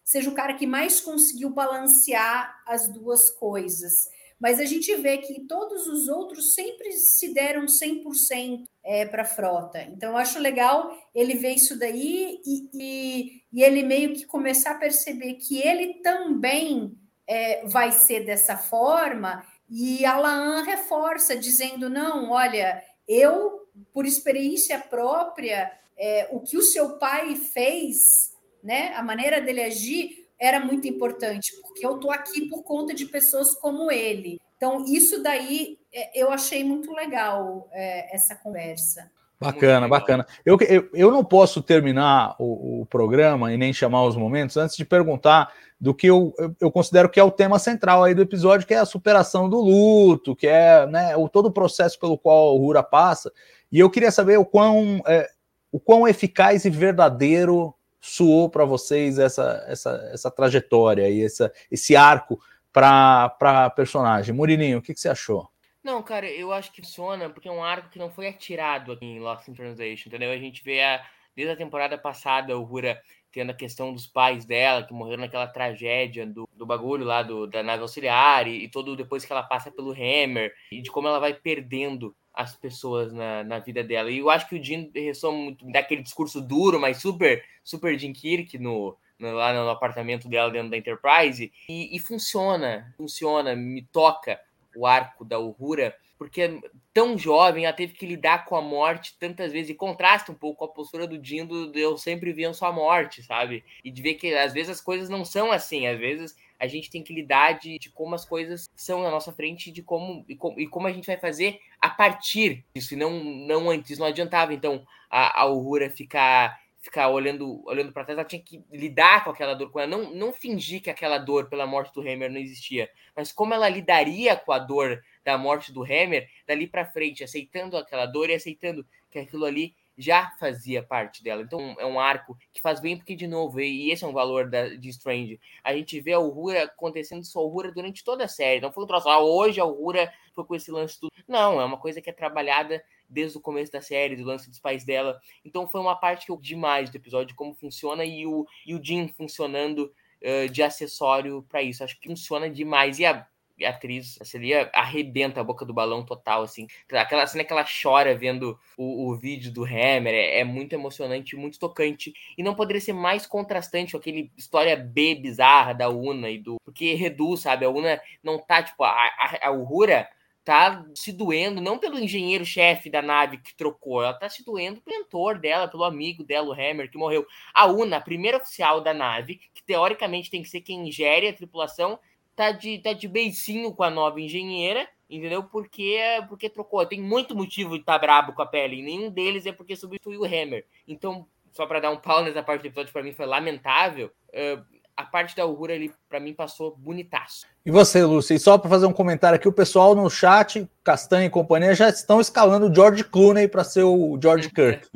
[0.05, 4.09] seja o cara que mais conseguiu balancear as duas coisas.
[4.39, 9.25] Mas a gente vê que todos os outros sempre se deram 100% é, para a
[9.25, 9.83] frota.
[9.83, 14.71] Então, eu acho legal ele ver isso daí e, e, e ele meio que começar
[14.71, 16.97] a perceber que ele também
[17.27, 19.45] é, vai ser dessa forma.
[19.73, 26.61] E a Laan reforça, dizendo: não, olha, eu, por experiência própria, é, o que o
[26.61, 32.49] seu pai fez, né, a maneira dele agir, era muito importante, porque eu estou aqui
[32.49, 34.41] por conta de pessoas como ele.
[34.57, 39.09] Então, isso daí é, eu achei muito legal é, essa conversa.
[39.41, 40.27] Bacana, bacana.
[40.45, 44.77] Eu, eu, eu não posso terminar o, o, programa e nem chamar os momentos antes
[44.77, 48.67] de perguntar do que eu, eu considero que é o tema central aí do episódio,
[48.67, 52.55] que é a superação do luto, que é né, o, todo o processo pelo qual
[52.55, 53.31] o Rura passa.
[53.71, 55.27] E eu queria saber o quão, é,
[55.71, 61.95] o quão eficaz e verdadeiro soou para vocês essa, essa, essa trajetória e essa, esse
[61.95, 62.39] arco
[62.71, 64.35] para a personagem.
[64.35, 65.49] Murininho, o que, que você achou?
[65.83, 69.05] Não, cara, eu acho que funciona porque é um arco que não foi atirado aqui
[69.05, 70.31] em Lost in Translation, entendeu?
[70.31, 71.03] A gente vê a,
[71.35, 73.01] desde a temporada passada o Rura
[73.31, 77.47] tendo a questão dos pais dela, que morreram naquela tragédia do, do bagulho lá do,
[77.47, 81.07] da nave auxiliar, e, e todo depois que ela passa pelo Hammer, e de como
[81.07, 84.11] ela vai perdendo as pessoas na, na vida dela.
[84.11, 88.13] E eu acho que o Jim ressoa muito daquele discurso duro, mas super, super Jim
[88.13, 91.51] Kirk no, no, lá no apartamento dela dentro da Enterprise.
[91.67, 94.39] E, e funciona, funciona, me toca
[94.75, 96.61] o arco da Uhura, porque
[96.93, 100.59] tão jovem ela teve que lidar com a morte tantas vezes e contrasta um pouco
[100.59, 103.63] com a postura do Dindo de eu sempre venço a morte, sabe?
[103.83, 106.91] E de ver que às vezes as coisas não são assim, às vezes a gente
[106.91, 110.35] tem que lidar de, de como as coisas são na nossa frente de como e,
[110.35, 113.97] como e como a gente vai fazer a partir disso e não, não antes.
[113.97, 118.63] Não adiantava, então, a, a Uhura ficar ficar olhando olhando para trás, ela tinha que
[118.71, 122.01] lidar com aquela dor, com ela, não, não fingir que aquela dor pela morte do
[122.01, 126.67] Hammer não existia, mas como ela lidaria com a dor da morte do Hammer dali
[126.67, 131.43] para frente, aceitando aquela dor e aceitando que aquilo ali já fazia parte dela.
[131.43, 134.49] Então é um arco que faz bem porque, de novo, e esse é um valor
[134.49, 138.61] da, de Strange, a gente vê a Uhura acontecendo sua Uhura durante toda a série.
[138.61, 141.11] Não foi um troço, ah, hoje a Uhura foi com esse lance tudo.
[141.27, 144.59] Não, é uma coisa que é trabalhada desde o começo da série, do lance dos
[144.59, 145.19] pais dela.
[145.43, 148.83] Então foi uma parte que eu demais do episódio, como funciona e o, e o
[148.83, 151.83] Jim funcionando uh, de acessório para isso.
[151.83, 152.99] Acho que funciona demais.
[152.99, 153.27] E a,
[153.63, 156.67] a atriz, a Celia, arrebenta a boca do balão total, assim.
[156.91, 161.35] Aquela cena que ela chora vendo o, o vídeo do Hammer é, é, muito emocionante,
[161.35, 162.13] muito tocante.
[162.37, 166.55] E não poderia ser mais contrastante com aquele história B bizarra da Una e do.
[166.63, 167.65] Porque reduz, sabe?
[167.65, 170.07] A Una não tá, tipo, a, a, a Uhura
[170.43, 174.97] tá se doendo, não pelo engenheiro-chefe da nave que trocou, ela tá se doendo pelo
[174.97, 177.25] mentor dela, pelo amigo dela, o Hammer, que morreu.
[177.53, 181.33] A Una, a primeira oficial da nave, que teoricamente tem que ser quem gere a
[181.33, 181.99] tripulação,
[182.35, 185.43] tá de, tá de beicinho com a nova engenheira, entendeu?
[185.43, 186.85] Porque, porque trocou.
[186.85, 189.75] Tem muito motivo de estar tá brabo com a pele, e nenhum deles é porque
[189.75, 190.65] substituiu o Hammer.
[190.87, 194.11] Então, só para dar um pau nessa parte do episódio, para mim foi lamentável.
[194.29, 197.45] Uh, a parte da Uhura ali, para mim, passou bonitaço.
[197.65, 198.33] E você, Lúcia?
[198.33, 201.89] E só para fazer um comentário aqui, o pessoal no chat, Castanha e companhia, já
[201.89, 204.87] estão escalando o George Clooney para ser o George Kirk.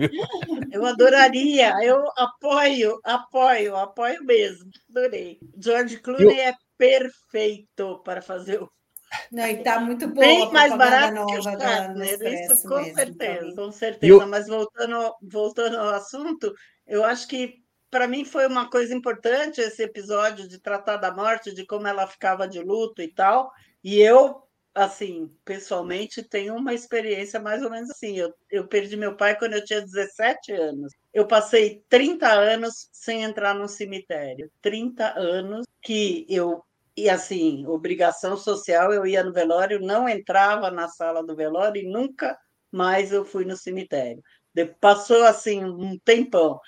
[0.71, 4.69] Eu adoraria, eu apoio, apoio, apoio mesmo.
[4.89, 5.39] Adorei.
[5.57, 6.43] George Clooney eu...
[6.43, 8.69] é perfeito para fazer o
[9.31, 10.25] não, e tá muito boa.
[10.25, 14.13] Bem mais barato que o Shatner, isso com mesmo, certeza, com certeza.
[14.23, 14.27] Eu...
[14.27, 16.53] Mas voltando, voltando ao assunto,
[16.85, 17.64] eu acho que
[17.95, 22.05] para mim foi uma coisa importante esse episódio de tratar da morte, de como ela
[22.05, 23.49] ficava de luto e tal.
[23.81, 24.43] E eu,
[24.73, 28.17] assim, pessoalmente, tenho uma experiência mais ou menos assim.
[28.17, 30.91] Eu, eu perdi meu pai quando eu tinha 17 anos.
[31.13, 34.51] Eu passei 30 anos sem entrar no cemitério.
[34.61, 36.61] 30 anos que eu
[36.97, 41.89] e assim, obrigação social, eu ia no velório, não entrava na sala do velório e
[41.89, 42.37] nunca
[42.69, 44.21] mais eu fui no cemitério.
[44.81, 46.59] Passou assim um tempão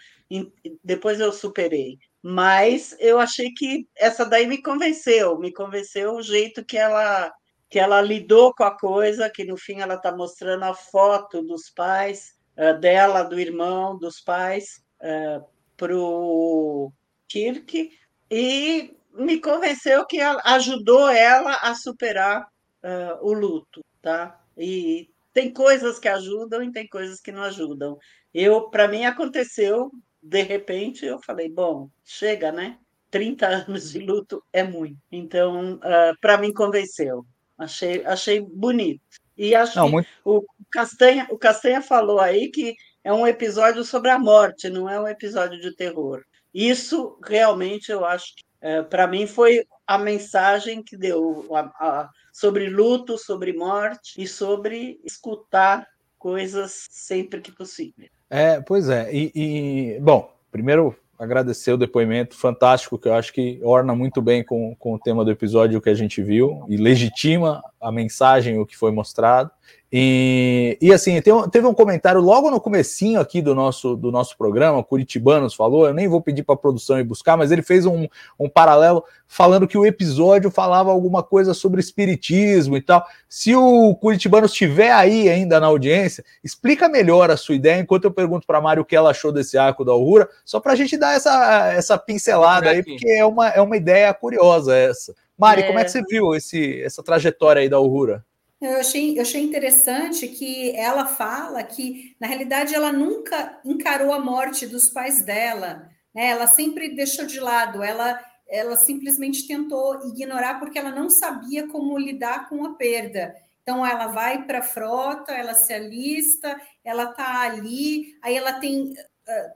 [0.83, 1.97] depois eu superei.
[2.21, 7.31] Mas eu achei que essa daí me convenceu, me convenceu o jeito que ela
[7.69, 11.69] que ela lidou com a coisa, que no fim ela está mostrando a foto dos
[11.69, 15.41] pais, uh, dela, do irmão, dos pais, eh,
[15.75, 16.91] para o
[17.27, 17.91] Kirk,
[18.31, 22.47] e me convenceu que ajudou ela a superar
[22.83, 24.39] uh, o luto, tá?
[24.57, 27.97] E tem coisas que ajudam e tem coisas que não ajudam.
[28.33, 29.91] Eu, para mim, aconteceu
[30.21, 32.77] de repente eu falei, bom, chega, né?
[33.09, 34.97] 30 anos de luto é muito.
[35.11, 37.25] Então, uh, ah, para mim convenceu.
[37.57, 39.01] Achei, achei bonito.
[39.37, 40.07] E acho não, muito...
[40.25, 44.99] o Castanha, o Castanha falou aí que é um episódio sobre a morte, não é
[44.99, 46.23] um episódio de terror.
[46.53, 52.09] Isso realmente eu acho que uh, para mim foi a mensagem que deu a, a,
[52.33, 55.87] sobre luto, sobre morte e sobre escutar
[56.17, 58.09] coisas sempre que possível.
[58.29, 59.13] É, pois é.
[59.13, 64.43] E, e, bom, primeiro agradecer o depoimento fantástico, que eu acho que orna muito bem
[64.43, 68.65] com, com o tema do episódio que a gente viu e legitima a mensagem, o
[68.65, 69.51] que foi mostrado.
[69.91, 74.83] E, e assim, teve um comentário logo no comecinho aqui do nosso, do nosso programa,
[74.83, 78.05] Curitibanos falou, eu nem vou pedir para a produção ir buscar, mas ele fez um,
[78.37, 83.05] um paralelo falando que o episódio falava alguma coisa sobre espiritismo e tal.
[83.29, 88.11] Se o Curitibanos estiver aí ainda na audiência, explica melhor a sua ideia, enquanto eu
[88.11, 90.75] pergunto para a Mari o que ela achou desse arco da Aurora, só para a
[90.75, 95.15] gente dar essa, essa pincelada aí, porque é uma, é uma ideia curiosa essa.
[95.37, 95.67] Mari, é.
[95.67, 98.25] como é que você viu esse, essa trajetória aí da Aurora?
[98.59, 104.19] Eu achei, eu achei interessante que ela fala que, na realidade, ela nunca encarou a
[104.19, 106.29] morte dos pais dela, né?
[106.29, 108.19] Ela sempre deixou de lado, ela,
[108.49, 113.35] ela simplesmente tentou ignorar porque ela não sabia como lidar com a perda.
[113.61, 118.91] Então, ela vai para a frota, ela se alista, ela está ali, aí ela tem.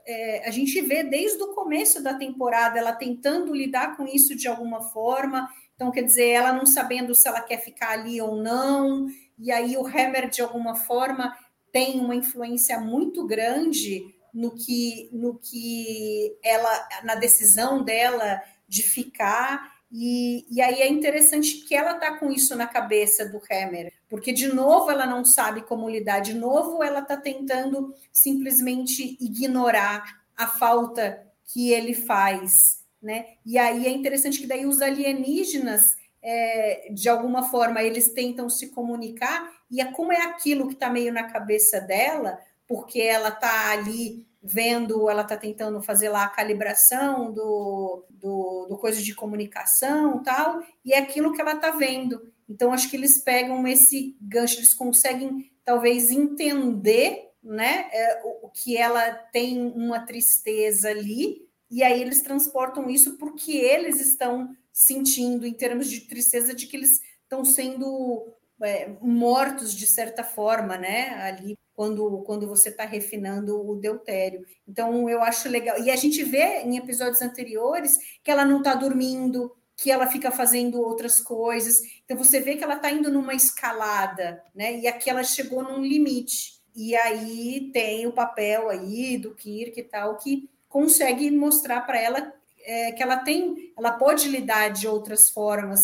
[0.06, 4.46] É, a gente vê desde o começo da temporada ela tentando lidar com isso de
[4.46, 9.08] alguma forma, então, quer dizer, ela não sabendo se ela quer ficar ali ou não,
[9.38, 11.36] e aí o Hammer, de alguma forma,
[11.72, 19.72] tem uma influência muito grande no que, no que ela, na decisão dela de ficar.
[19.90, 24.32] E, e aí é interessante que ela está com isso na cabeça do Hammer, porque
[24.32, 30.46] de novo ela não sabe como lidar, de novo ela está tentando simplesmente ignorar a
[30.46, 33.26] falta que ele faz né?
[33.44, 38.68] E aí é interessante que daí os alienígenas, é, de alguma forma, eles tentam se
[38.68, 42.38] comunicar, e é como é aquilo que está meio na cabeça dela,
[42.68, 48.78] porque ela está ali vendo, ela está tentando fazer lá a calibração do, do, do
[48.78, 52.32] coisa de comunicação tal, e é aquilo que ela está vendo.
[52.48, 58.50] Então, acho que eles pegam esse gancho, eles conseguem talvez entender né, é, o, o
[58.50, 65.46] que ela tem uma tristeza ali, e aí eles transportam isso porque eles estão sentindo,
[65.46, 68.30] em termos de tristeza, de que eles estão sendo
[68.60, 71.14] é, mortos de certa forma, né?
[71.22, 74.44] Ali quando, quando você está refinando o deutério.
[74.68, 75.82] Então eu acho legal.
[75.82, 80.30] E a gente vê em episódios anteriores que ela não está dormindo, que ela fica
[80.30, 81.80] fazendo outras coisas.
[82.04, 84.78] Então você vê que ela está indo numa escalada, né?
[84.78, 86.60] E aqui ela chegou num limite.
[86.76, 92.32] E aí tem o papel aí do Kirk e tal, que consegue mostrar para ela
[92.64, 95.80] é, que ela tem, ela pode lidar de outras formas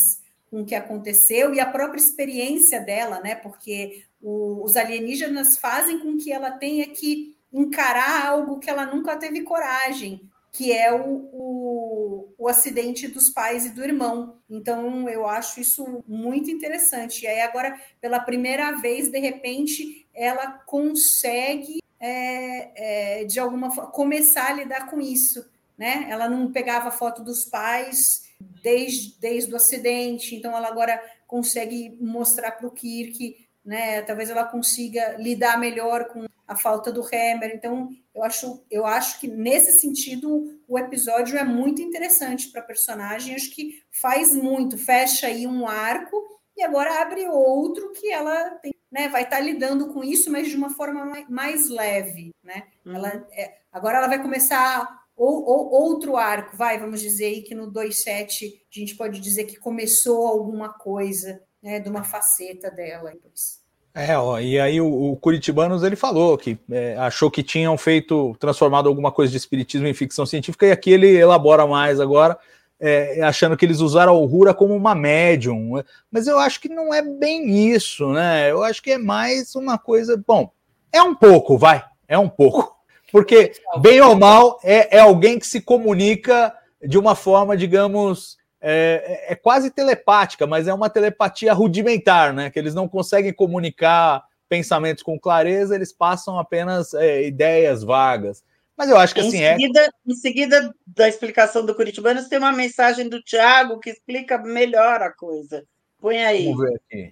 [0.51, 3.35] com o que aconteceu e a própria experiência dela, né?
[3.35, 9.15] Porque o, os alienígenas fazem com que ela tenha que encarar algo que ela nunca
[9.17, 14.39] teve coragem, que é o, o, o, acidente dos pais e do irmão.
[14.49, 17.25] Então, eu acho isso muito interessante.
[17.25, 23.91] E aí, agora, pela primeira vez, de repente, ela consegue é, é, de alguma forma,
[23.91, 25.45] começar a lidar com isso.
[25.77, 26.07] Né?
[26.09, 28.29] Ela não pegava foto dos pais
[28.63, 34.03] desde, desde o acidente, então ela agora consegue mostrar para o Kirk, né?
[34.03, 37.53] talvez ela consiga lidar melhor com a falta do Hammer.
[37.55, 42.65] Então, eu acho, eu acho que nesse sentido o episódio é muito interessante para a
[42.65, 46.17] personagem, acho que faz muito, fecha aí um arco
[46.57, 50.49] e agora abre outro que ela tem, né, vai estar tá lidando com isso, mas
[50.49, 52.65] de uma forma mais, mais leve, né?
[52.85, 52.95] Uhum.
[52.95, 54.87] Ela, é, agora ela vai começar
[55.17, 59.45] ou, ou, outro arco, vai, vamos dizer aí que no 2.7 a gente pode dizer
[59.45, 63.11] que começou alguma coisa, né, de uma faceta dela.
[63.11, 63.61] Depois.
[63.93, 68.37] É, ó, e aí o, o Curitibanos ele falou que é, achou que tinham feito,
[68.39, 72.39] transformado alguma coisa de espiritismo em ficção científica, e aqui ele elabora mais agora,
[72.81, 76.93] é, achando que eles usaram a Uhura como uma médium, mas eu acho que não
[76.93, 78.51] é bem isso, né?
[78.51, 80.23] Eu acho que é mais uma coisa.
[80.27, 80.51] Bom,
[80.93, 82.77] é um pouco, vai, é um pouco.
[83.11, 89.27] Porque, bem ou mal, é, é alguém que se comunica de uma forma, digamos, é,
[89.29, 92.51] é, quase telepática, mas é uma telepatia rudimentar, né?
[92.51, 98.43] Que eles não conseguem comunicar pensamentos com clareza, eles passam apenas é, ideias vagas.
[98.79, 99.89] Mas eu acho que em assim seguida, é.
[100.07, 105.13] Em seguida da explicação do Curitibanos, tem uma mensagem do Tiago que explica melhor a
[105.13, 105.65] coisa.
[106.01, 106.55] Põe aí.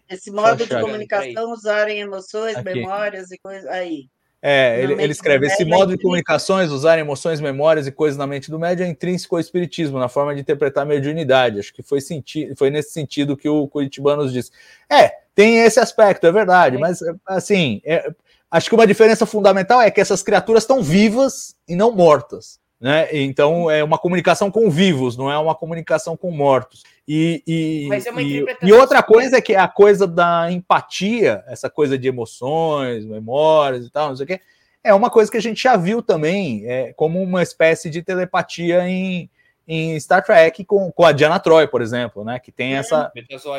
[0.08, 2.72] Esse modo de comunicação, usarem emoções, aqui.
[2.72, 3.66] memórias e coisas.
[3.66, 4.06] Aí.
[4.40, 8.48] É, ele, ele, escreve: esse modo de comunicações, usar emoções, memórias e coisas na mente
[8.48, 11.58] do médio é intrínseco ao espiritismo, na forma de interpretar a mediunidade.
[11.58, 14.52] Acho que foi, senti foi nesse sentido que o Curitibanos disse.
[14.88, 18.08] É, tem esse aspecto, é verdade, mas assim, é,
[18.50, 22.58] acho que uma diferença fundamental é que essas criaturas estão vivas e não mortas.
[22.78, 23.08] Né?
[23.10, 26.82] Então é uma comunicação com vivos, não é uma comunicação com mortos.
[27.08, 31.96] E, e, é e, e, outra coisa é que a coisa da empatia, essa coisa
[31.96, 34.40] de emoções, memórias e tal, não sei o quê,
[34.84, 38.86] é uma coisa que a gente já viu também, é, como uma espécie de telepatia
[38.88, 39.30] em,
[39.66, 42.38] em Star Trek com, com a Diana Troy, por exemplo, né?
[42.38, 43.10] Que tem essa.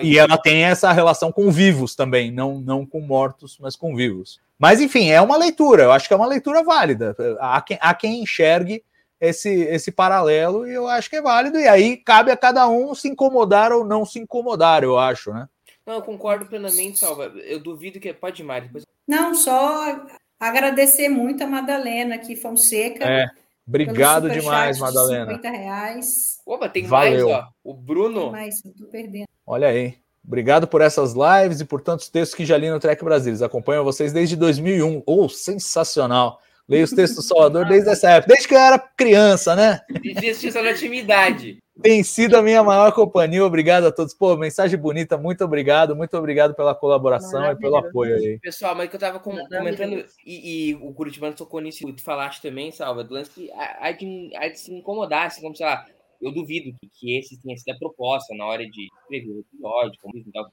[0.01, 4.39] E ela tem essa relação com vivos também, não, não com mortos, mas com vivos.
[4.57, 7.15] Mas, enfim, é uma leitura, eu acho que é uma leitura válida.
[7.39, 8.83] Há quem, há quem enxergue
[9.19, 11.59] esse, esse paralelo e eu acho que é válido.
[11.59, 15.47] E aí cabe a cada um se incomodar ou não se incomodar, eu acho, né?
[15.85, 17.25] Não, eu concordo plenamente, Salva.
[17.45, 18.11] Eu duvido que.
[18.13, 18.67] Pode ir, Mari.
[18.67, 18.85] Depois...
[19.07, 20.05] Não, só
[20.39, 23.05] agradecer muito a Madalena aqui, Fonseca.
[23.05, 23.27] É.
[23.67, 25.31] Obrigado demais, Madalena.
[25.31, 26.37] 50 reais.
[26.45, 27.29] Opa, tem Valeu.
[27.29, 27.49] mais, ó.
[27.63, 28.21] O Bruno.
[28.21, 29.27] Tem mais, eu tô perdendo.
[29.45, 29.95] Olha aí.
[30.25, 33.41] Obrigado por essas lives e por tantos textos que já li no Trek Brasilis.
[33.41, 35.03] Acompanho vocês desde 2001.
[35.05, 36.41] Oh, sensacional.
[36.69, 39.79] Leio os textos do Salvador desde essa época, desde que eu era criança, né?
[40.03, 41.59] Existe essa atividade.
[41.81, 43.45] Tem sido a minha maior companhia.
[43.45, 44.13] Obrigado a todos.
[44.13, 45.17] Pô, mensagem bonita.
[45.17, 45.95] Muito obrigado.
[45.95, 48.39] Muito obrigado pela colaboração e pelo apoio aí.
[48.39, 52.41] Pessoal, mas que eu tava com, comentando, e, e, o Curitibano tocou nisso, tu falaste
[52.41, 55.85] também, Salva, do lance que há de, há de se incomodar, assim, como, sei lá,
[56.21, 59.99] eu duvido que, que esse tenha sido a proposta na hora de escrever o episódio,
[60.01, 60.49] como isso, tal.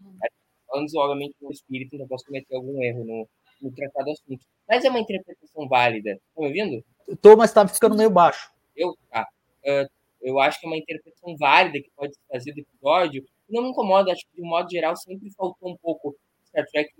[0.76, 3.28] Antes, obviamente, o espírito não posso cometer algum erro no,
[3.60, 4.44] no tratado assunto.
[4.68, 6.18] Mas é uma interpretação válida.
[6.34, 6.84] Tá me ouvindo?
[7.20, 8.50] Tô, mas tá ficando meio baixo.
[8.76, 9.26] Eu, tá.
[9.64, 9.88] Uh,
[10.22, 13.24] eu acho que é uma interpretação válida que pode se fazer do episódio.
[13.48, 16.16] Não me incomoda, acho que de um modo geral sempre faltou um pouco
[16.46, 16.90] Star Trek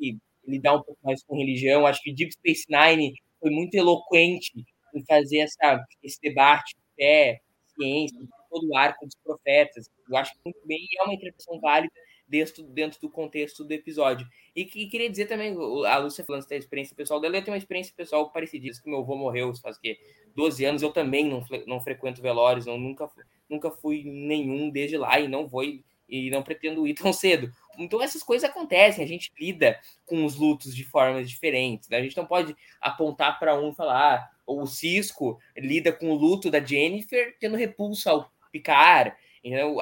[0.47, 1.87] lidar um pouco mais com religião.
[1.87, 4.53] Acho que Deep Space Nine foi muito eloquente
[4.95, 7.41] em fazer essa, esse debate fé,
[7.75, 8.19] ciência,
[8.51, 9.89] todo o arco dos profetas.
[10.09, 11.93] Eu acho que muito bem e é uma interpretação válida
[12.27, 14.27] dentro, dentro do contexto do episódio.
[14.55, 15.55] E, e queria dizer também,
[15.87, 19.01] a Lúcia falando da experiência pessoal dela, eu tenho uma experiência pessoal parecida, que meu
[19.01, 19.99] avô morreu faz que
[20.35, 23.11] 12 anos, eu também não, não frequento velórios, não, nunca,
[23.49, 25.63] nunca fui nenhum desde lá e não vou
[26.09, 27.53] e não pretendo ir tão cedo.
[27.79, 31.89] Então essas coisas acontecem, a gente lida com os lutos de formas diferentes.
[31.89, 31.99] Né?
[31.99, 36.15] A gente não pode apontar para um e falar, ah, o Cisco lida com o
[36.15, 39.13] luto da Jennifer tendo repulso ao Picard.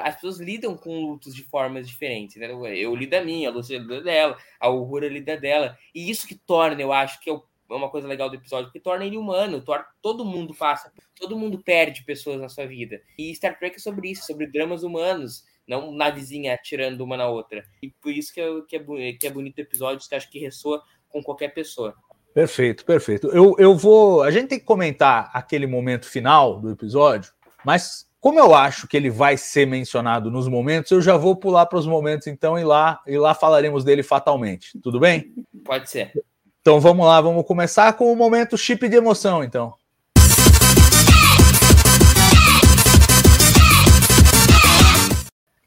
[0.01, 2.36] As pessoas lidam com lutos de formas diferentes.
[2.36, 5.78] Eu lido a minha, a Lúcia lida dela, a Uhura lida dela.
[5.94, 7.34] E isso que torna, eu acho, que é
[7.68, 9.60] uma coisa legal do episódio, que torna ele humano.
[9.60, 13.01] Torna, todo mundo passa, todo mundo perde pessoas na sua vida.
[13.18, 17.64] E Star Trek é sobre isso, sobre dramas humanos não navezinha atirando uma na outra.
[17.82, 20.39] E por isso que é, que é, que é bonito o episódio, que acho que
[20.39, 21.94] ressoa com qualquer pessoa.
[22.34, 23.28] Perfeito, perfeito.
[23.28, 24.22] Eu, eu vou.
[24.22, 27.32] A gente tem que comentar aquele momento final do episódio,
[27.64, 31.66] mas como eu acho que ele vai ser mencionado nos momentos, eu já vou pular
[31.66, 34.78] para os momentos então e lá e lá falaremos dele fatalmente.
[34.81, 35.35] Tudo bem?
[35.65, 36.12] Pode ser.
[36.61, 39.74] Então vamos lá, vamos começar com o momento chip de emoção, então.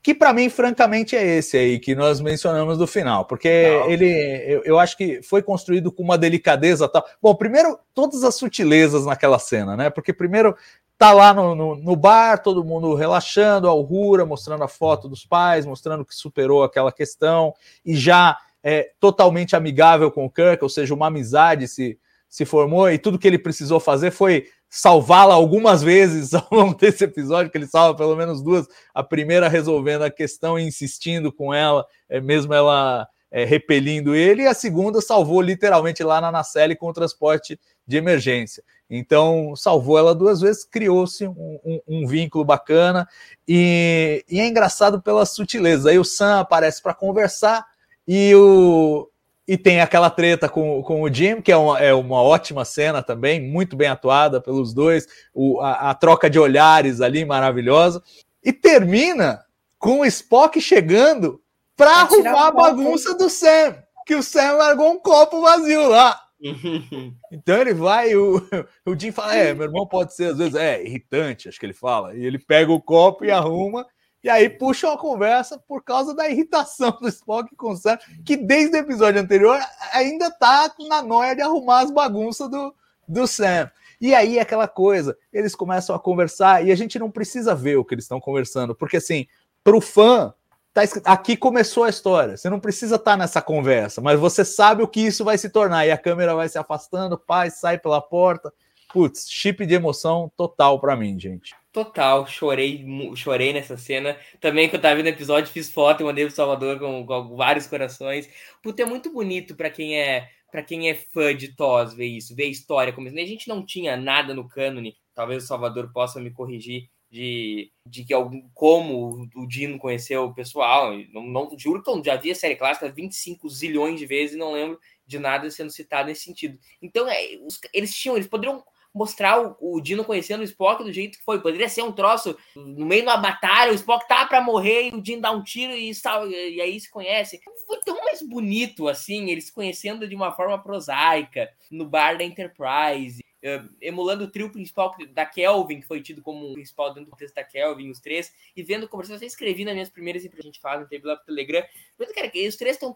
[0.01, 3.89] que para mim, francamente, é esse aí que nós mencionamos no final, porque Não.
[3.89, 4.05] ele,
[4.45, 7.03] eu, eu, acho que foi construído com uma delicadeza tal.
[7.19, 9.89] Bom, primeiro, todas as sutilezas naquela cena, né?
[9.89, 10.55] Porque primeiro
[10.97, 15.25] tá lá no, no, no bar, todo mundo relaxando, a Aurora mostrando a foto dos
[15.25, 17.53] pais, mostrando que superou aquela questão
[17.85, 22.89] e já é totalmente amigável com o Kirk, ou seja, uma amizade se, se formou
[22.89, 27.57] e tudo que ele precisou fazer foi salvá-la algumas vezes ao longo desse episódio, que
[27.57, 28.67] ele salva pelo menos duas.
[28.93, 34.43] A primeira resolvendo a questão e insistindo com ela, é, mesmo ela é, repelindo ele,
[34.43, 38.63] e a segunda salvou literalmente lá na Nacelle com o transporte de emergência.
[38.89, 43.07] Então, salvou ela duas vezes, criou-se um, um, um, vínculo bacana,
[43.47, 45.87] e, e é engraçado pelas sutilezas.
[45.87, 47.65] Aí o Sam aparece para conversar,
[48.07, 49.09] e o,
[49.47, 53.03] e tem aquela treta com, com o Jim, que é uma, é uma ótima cena
[53.03, 58.01] também, muito bem atuada pelos dois, o, a, a troca de olhares ali maravilhosa.
[58.43, 59.43] E termina
[59.79, 61.41] com o Spock chegando
[61.75, 63.75] para arrumar a bagunça do Sam,
[64.05, 66.24] que o Sam largou um copo vazio lá.
[67.31, 68.41] então ele vai, o,
[68.85, 71.73] o Jim fala: É, meu irmão pode ser às vezes é irritante, acho que ele
[71.73, 72.15] fala.
[72.15, 73.85] E ele pega o copo e arruma.
[74.23, 78.35] E aí puxa uma conversa por causa da irritação do Spock com o Sam, que
[78.35, 79.59] desde o episódio anterior
[79.93, 82.73] ainda tá na noia de arrumar as bagunças do,
[83.07, 83.69] do Sam.
[84.01, 87.85] E aí aquela coisa, eles começam a conversar e a gente não precisa ver o
[87.85, 89.27] que eles estão conversando, porque assim,
[89.63, 90.33] para o fã,
[90.75, 92.35] tá aqui começou a história.
[92.35, 95.49] Você não precisa estar tá nessa conversa, mas você sabe o que isso vai se
[95.49, 95.87] tornar.
[95.87, 98.53] E a câmera vai se afastando, pai sai pela porta.
[98.91, 101.55] Putz, chip de emoção total para mim, gente.
[101.71, 102.85] Total, chorei,
[103.15, 104.17] chorei nessa cena.
[104.39, 107.35] Também que eu tava vendo o episódio, fiz foto e mandei pro Salvador com, com
[107.35, 108.29] vários corações.
[108.61, 112.33] Puta, é muito bonito para quem é para quem é fã de TOS ver isso,
[112.33, 116.17] ver a história como A gente não tinha nada no cânone, talvez o Salvador possa
[116.21, 120.91] me corrigir de, de que algum, como o Dino conheceu o pessoal.
[121.13, 124.39] Não, não juro que eu já vi a série clássica 25 zilhões de vezes e
[124.39, 126.59] não lembro de nada sendo citado nesse sentido.
[126.81, 128.63] Então, é, os, eles tinham, eles poderiam
[128.93, 131.41] mostrar o, o Dino conhecendo o Spock do jeito que foi.
[131.41, 134.95] Poderia ser um troço no meio de uma batalha, o Spock tá para morrer e
[134.95, 137.41] o Dino dá um tiro e, e aí se conhece.
[137.67, 143.24] Foi tão mais bonito assim, eles conhecendo de uma forma prosaica no bar da Enterprise.
[143.45, 147.35] Uh, emulando o trio principal da Kelvin, que foi tido como principal dentro do texto
[147.35, 150.59] da Kelvin, os três, e vendo conversações, eu escrevi nas minhas primeiras que a gente
[150.59, 151.63] fala no Telegram,
[151.95, 152.95] mas, cara, que os três estão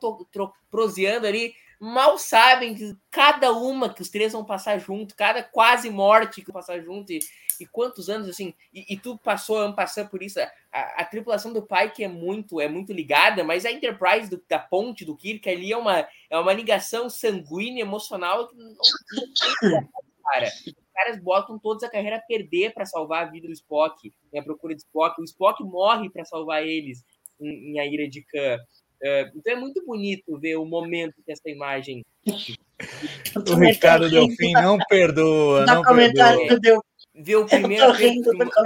[0.71, 5.87] proseando ali, mal sabem que cada uma que os três vão passar junto, cada quase
[5.91, 7.19] morte que vão passar junto, e,
[7.59, 11.61] e quantos anos assim, e, e tu passou, passando por isso, a, a, tripulação do
[11.61, 15.47] pai que é muito, é muito ligada, mas a Enterprise do, da ponte do Kirk
[15.47, 18.73] ali é uma, é uma ligação sanguínea, emocional que não,
[19.61, 20.47] não cara.
[20.47, 24.39] Os caras botam todos a carreira a perder para salvar a vida do Spock, em
[24.39, 25.19] a procura de Spock.
[25.19, 27.03] O Spock morre para salvar eles
[27.39, 28.57] em, em, A Ira de Khan.
[29.01, 32.05] Uh, então é muito bonito ver o momento que essa imagem.
[32.25, 35.65] o Ricardo Delfim não perdoa.
[35.65, 36.83] Não comentário perdoa.
[37.21, 38.63] Ver o, primeiro aperto de,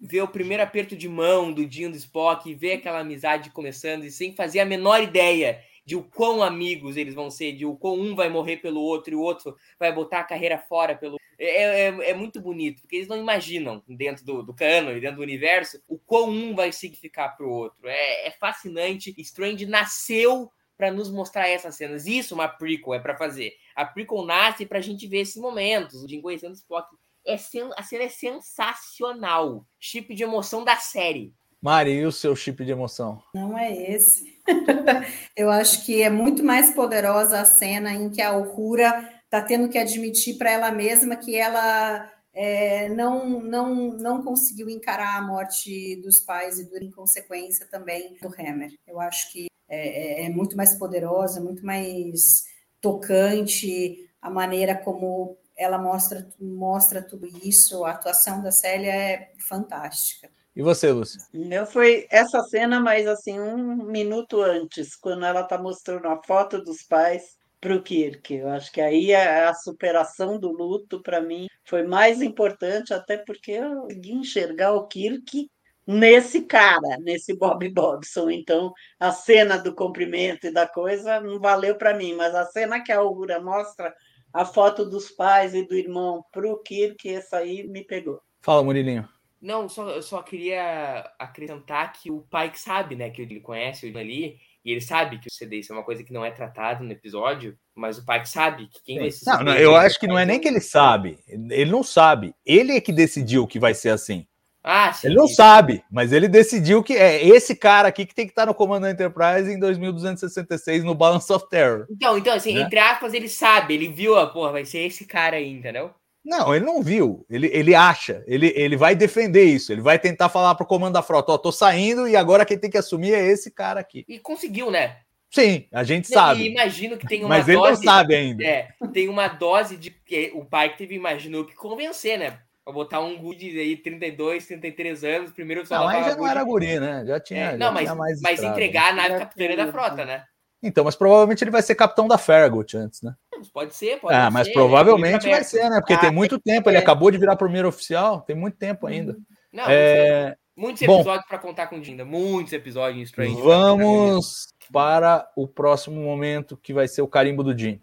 [0.00, 4.10] ver o primeiro aperto de mão do Dinho do Spock, ver aquela amizade começando e
[4.10, 7.94] sem fazer a menor ideia de o quão amigos eles vão ser, de o quão
[7.94, 11.16] um vai morrer pelo outro e o outro vai botar a carreira fora pelo.
[11.38, 15.18] É, é, é muito bonito, porque eles não imaginam dentro do, do cano e dentro
[15.18, 17.86] do universo o quão um vai significar para o outro.
[17.86, 19.14] É, é fascinante.
[19.18, 22.04] Strange nasceu para nos mostrar essas cenas.
[22.04, 23.52] Isso uma prequel é para fazer.
[23.74, 26.88] A prequel nasce para a gente ver esses momentos, de conhecendo Spock.
[27.24, 27.70] É sen...
[27.76, 29.64] A cena é sensacional.
[29.78, 31.32] Chip de emoção da série.
[31.66, 33.20] Mari, e o seu chip de emoção?
[33.34, 34.40] Não é esse.
[35.34, 39.68] Eu acho que é muito mais poderosa a cena em que a Uhura está tendo
[39.68, 45.96] que admitir para ela mesma que ela é, não, não, não conseguiu encarar a morte
[45.96, 48.70] dos pais e, em consequência, também do Hammer.
[48.86, 52.44] Eu acho que é, é, é muito mais poderosa, muito mais
[52.80, 57.84] tocante a maneira como ela mostra, mostra tudo isso.
[57.84, 60.30] A atuação da Célia é fantástica.
[60.56, 61.20] E você, Lúcia?
[61.34, 66.62] Meu foi essa cena, mas assim, um minuto antes, quando ela está mostrando a foto
[66.62, 68.32] dos pais para o Kirk.
[68.34, 73.18] Eu acho que aí a, a superação do luto, para mim, foi mais importante, até
[73.18, 75.50] porque eu consegui enxergar o Kirk
[75.86, 78.30] nesse cara, nesse Bob Bobson.
[78.30, 82.82] Então, a cena do cumprimento e da coisa não valeu para mim, mas a cena
[82.82, 83.94] que a Augura mostra
[84.32, 88.20] a foto dos pais e do irmão para o Kirk, essa aí me pegou.
[88.40, 89.08] Fala, Murilinho.
[89.46, 93.88] Não, só, eu só queria acrescentar que o pai que sabe, né, que ele conhece
[93.88, 96.32] o ali, e ele sabe que o CD isso é uma coisa que não é
[96.32, 99.30] tratado no episódio, mas o pai que sabe que quem vai ser.
[99.30, 102.34] Não, não, eu acho que não é nem que ele sabe, ele não sabe.
[102.44, 104.26] Ele é que decidiu que vai ser assim.
[104.64, 105.36] Ah, sim, ele não isso.
[105.36, 108.88] sabe, mas ele decidiu que é esse cara aqui que tem que estar no comando
[108.88, 111.86] Enterprise em 2266 no Balance of Terror.
[111.88, 112.62] Então, então assim, né?
[112.62, 115.94] entre aspas, ele sabe, ele viu, a porra, vai ser esse cara aí, entendeu?
[116.26, 117.24] Não, ele não viu.
[117.30, 118.24] Ele, ele acha.
[118.26, 119.72] Ele, ele vai defender isso.
[119.72, 122.68] Ele vai tentar falar pro comando da frota: Ó, tô saindo e agora quem tem
[122.68, 124.04] que assumir é esse cara aqui.
[124.08, 124.96] E conseguiu, né?
[125.30, 126.42] Sim, a gente sabe.
[126.42, 127.58] E imagino que tem uma Mas dose.
[127.58, 128.44] Mas ele não sabe ainda.
[128.44, 132.38] É, tem uma dose de que o pai que teve, imaginou que convencer, né?
[132.64, 135.78] Pra botar um guri aí, 32, 33 anos, primeiro só.
[135.78, 137.04] Não, aí já não era guri, né?
[137.06, 137.40] Já tinha.
[137.40, 140.24] É, já não, mas, mais mas entregar a nave capitânia da frota, né?
[140.66, 143.14] Então, mas provavelmente ele vai ser capitão da Farragut antes, né?
[143.52, 145.80] Pode ser, pode ah, mas provavelmente vai ser, né?
[145.80, 146.68] Porque ah, tem muito tempo.
[146.68, 146.72] É.
[146.72, 149.16] Ele acabou de virar primeiro oficial, tem muito tempo ainda.
[149.52, 150.36] Não, é...
[150.56, 153.40] muitos episódios para contar com Dinda, muitos episódios em Strange.
[153.40, 157.80] Vamos para o próximo momento que vai ser o carimbo do Jim.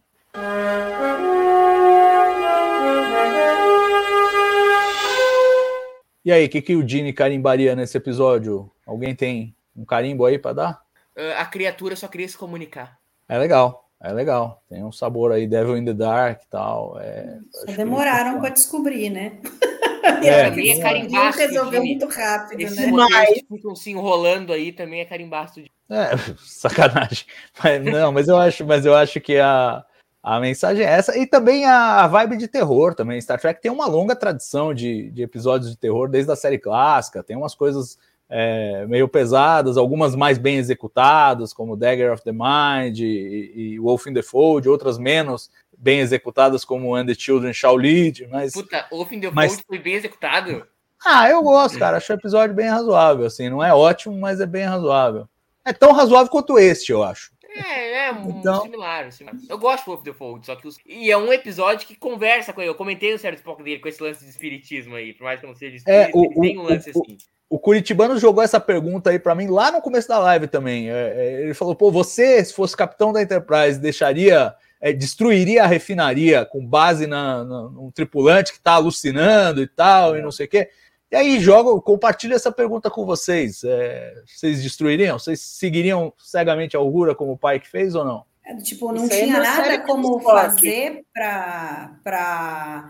[6.26, 8.72] E aí, o que, que o Gene carimbaria nesse episódio?
[8.86, 10.83] Alguém tem um carimbo aí para dar?
[11.18, 12.98] Uh, a criatura só queria se comunicar.
[13.28, 13.84] É legal.
[14.06, 17.00] É legal, tem um sabor aí, Devil in the Dark e tal.
[17.00, 17.40] É,
[17.74, 19.40] demoraram para descobrir, né?
[20.22, 21.40] É, também é carimbaço.
[21.40, 22.92] resolveu muito rápido, Esse né?
[22.92, 25.62] Mas ficam se enrolando aí também é carimbaço.
[25.62, 25.72] De...
[25.90, 26.12] É,
[26.44, 27.26] sacanagem.
[27.64, 29.84] Mas, não, mas eu acho, mas eu acho que a,
[30.22, 31.18] a mensagem é essa.
[31.18, 33.22] E também a vibe de terror também.
[33.22, 37.24] Star Trek tem uma longa tradição de, de episódios de terror desde a série clássica.
[37.24, 37.98] Tem umas coisas
[38.30, 44.08] é, meio pesadas, algumas mais bem executadas, como Dagger of the Mind e, e Wolf
[44.08, 48.54] in the Fold, outras menos bem executadas, como And the Children Shall Lead, mas...
[48.54, 49.52] Puta, Wolf in the mas...
[49.54, 50.66] Fold foi bem executado?
[51.06, 54.46] Ah, eu gosto, cara, acho o episódio bem razoável, assim, não é ótimo, mas é
[54.46, 55.28] bem razoável.
[55.66, 57.32] É tão razoável quanto este, eu acho.
[57.56, 58.64] É, é então...
[58.64, 59.40] similar, similar.
[59.48, 60.78] Eu gosto do Wolf the Fold, só que os...
[60.86, 62.70] E é um episódio que conversa com ele.
[62.70, 65.46] Eu comentei no certo pouco dele com esse lance de espiritismo aí, por mais que
[65.46, 67.18] não seja espírito, é, o, tem um lance o, assim.
[67.54, 70.90] O Curitibano jogou essa pergunta aí para mim lá no começo da live também.
[70.90, 75.68] É, é, ele falou: pô, você, se fosse capitão da Enterprise, deixaria é, destruiria a
[75.68, 80.48] refinaria com base na, na, num tripulante que está alucinando e tal, e não sei
[80.48, 80.68] o quê.
[81.12, 83.64] E aí jogo, compartilho essa pergunta com vocês.
[83.64, 85.20] É, vocês destruiriam?
[85.20, 88.26] Vocês seguiriam cegamente a Augura como o pai que fez ou não?
[88.44, 92.90] É, tipo, não tinha nada como fazer para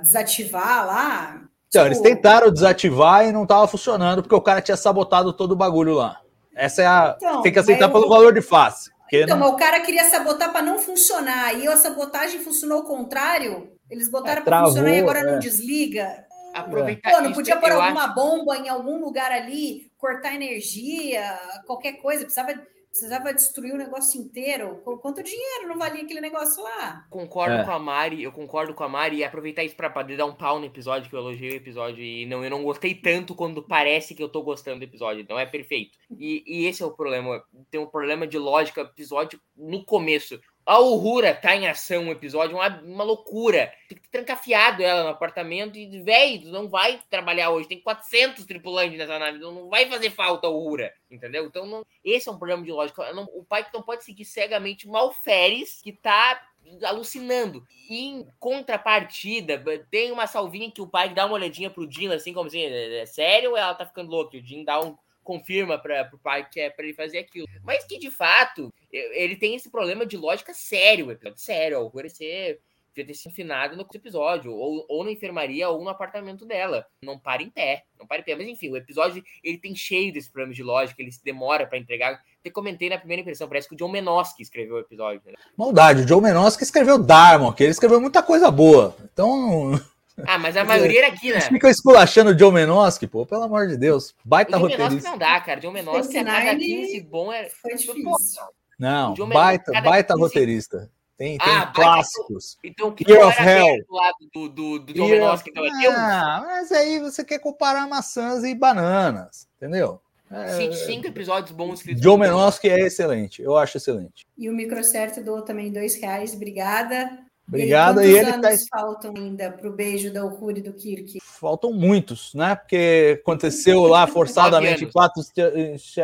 [0.00, 1.51] desativar lá?
[1.72, 5.52] Então, eles tipo tentaram desativar e não estava funcionando porque o cara tinha sabotado todo
[5.52, 6.20] o bagulho lá.
[6.54, 7.16] Essa é a.
[7.16, 8.90] Então, tem que aceitar pelo valor de face.
[9.10, 9.48] Então, não...
[9.48, 13.72] o cara queria sabotar para não funcionar e a sabotagem funcionou ao contrário.
[13.90, 15.32] Eles botaram é, para funcionar e agora é.
[15.32, 16.26] não desliga.
[16.52, 18.14] Aproveitar Pô, não podia pôr alguma acho...
[18.14, 21.22] bomba em algum lugar ali, cortar energia,
[21.66, 22.24] qualquer coisa.
[22.24, 22.52] Precisava
[22.92, 24.82] precisava destruir o negócio inteiro.
[25.00, 27.06] Quanto dinheiro não valia aquele negócio lá?
[27.08, 27.64] Concordo é.
[27.64, 30.34] com a Mari, eu concordo com a Mari e aproveitar isso para poder dar um
[30.34, 33.66] pau no episódio, que eu elogiei o episódio e não, eu não gostei tanto quando
[33.66, 35.96] parece que eu tô gostando do episódio, não é perfeito.
[36.18, 40.38] E, e esse é o problema, tem um problema de lógica, episódio no começo.
[40.64, 43.72] A Uhura tá em ação um episódio, uma, uma loucura.
[43.88, 47.68] Tem que trancafiado ela no apartamento e, velho, não vai trabalhar hoje.
[47.68, 51.46] Tem 400 tripulantes nessa nave, não, não vai fazer falta a Uhura, entendeu?
[51.46, 53.12] Então, não, esse é um problema de lógica.
[53.12, 56.40] Não, o pai que não pode seguir cegamente Malferes, que tá
[56.84, 57.66] alucinando.
[57.90, 62.46] em contrapartida, tem uma salvinha que o pai dá uma olhadinha pro Dino, assim, como
[62.46, 64.36] assim, é, é sério ou ela tá ficando louca?
[64.36, 67.46] O Dino dá um confirma para o pai que é para ele fazer aquilo.
[67.62, 72.60] Mas que de fato ele tem esse problema de lógica sério, episódio sério, ao ser
[72.94, 76.86] devia ter se enfinado no episódio, ou, ou na enfermaria ou no apartamento dela.
[77.02, 78.36] Não para em pé, não para em pé.
[78.36, 81.78] Mas enfim, o episódio ele tem cheio desse problema de lógica, ele se demora para
[81.78, 82.20] entregar.
[82.44, 85.22] Eu comentei na primeira impressão, parece que o John Menosky escreveu o episódio.
[85.24, 85.34] Né?
[85.56, 88.96] Maldade, o John Menosky escreveu Dharma, que ele escreveu muita coisa boa.
[89.12, 89.80] Então
[90.26, 91.40] ah, mas a maioria era aqui, né?
[91.40, 94.14] Fica esculachando o John Menosky, pô, pelo amor de Deus.
[94.24, 95.10] Baita roteirista.
[95.10, 95.60] Não dá, cara.
[95.60, 97.48] John Menosky é cada 15 bom é.
[97.48, 98.42] Foi difícil.
[98.78, 100.20] Não, baita, baita 15...
[100.20, 100.90] roteirista.
[101.16, 102.58] Tem, tem ah, clássicos.
[102.64, 103.76] Então, que Year of Hell.
[103.86, 107.86] do lado do, do, do John Menosky, então, é Ah, mas aí você quer comparar
[107.86, 110.00] maçãs e bananas, entendeu?
[110.30, 110.72] É...
[110.72, 112.02] Cinco episódios bons escritos.
[112.02, 114.26] John Menosky é excelente, eu acho excelente.
[114.36, 117.18] E o Microcerto doou também dois reais, obrigada.
[117.46, 118.02] Obrigado.
[118.02, 118.50] E, e ele tá...
[118.70, 121.18] faltam ainda para o beijo da Uhura e do Kirk?
[121.22, 122.54] Faltam muitos, né?
[122.54, 125.22] Porque aconteceu lá forçadamente quatro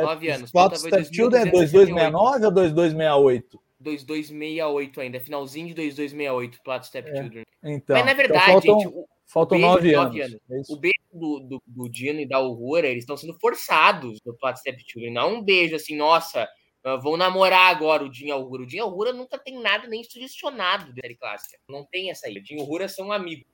[0.02, 0.51] Nove anos.
[0.51, 3.60] Quatro Step Children é 2269 ou 2268?
[3.81, 7.16] 2268 ainda, finalzinho de 2268, Plato Step é.
[7.16, 7.44] Children.
[7.62, 10.20] Então, Mas na então verdade, então faltam, gente, o, faltam nove anos.
[10.20, 10.40] anos.
[10.51, 14.35] É o beijo do, do, do Dino e da Uhura, eles estão sendo forçados no
[14.35, 15.12] Plato Step Children.
[15.12, 16.48] Não é um beijo assim, nossa,
[16.94, 18.62] Uh, vão namorar agora o Jin Alhura.
[18.62, 21.59] O Jin Alhura nunca tem nada nem sugestionado de série clássica.
[21.69, 22.39] Não tem essa aí.
[22.39, 23.44] O Jin Alhura são amigos.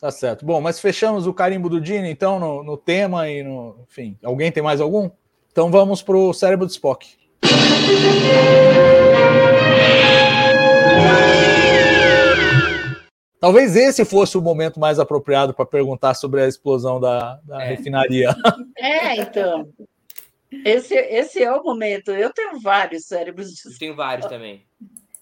[0.00, 0.46] Tá certo.
[0.46, 3.84] Bom, mas fechamos o carimbo do Dino, então, no, no, tema e no.
[3.88, 5.10] Enfim, alguém tem mais algum?
[5.52, 7.18] Então vamos pro cérebro do Spock.
[13.38, 17.68] Talvez esse fosse o momento mais apropriado para perguntar sobre a explosão da, da é.
[17.68, 18.34] refinaria.
[18.76, 19.68] É, então.
[20.64, 22.10] Esse, esse é o momento.
[22.10, 23.68] Eu tenho vários cérebros de...
[23.68, 24.66] Eu tenho vários também.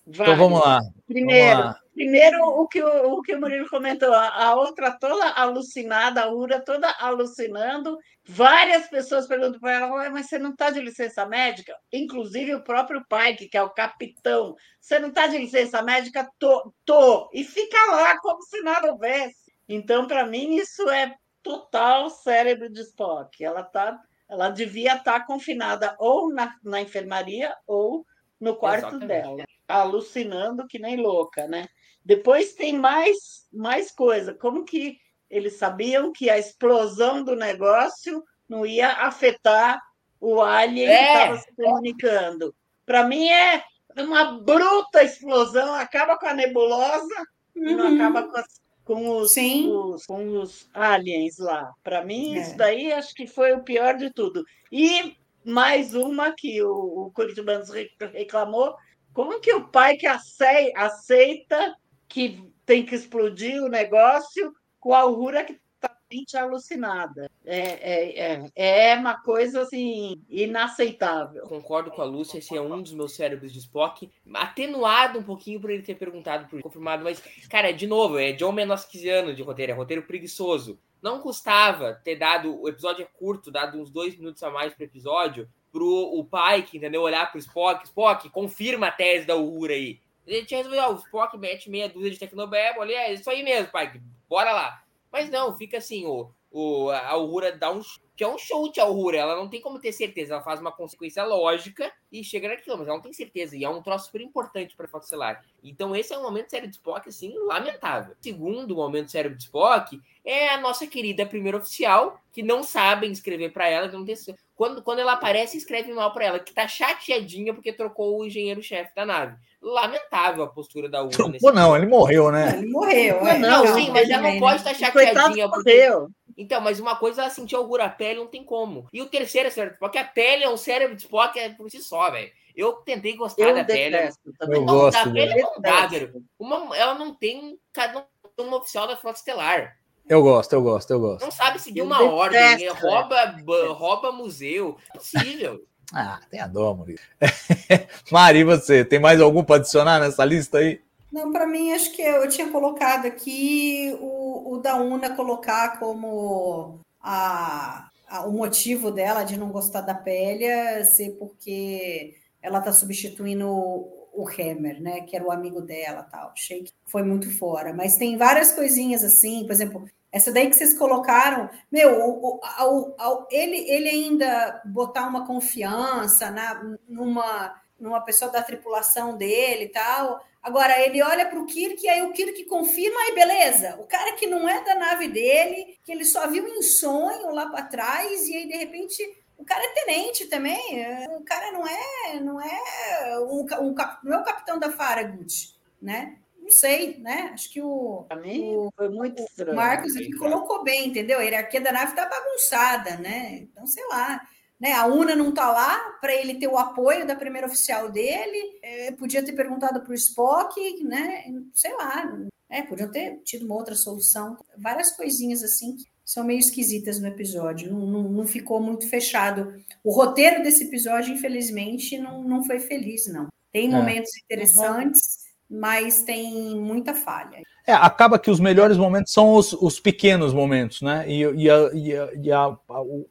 [0.06, 0.34] Vários.
[0.34, 0.80] Então vamos lá.
[1.06, 1.80] Primeiro, vamos lá.
[1.94, 6.64] primeiro o, que o, o que o Murilo comentou, a, outra toda alucinada, a Ura
[6.64, 7.98] toda alucinando.
[8.26, 11.74] Várias pessoas perguntam para ela, mas você não está de licença médica?
[11.92, 14.54] Inclusive o próprio Pike, que é o capitão.
[14.80, 16.28] Você não está de licença médica?
[16.38, 17.28] Tô, tô.
[17.34, 19.52] E fica lá como se nada houvesse.
[19.68, 23.44] Então, para mim, isso é total cérebro de Spock.
[23.44, 28.04] Ela está ela devia estar confinada ou na, na enfermaria ou
[28.40, 29.08] no quarto Exatamente.
[29.08, 31.66] dela, alucinando que nem louca, né?
[32.04, 34.32] Depois tem mais, mais coisa.
[34.34, 34.98] Como que
[35.28, 39.80] eles sabiam que a explosão do negócio não ia afetar
[40.20, 40.96] o alien é.
[40.96, 42.54] que estava se comunicando?
[42.86, 43.62] Para mim é
[43.98, 47.68] uma bruta explosão, acaba com a nebulosa uhum.
[47.68, 47.94] e não uhum.
[47.96, 51.70] acaba com as com os, os, com os aliens lá.
[51.84, 52.40] Para mim, é.
[52.40, 54.42] isso daí acho que foi o pior de tudo.
[54.72, 57.68] E mais uma que o, o Curitibanos
[58.14, 58.74] reclamou:
[59.12, 61.76] como que o pai que aceita
[62.08, 65.60] que tem que explodir o negócio com a Aurora que
[66.08, 67.30] totalmente alucinada.
[67.44, 71.42] É, é, é, é uma coisa assim inaceitável.
[71.42, 75.60] Concordo com a Lúcia, esse é um dos meus cérebros de Spock, atenuado um pouquinho
[75.60, 79.72] por ele ter perguntado, por confirmado, mas, cara, de novo, é John Menosquiziano de roteiro,
[79.72, 80.78] é roteiro preguiçoso.
[81.00, 84.84] Não custava ter dado, o episódio é curto, dado uns dois minutos a mais pro
[84.84, 87.02] episódio, pro o Pike, entendeu?
[87.02, 90.00] Olhar pro Spock, Spock, confirma a tese da Uhura aí.
[90.26, 93.42] Ele tinha resolvido, ó, o Spock mete meia dúzia de tecnobebo ali, é isso aí
[93.42, 94.82] mesmo, Pike, bora lá.
[95.12, 97.80] Mas não, fica assim, o, o, a Aurora dá um.
[98.16, 100.72] Que é um chute a Aurora, ela não tem como ter certeza, ela faz uma
[100.72, 103.56] consequência lógica e chega naquilo, mas ela não tem certeza.
[103.56, 105.44] E é um troço super importante para Fox Stellar.
[105.62, 108.16] Então, esse é um momento sério de Spock, assim, lamentável.
[108.20, 113.52] Segundo momento sério de Spock é a nossa querida primeira oficial, que não sabem escrever
[113.52, 114.16] para ela, que não tem.
[114.56, 118.92] Quando, quando ela aparece, escreve mal para ela, que tá chateadinha porque trocou o engenheiro-chefe
[118.96, 119.36] da nave.
[119.62, 121.38] Lamentável a postura da Una.
[121.40, 122.58] Pô, não, ele morreu, né?
[122.58, 123.20] Ele morreu.
[123.20, 123.38] Não, é.
[123.38, 126.10] não, Não, sim, mas ela não pode estar Coitado chateadinha porque morreu.
[126.38, 128.86] Então, mas uma coisa ela sentiu o a pele, não tem como.
[128.92, 131.48] E o terceiro é cérebro de Spock, a pele é um cérebro de Spock é
[131.50, 132.30] por si só, velho.
[132.54, 133.96] Eu tentei gostar Eu da pele.
[133.96, 134.60] detesto também.
[134.60, 136.24] Eu Não, gosto da pele não dá, velho.
[136.38, 138.06] Uma, ela não tem cada
[138.38, 139.76] um oficial da Frota Estelar.
[140.08, 141.24] Eu gosto, eu gosto, eu gosto.
[141.24, 142.74] Não sabe seguir Eu uma detesto, ordem, é, velho.
[142.74, 144.78] rouba, ba- rouba museu.
[144.94, 145.60] Impossível.
[145.90, 146.98] Ah, tem a dó, Murilo.
[148.12, 150.82] Mari, você, tem mais algum para adicionar nessa lista aí?
[151.10, 156.80] Não, para mim, acho que eu tinha colocado aqui o, o da Una colocar como
[157.00, 163.48] a, a- o motivo dela de não gostar da Pélia ser porque ela está substituindo
[163.48, 165.00] o, o Hammer, né?
[165.02, 166.30] Que era o amigo dela tal.
[166.32, 167.72] Achei que foi muito fora.
[167.72, 173.26] Mas tem várias coisinhas assim, por exemplo, essa daí que vocês colocaram, meu, o- o-
[173.30, 180.20] ele, ele ainda botar uma confiança na, numa, numa pessoa da tripulação dele e tal.
[180.42, 184.12] Agora, ele olha para o Kirk e aí o Kirk confirma, aí beleza, o cara
[184.12, 188.26] que não é da nave dele, que ele só viu em sonho lá para trás,
[188.28, 189.02] e aí de repente
[189.36, 193.74] o cara é tenente também, é, o cara não é, não é um, um
[194.04, 196.18] não é o capitão da Farragut, né?
[196.48, 197.30] Não sei, né?
[197.34, 199.54] Acho que o, Pra mim, o, foi muito o estranho.
[199.54, 201.18] Marcos aqui colocou bem, entendeu?
[201.18, 203.40] A hierarquia da nave tá bagunçada, né?
[203.42, 204.26] Então, sei lá.
[204.60, 204.72] Né?
[204.72, 208.58] A UNA não tá lá para ele ter o apoio da primeira oficial dele.
[208.62, 211.24] É, podia ter perguntado para o Spock, né?
[211.54, 212.18] Sei lá.
[212.50, 214.36] É, podiam ter tido uma outra solução.
[214.56, 217.70] Várias coisinhas assim que são meio esquisitas no episódio.
[217.72, 219.54] Não, não, não ficou muito fechado.
[219.84, 223.28] O roteiro desse episódio, infelizmente, não, não foi feliz, não.
[223.52, 223.76] Tem É.
[223.76, 225.18] momentos interessantes,
[225.48, 227.40] mas tem muita falha.
[227.66, 231.04] É, acaba que os melhores momentos são os, os pequenos momentos, né?
[231.08, 232.48] E, e a, e a- e a-
[232.82, 233.06] o-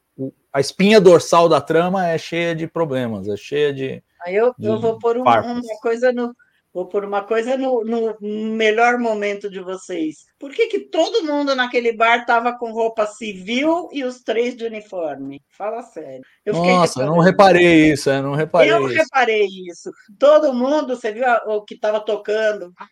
[0.58, 4.04] a espinha dorsal da trama é cheia de problemas, é cheia de.
[4.26, 6.36] Aí eu, eu de vou pôr um- uma coisa no.
[6.74, 10.26] Vou pôr uma coisa no, no melhor momento de vocês.
[10.38, 14.66] Por que, que todo mundo naquele bar estava com roupa civil e os três de
[14.66, 15.42] uniforme?
[15.58, 16.22] Fala sério.
[16.46, 18.98] Eu Nossa, eu não reparei isso, eu não reparei Eu isso.
[18.98, 19.92] reparei isso.
[20.20, 22.72] Todo mundo, você viu a- o que estava tocando?
[22.80, 22.86] Ah,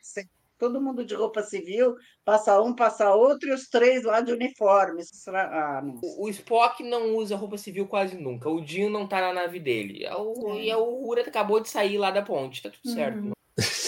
[0.58, 5.04] Todo mundo de roupa civil, passa um, passa outro, e os três lá de uniforme.
[5.04, 6.00] Será- Ah, não.
[6.02, 8.50] O o Spock não usa roupa civil quase nunca.
[8.50, 10.06] O Dinho não tá na nave dele.
[10.06, 10.62] É o- É.
[10.62, 12.62] E é o Ura acabou de sair lá da ponte.
[12.64, 13.18] Tá tudo certo.
[13.20, 13.32] Uhum.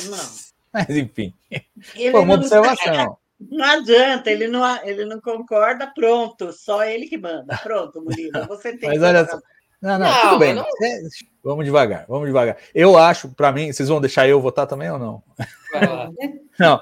[0.10, 0.48] Não.
[0.74, 1.34] Mas enfim,
[1.96, 3.18] Ele foi uma não- observação.
[3.40, 7.56] Não adianta, ele não, ele não concorda, pronto, só ele que manda.
[7.62, 9.40] Pronto, Murilo, você tem Mas olha só.
[9.82, 10.56] Não, não, Não, tudo bem.
[10.56, 11.02] mas É,
[11.44, 12.58] vamos devagar, vamos devagar.
[12.74, 15.24] Eu acho, para mim, vocês vão deixar eu votar também ou não?
[16.60, 16.82] Não,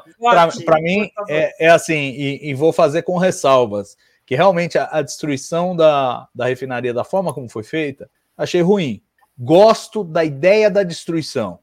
[0.63, 5.01] para mim é, é assim, e, e vou fazer com ressalvas, que realmente a, a
[5.01, 9.01] destruição da, da refinaria, da forma como foi feita, achei ruim.
[9.37, 11.59] Gosto da ideia da destruição,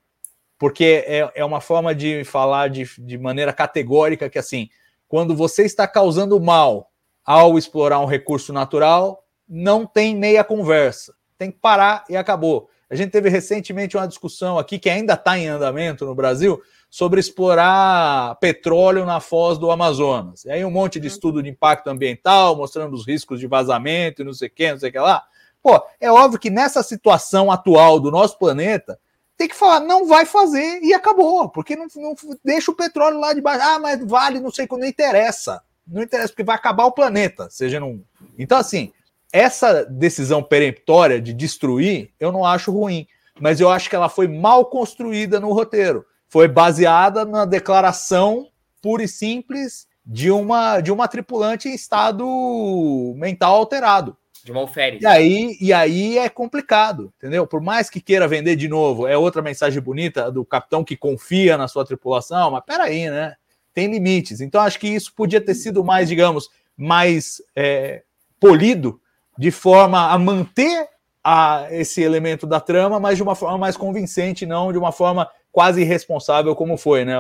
[0.59, 4.69] porque é, é uma forma de falar de, de maneira categórica que, assim,
[5.09, 6.91] quando você está causando mal
[7.25, 11.15] ao explorar um recurso natural, não tem meia conversa.
[11.43, 12.71] Tem que parar e acabou.
[12.89, 17.19] A gente teve recentemente uma discussão aqui que ainda está em andamento no Brasil sobre
[17.19, 20.45] explorar petróleo na foz do Amazonas.
[20.45, 24.25] E aí um monte de estudo de impacto ambiental, mostrando os riscos de vazamento e
[24.25, 25.25] não sei o que, não sei o que lá.
[25.61, 28.97] Pô, é óbvio que nessa situação atual do nosso planeta,
[29.37, 32.15] tem que falar, não vai fazer e acabou, porque não, não
[32.45, 33.65] deixa o petróleo lá de baixo.
[33.65, 35.61] Ah, mas vale, não sei quando, não interessa.
[35.85, 38.05] Não interessa, porque vai acabar o planeta, seja num.
[38.39, 38.93] Então, assim,
[39.33, 43.07] essa decisão peremptória de destruir, eu não acho ruim,
[43.41, 46.05] mas eu acho que ela foi mal construída no roteiro.
[46.29, 48.49] Foi baseada na declaração
[48.83, 54.17] pura e simples de uma, de uma tripulante em estado mental alterado.
[54.45, 55.01] De Malférias.
[55.01, 57.47] E aí, e aí é complicado, entendeu?
[57.47, 61.57] Por mais que queira vender de novo, é outra mensagem bonita do capitão que confia
[61.57, 63.37] na sua tripulação, mas peraí, né?
[63.73, 64.41] Tem limites.
[64.41, 68.03] Então, acho que isso podia ter sido mais, digamos, mais é,
[68.41, 69.01] polido,
[69.39, 70.89] de forma a manter
[71.25, 75.29] a, esse elemento da trama, mas de uma forma mais convincente, não de uma forma
[75.51, 77.15] quase irresponsável como foi, né?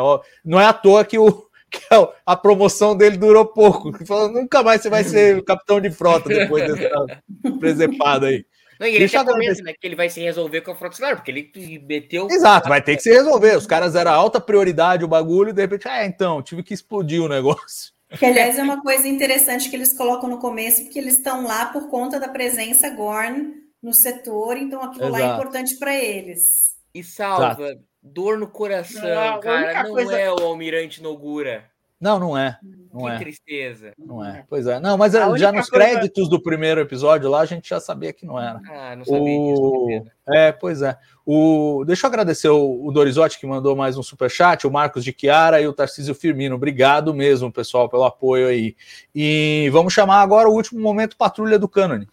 [0.44, 1.80] Não é à toa que o, que
[2.26, 3.92] a promoção dele durou pouco.
[4.04, 6.90] Falou, nunca mais você vai ser capitão de frota depois dessa
[7.58, 8.44] presepada aí.
[8.80, 10.94] Não, e ele Deixa eu comenta né, que ele vai se resolver com a Frota
[10.94, 12.26] Estelar, porque ele meteu.
[12.28, 13.56] Exato, vai ter que se resolver.
[13.56, 17.22] Os caras eram alta prioridade o bagulho, e de repente, ah, então, tive que explodir
[17.22, 17.92] o negócio.
[18.18, 21.66] Que, aliás, é uma coisa interessante que eles colocam no começo, porque eles estão lá
[21.66, 25.40] por conta da presença Gorn no setor, então aquilo lá é Exato.
[25.40, 26.72] importante para eles.
[26.94, 29.82] E salva, dor no coração, Não, cara.
[29.84, 31.70] Não coisa- é o Almirante Nogura.
[32.02, 32.58] Não, não é.
[32.92, 33.18] Não que é.
[33.20, 33.92] tristeza.
[33.96, 34.44] Não é.
[34.48, 34.80] Pois é.
[34.80, 38.12] Não, mas A já nos coisa- créditos do primeiro episódio lá, a gente já sabia
[38.12, 38.60] que não era.
[38.68, 39.62] Ah, não sabia disso.
[39.62, 40.04] O...
[40.34, 40.98] É, pois é.
[41.24, 41.84] O...
[41.86, 45.60] Deixa eu agradecer o, o Dorizotti que mandou mais um superchat, o Marcos de Chiara
[45.60, 46.56] e o Tarcísio Firmino.
[46.56, 48.74] Obrigado mesmo, pessoal, pelo apoio aí.
[49.14, 52.08] E vamos chamar agora o último momento patrulha do Cânone.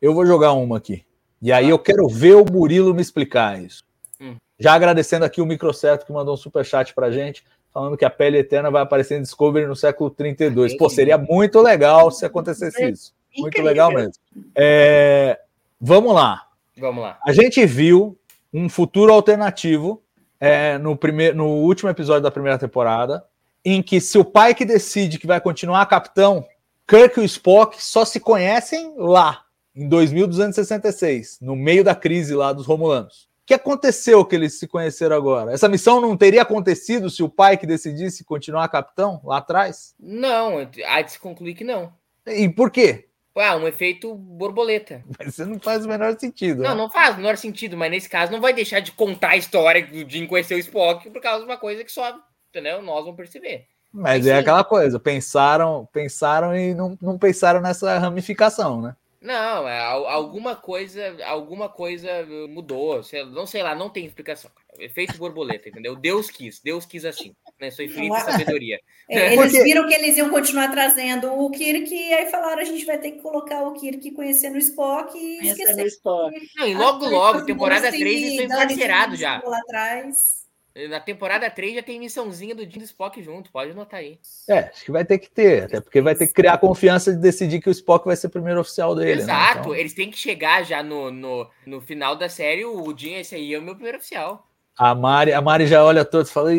[0.00, 1.05] Eu vou jogar uma aqui.
[1.40, 3.84] E aí eu quero ver o Murilo me explicar isso.
[4.20, 4.36] Hum.
[4.58, 7.44] Já agradecendo aqui o Microcerto que mandou um superchat pra gente
[7.76, 10.78] falando que a pele eterna vai aparecer em Discovery no século 32.
[10.78, 13.12] Pô, seria muito legal se acontecesse isso.
[13.36, 14.14] Muito legal mesmo.
[14.54, 15.38] É,
[15.78, 16.46] vamos lá.
[16.78, 17.18] Vamos lá.
[17.22, 18.18] A gente viu
[18.50, 20.02] um futuro alternativo
[20.40, 23.22] é, no, primeiro, no último episódio da primeira temporada,
[23.62, 26.46] em que se o pai que decide que vai continuar capitão,
[26.88, 29.42] Kirk e o Spock só se conhecem lá,
[29.76, 33.28] em 2266, no meio da crise lá dos Romulanos.
[33.42, 35.52] O que aconteceu que eles se conheceram agora?
[35.52, 39.94] Essa missão não teria acontecido se o pai que decidisse continuar capitão lá atrás?
[40.00, 41.92] Não, há de se concluir que não.
[42.26, 43.06] E por quê?
[43.36, 45.04] Ah, um efeito borboleta.
[45.18, 46.62] Mas Isso não faz o menor sentido.
[46.62, 46.76] Não, né?
[46.76, 49.86] não faz o menor sentido, mas nesse caso não vai deixar de contar a história
[49.86, 52.80] do Jim conhecer o Spock por causa de uma coisa que só, entendeu?
[52.80, 53.66] Nós vamos perceber.
[53.92, 54.30] Mas Sim.
[54.30, 58.96] é aquela coisa, pensaram, pensaram e não, não pensaram nessa ramificação, né?
[59.26, 62.08] Não, é, al- alguma coisa, alguma coisa
[62.48, 63.00] mudou.
[63.32, 64.50] Não sei lá, não tem explicação.
[64.78, 65.96] Efeito borboleta, entendeu?
[65.96, 67.70] Deus quis, Deus quis assim, né?
[67.70, 68.78] Sua infinita é- sabedoria.
[69.08, 72.64] É, Porque- Eles viram que eles iam continuar trazendo o Kirk, e aí falaram: a
[72.64, 75.84] gente vai ter que colocar o Kirk conhecendo o Spock e Conhecendo esquecer.
[75.84, 76.36] o Spock.
[76.56, 79.40] Não, e logo, logo, temporada moços 3, que isso é Dani encarcerado já.
[79.44, 80.45] Lá atrás.
[80.90, 84.18] Na temporada 3 já tem missãozinha do Jim e do Spock junto, pode anotar aí.
[84.48, 87.18] É, acho que vai ter que ter, até porque vai ter que criar confiança de
[87.18, 89.14] decidir que o Spock vai ser o primeiro oficial dele.
[89.16, 89.22] né?
[89.22, 92.64] Exato, Então, eles têm que chegar já no, no, no final da série.
[92.66, 94.46] O Jim, esse aí é o meu primeiro oficial.
[94.78, 96.52] a, Mari, a Mari já olha todos e fala.
[96.54, 96.58] "Ih,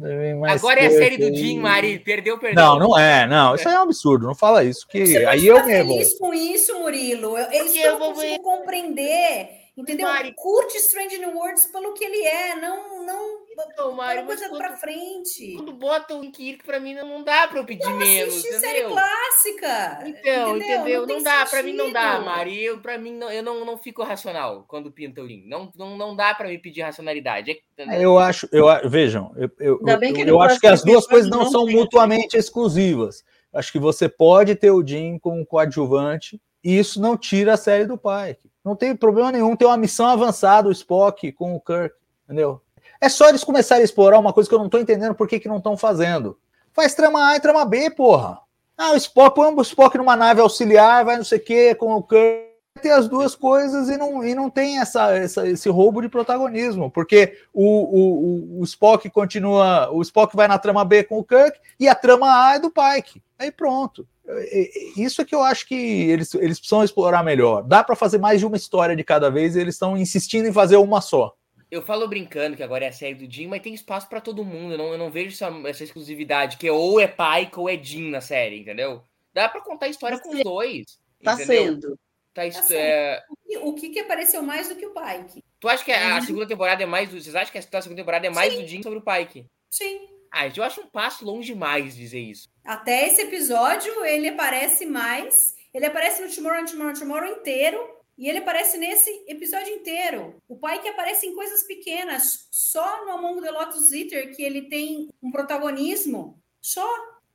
[0.00, 1.98] vem mais Agora é a série do aí." Jim, Mari.
[1.98, 2.62] Perdeu, perdeu.
[2.64, 3.56] Não, não é, não.
[3.56, 4.86] Isso aí é um absurdo, não fala isso.
[4.86, 5.98] Que Você aí pode eu ficar me revolto.
[6.04, 7.36] feliz com isso, Murilo.
[7.36, 9.63] Eu, eu eu vou não consigo compreender.
[9.76, 10.06] Entendeu?
[10.06, 14.58] Mari- Curte Strange New Worlds pelo que ele é, não, não Então, mas coisa quando,
[14.58, 15.54] pra frente.
[15.56, 18.36] quando bota o Kirk, pra mim não dá pra eu pedir menos.
[18.36, 18.90] Assiste série entendeu?
[18.90, 19.98] clássica.
[20.06, 21.00] Então, entendeu?
[21.00, 22.20] Não, tem dá, pra mim não dá.
[22.20, 22.62] Mari.
[22.62, 25.42] Eu, pra mim, não, eu não, não fico racional quando pinta o Jim.
[25.46, 27.50] Não, não, não dá pra me pedir racionalidade.
[27.50, 28.00] é- entendeu?
[28.00, 31.04] Eu acho, eu vejam, eu, eu, Ainda bem que eu, eu acho que as duas
[31.06, 33.24] coisas não não são mutuamente exclusivas.
[33.52, 37.86] Acho que você pode ter o Jim como coadjuvante e isso não tira a série
[37.86, 38.53] do Pike.
[38.64, 42.60] Não tem problema nenhum ter uma missão avançada, o Spock com o Kirk, entendeu?
[43.00, 45.38] É só eles começarem a explorar uma coisa que eu não tô entendendo por que,
[45.38, 46.38] que não estão fazendo.
[46.72, 48.38] Faz trama A e trama B, porra.
[48.76, 51.92] Ah, o Spock, põe o Spock numa nave auxiliar, vai não sei o que, com
[51.94, 52.52] o Kirk.
[52.82, 56.90] Tem as duas coisas e não, e não tem essa, essa- esse roubo de protagonismo,
[56.90, 61.56] porque o, o- o Spock continua, o Spock vai na trama B com o Kirk
[61.78, 63.22] e a trama A é do Pike.
[63.38, 64.04] Aí pronto.
[64.26, 67.62] É- é- Isso é que eu acho que eles, eles precisam explorar melhor.
[67.62, 70.52] Dá para fazer mais de uma história de cada vez e eles estão insistindo em
[70.52, 71.34] fazer uma só.
[71.70, 74.44] Eu falo brincando que agora é a série do Jim, mas tem espaço pra todo
[74.44, 74.72] mundo.
[74.74, 77.76] Eu não, eu não vejo essa, essa exclusividade, que é ou é Pike ou é
[77.76, 79.02] Jim na série, entendeu?
[79.32, 80.84] Dá pra contar a história com os dois.
[81.22, 81.46] Tá entendeu?
[81.74, 81.98] sendo.
[82.32, 82.76] Tá Tá sendo.
[82.78, 83.22] é,
[83.62, 85.42] O que, que apareceu mais do que o Pike?
[85.60, 86.22] Tu acha que a, a Uhum.
[86.22, 87.20] segunda temporada é mais do.
[87.20, 89.46] Vocês acham que a segunda temporada é mais do Jim sobre o Pike?
[89.70, 90.08] Sim.
[90.30, 92.48] Ah, eu acho um passo longe demais dizer isso.
[92.64, 95.54] Até esse episódio, ele aparece mais.
[95.72, 97.78] Ele aparece no Tomorrow, Tomorrow, Tomorrow inteiro.
[98.16, 100.40] E ele aparece nesse episódio inteiro.
[100.48, 102.46] O pai que aparece em coisas pequenas.
[102.50, 106.40] Só no Among the Lotus Eater que ele tem um protagonismo.
[106.60, 106.88] Só.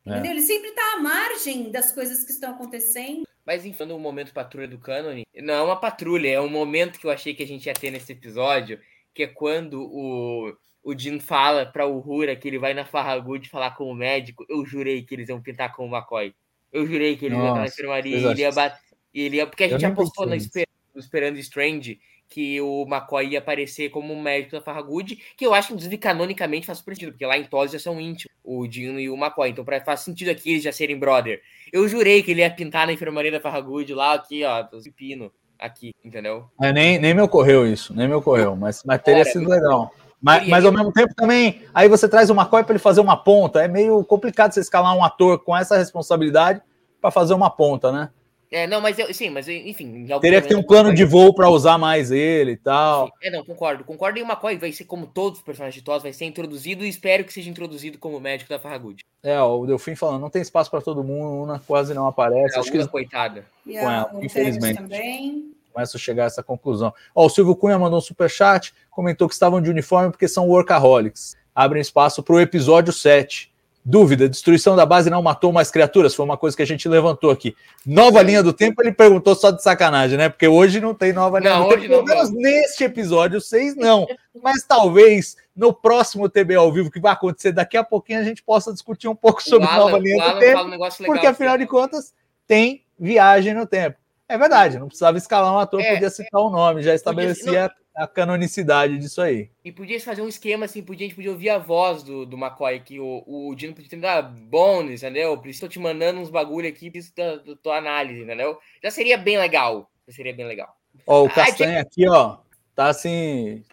[0.05, 0.11] É.
[0.11, 0.31] Entendeu?
[0.31, 3.27] Ele sempre está à margem das coisas que estão acontecendo.
[3.45, 7.07] Mas enfim, no momento patrulha do Canon, não é uma patrulha, é um momento que
[7.07, 8.79] eu achei que a gente ia ter nesse episódio,
[9.11, 13.71] que é quando o, o Jim fala pra Uhura que ele vai na Farragut falar
[13.71, 14.45] com o médico.
[14.49, 16.33] Eu jurei que eles iam pintar com o McCoy.
[16.71, 18.79] Eu jurei que eles iam entrar na Nossa, enfermaria e ele ia bater.
[19.13, 20.35] Ele ia, porque a Eu gente apostou no.
[20.35, 25.53] Esper- Esperando Strange que o McCoy ia aparecer como um médico da Farragut, que eu
[25.53, 28.69] acho que inclusive canonicamente faz super sentido, porque lá em TOS já são íntimos, o
[28.69, 31.41] Jim e o McCoy, então pra, faz sentido aqui eles já serem brother.
[31.71, 35.91] Eu jurei que ele ia pintar na enfermaria da Farragut lá, aqui, ó, pepino, aqui,
[36.03, 36.45] entendeu?
[36.61, 39.91] É, nem, nem me ocorreu isso, nem me ocorreu, mas, mas teria Cara, sido legal.
[40.21, 43.15] Mas, mas ao mesmo tempo também, aí você traz o McCoy para ele fazer uma
[43.15, 43.63] ponta.
[43.63, 46.61] É meio complicado você escalar um ator com essa responsabilidade
[46.99, 48.09] para fazer uma ponta, né?
[48.51, 50.07] É, não, mas eu, sim, mas enfim.
[50.19, 53.05] Teria que ter um plano de voo para usar mais ele e tal.
[53.05, 53.11] Sim.
[53.21, 53.83] É, não, concordo.
[53.83, 54.17] Concordo.
[54.17, 57.23] E o McCoy vai ser como todos os personagens de vai ser introduzido e espero
[57.23, 59.05] que seja introduzido como médico da Farragut.
[59.21, 62.55] É, o Delfim falando, não tem espaço para todo mundo, Una quase não aparece.
[62.55, 63.45] É, Acho que coitada.
[63.67, 64.77] E a, ela, infelizmente.
[64.77, 65.51] Também.
[65.79, 66.93] Começa a chegar a essa conclusão.
[67.15, 70.45] Ó, o Silvio Cunha mandou um super chat, comentou que estavam de uniforme porque são
[70.45, 71.37] workaholics.
[71.55, 73.49] Abrem espaço para o episódio 7.
[73.85, 76.13] Dúvida: destruição da base não matou mais criaturas?
[76.13, 77.55] Foi uma coisa que a gente levantou aqui.
[77.85, 80.27] Nova linha do tempo, ele perguntou só de sacanagem, né?
[80.27, 81.87] Porque hoje não tem nova linha não, do tempo.
[81.87, 84.05] Pelo menos neste episódio 6, não.
[84.43, 88.43] Mas talvez no próximo TB ao vivo, que vai acontecer daqui a pouquinho, a gente
[88.43, 90.61] possa discutir um pouco sobre Alan, nova linha do tempo.
[90.61, 92.13] Um legal, porque afinal de contas,
[92.45, 93.98] tem viagem no tempo.
[94.29, 97.71] É verdade, não precisava escalar um ator, é, podia citar o um nome, já estabelecia
[97.95, 99.49] a canonicidade disso aí.
[99.65, 102.37] E podia fazer um esquema assim, podia, a gente podia ouvir a voz do, do
[102.37, 105.35] McCoy, que o, o Dino podia ter dar bônus, entendeu?
[105.39, 108.59] Preciso te mandando uns bagulho aqui, preciso da, da tua análise, entendeu?
[108.83, 109.89] Já seria bem legal.
[110.07, 110.75] Já seria bem legal.
[111.07, 112.37] Ó, o ah, Castanha aqui, ó,
[112.75, 113.63] tá assim.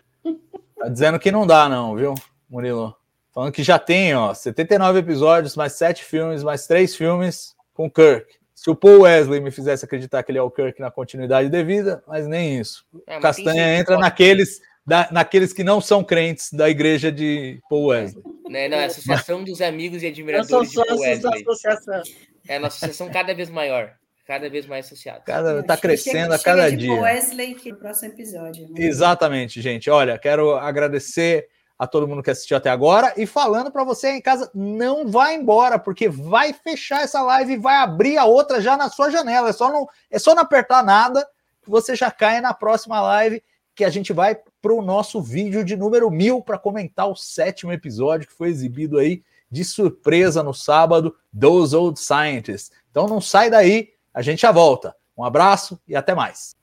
[0.78, 2.14] Tá dizendo que não dá, não, viu,
[2.48, 2.96] Murilo?
[3.30, 8.34] Falando que já tem, ó, 79 episódios, mais 7 filmes, mais 3 filmes com Kirk.
[8.66, 12.02] Se o Paul Wesley me fizesse acreditar que ele é o Kirk na continuidade devida,
[12.04, 12.84] mas nem isso.
[13.06, 18.24] É, Castanha entra naqueles, da, naqueles que não são crentes da igreja de Paul Wesley.
[18.52, 21.42] É, não, é a Associação dos Amigos e Admiradores de Paul Wesley.
[21.42, 22.02] Associação.
[22.48, 23.92] É uma associação cada vez maior.
[24.26, 25.20] Cada vez mais associada.
[25.20, 26.88] Cada, tá crescendo chega, a cada chega dia.
[26.88, 28.68] Paul Wesley que no próximo episódio.
[28.68, 28.84] Né?
[28.84, 29.88] Exatamente, gente.
[29.88, 31.46] Olha, quero agradecer
[31.78, 35.32] a todo mundo que assistiu até agora e falando para você em casa, não vá
[35.32, 39.50] embora, porque vai fechar essa live e vai abrir a outra já na sua janela.
[39.50, 41.26] É só não, é só não apertar nada
[41.62, 43.42] que você já cai na próxima live
[43.74, 47.72] que a gente vai para o nosso vídeo de número mil para comentar o sétimo
[47.72, 52.72] episódio que foi exibido aí de surpresa no sábado, Those Old Scientists.
[52.90, 54.96] Então não sai daí, a gente já volta.
[55.16, 56.56] Um abraço e até mais.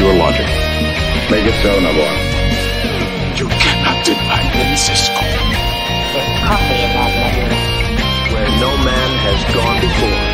[0.00, 0.46] I speak pure logic.
[1.30, 3.36] Make it so, Navarre.
[3.36, 5.20] You cannot deny me, Cisco.
[6.12, 7.48] There's coffee in that letter.
[8.32, 10.29] Where no man has gone before.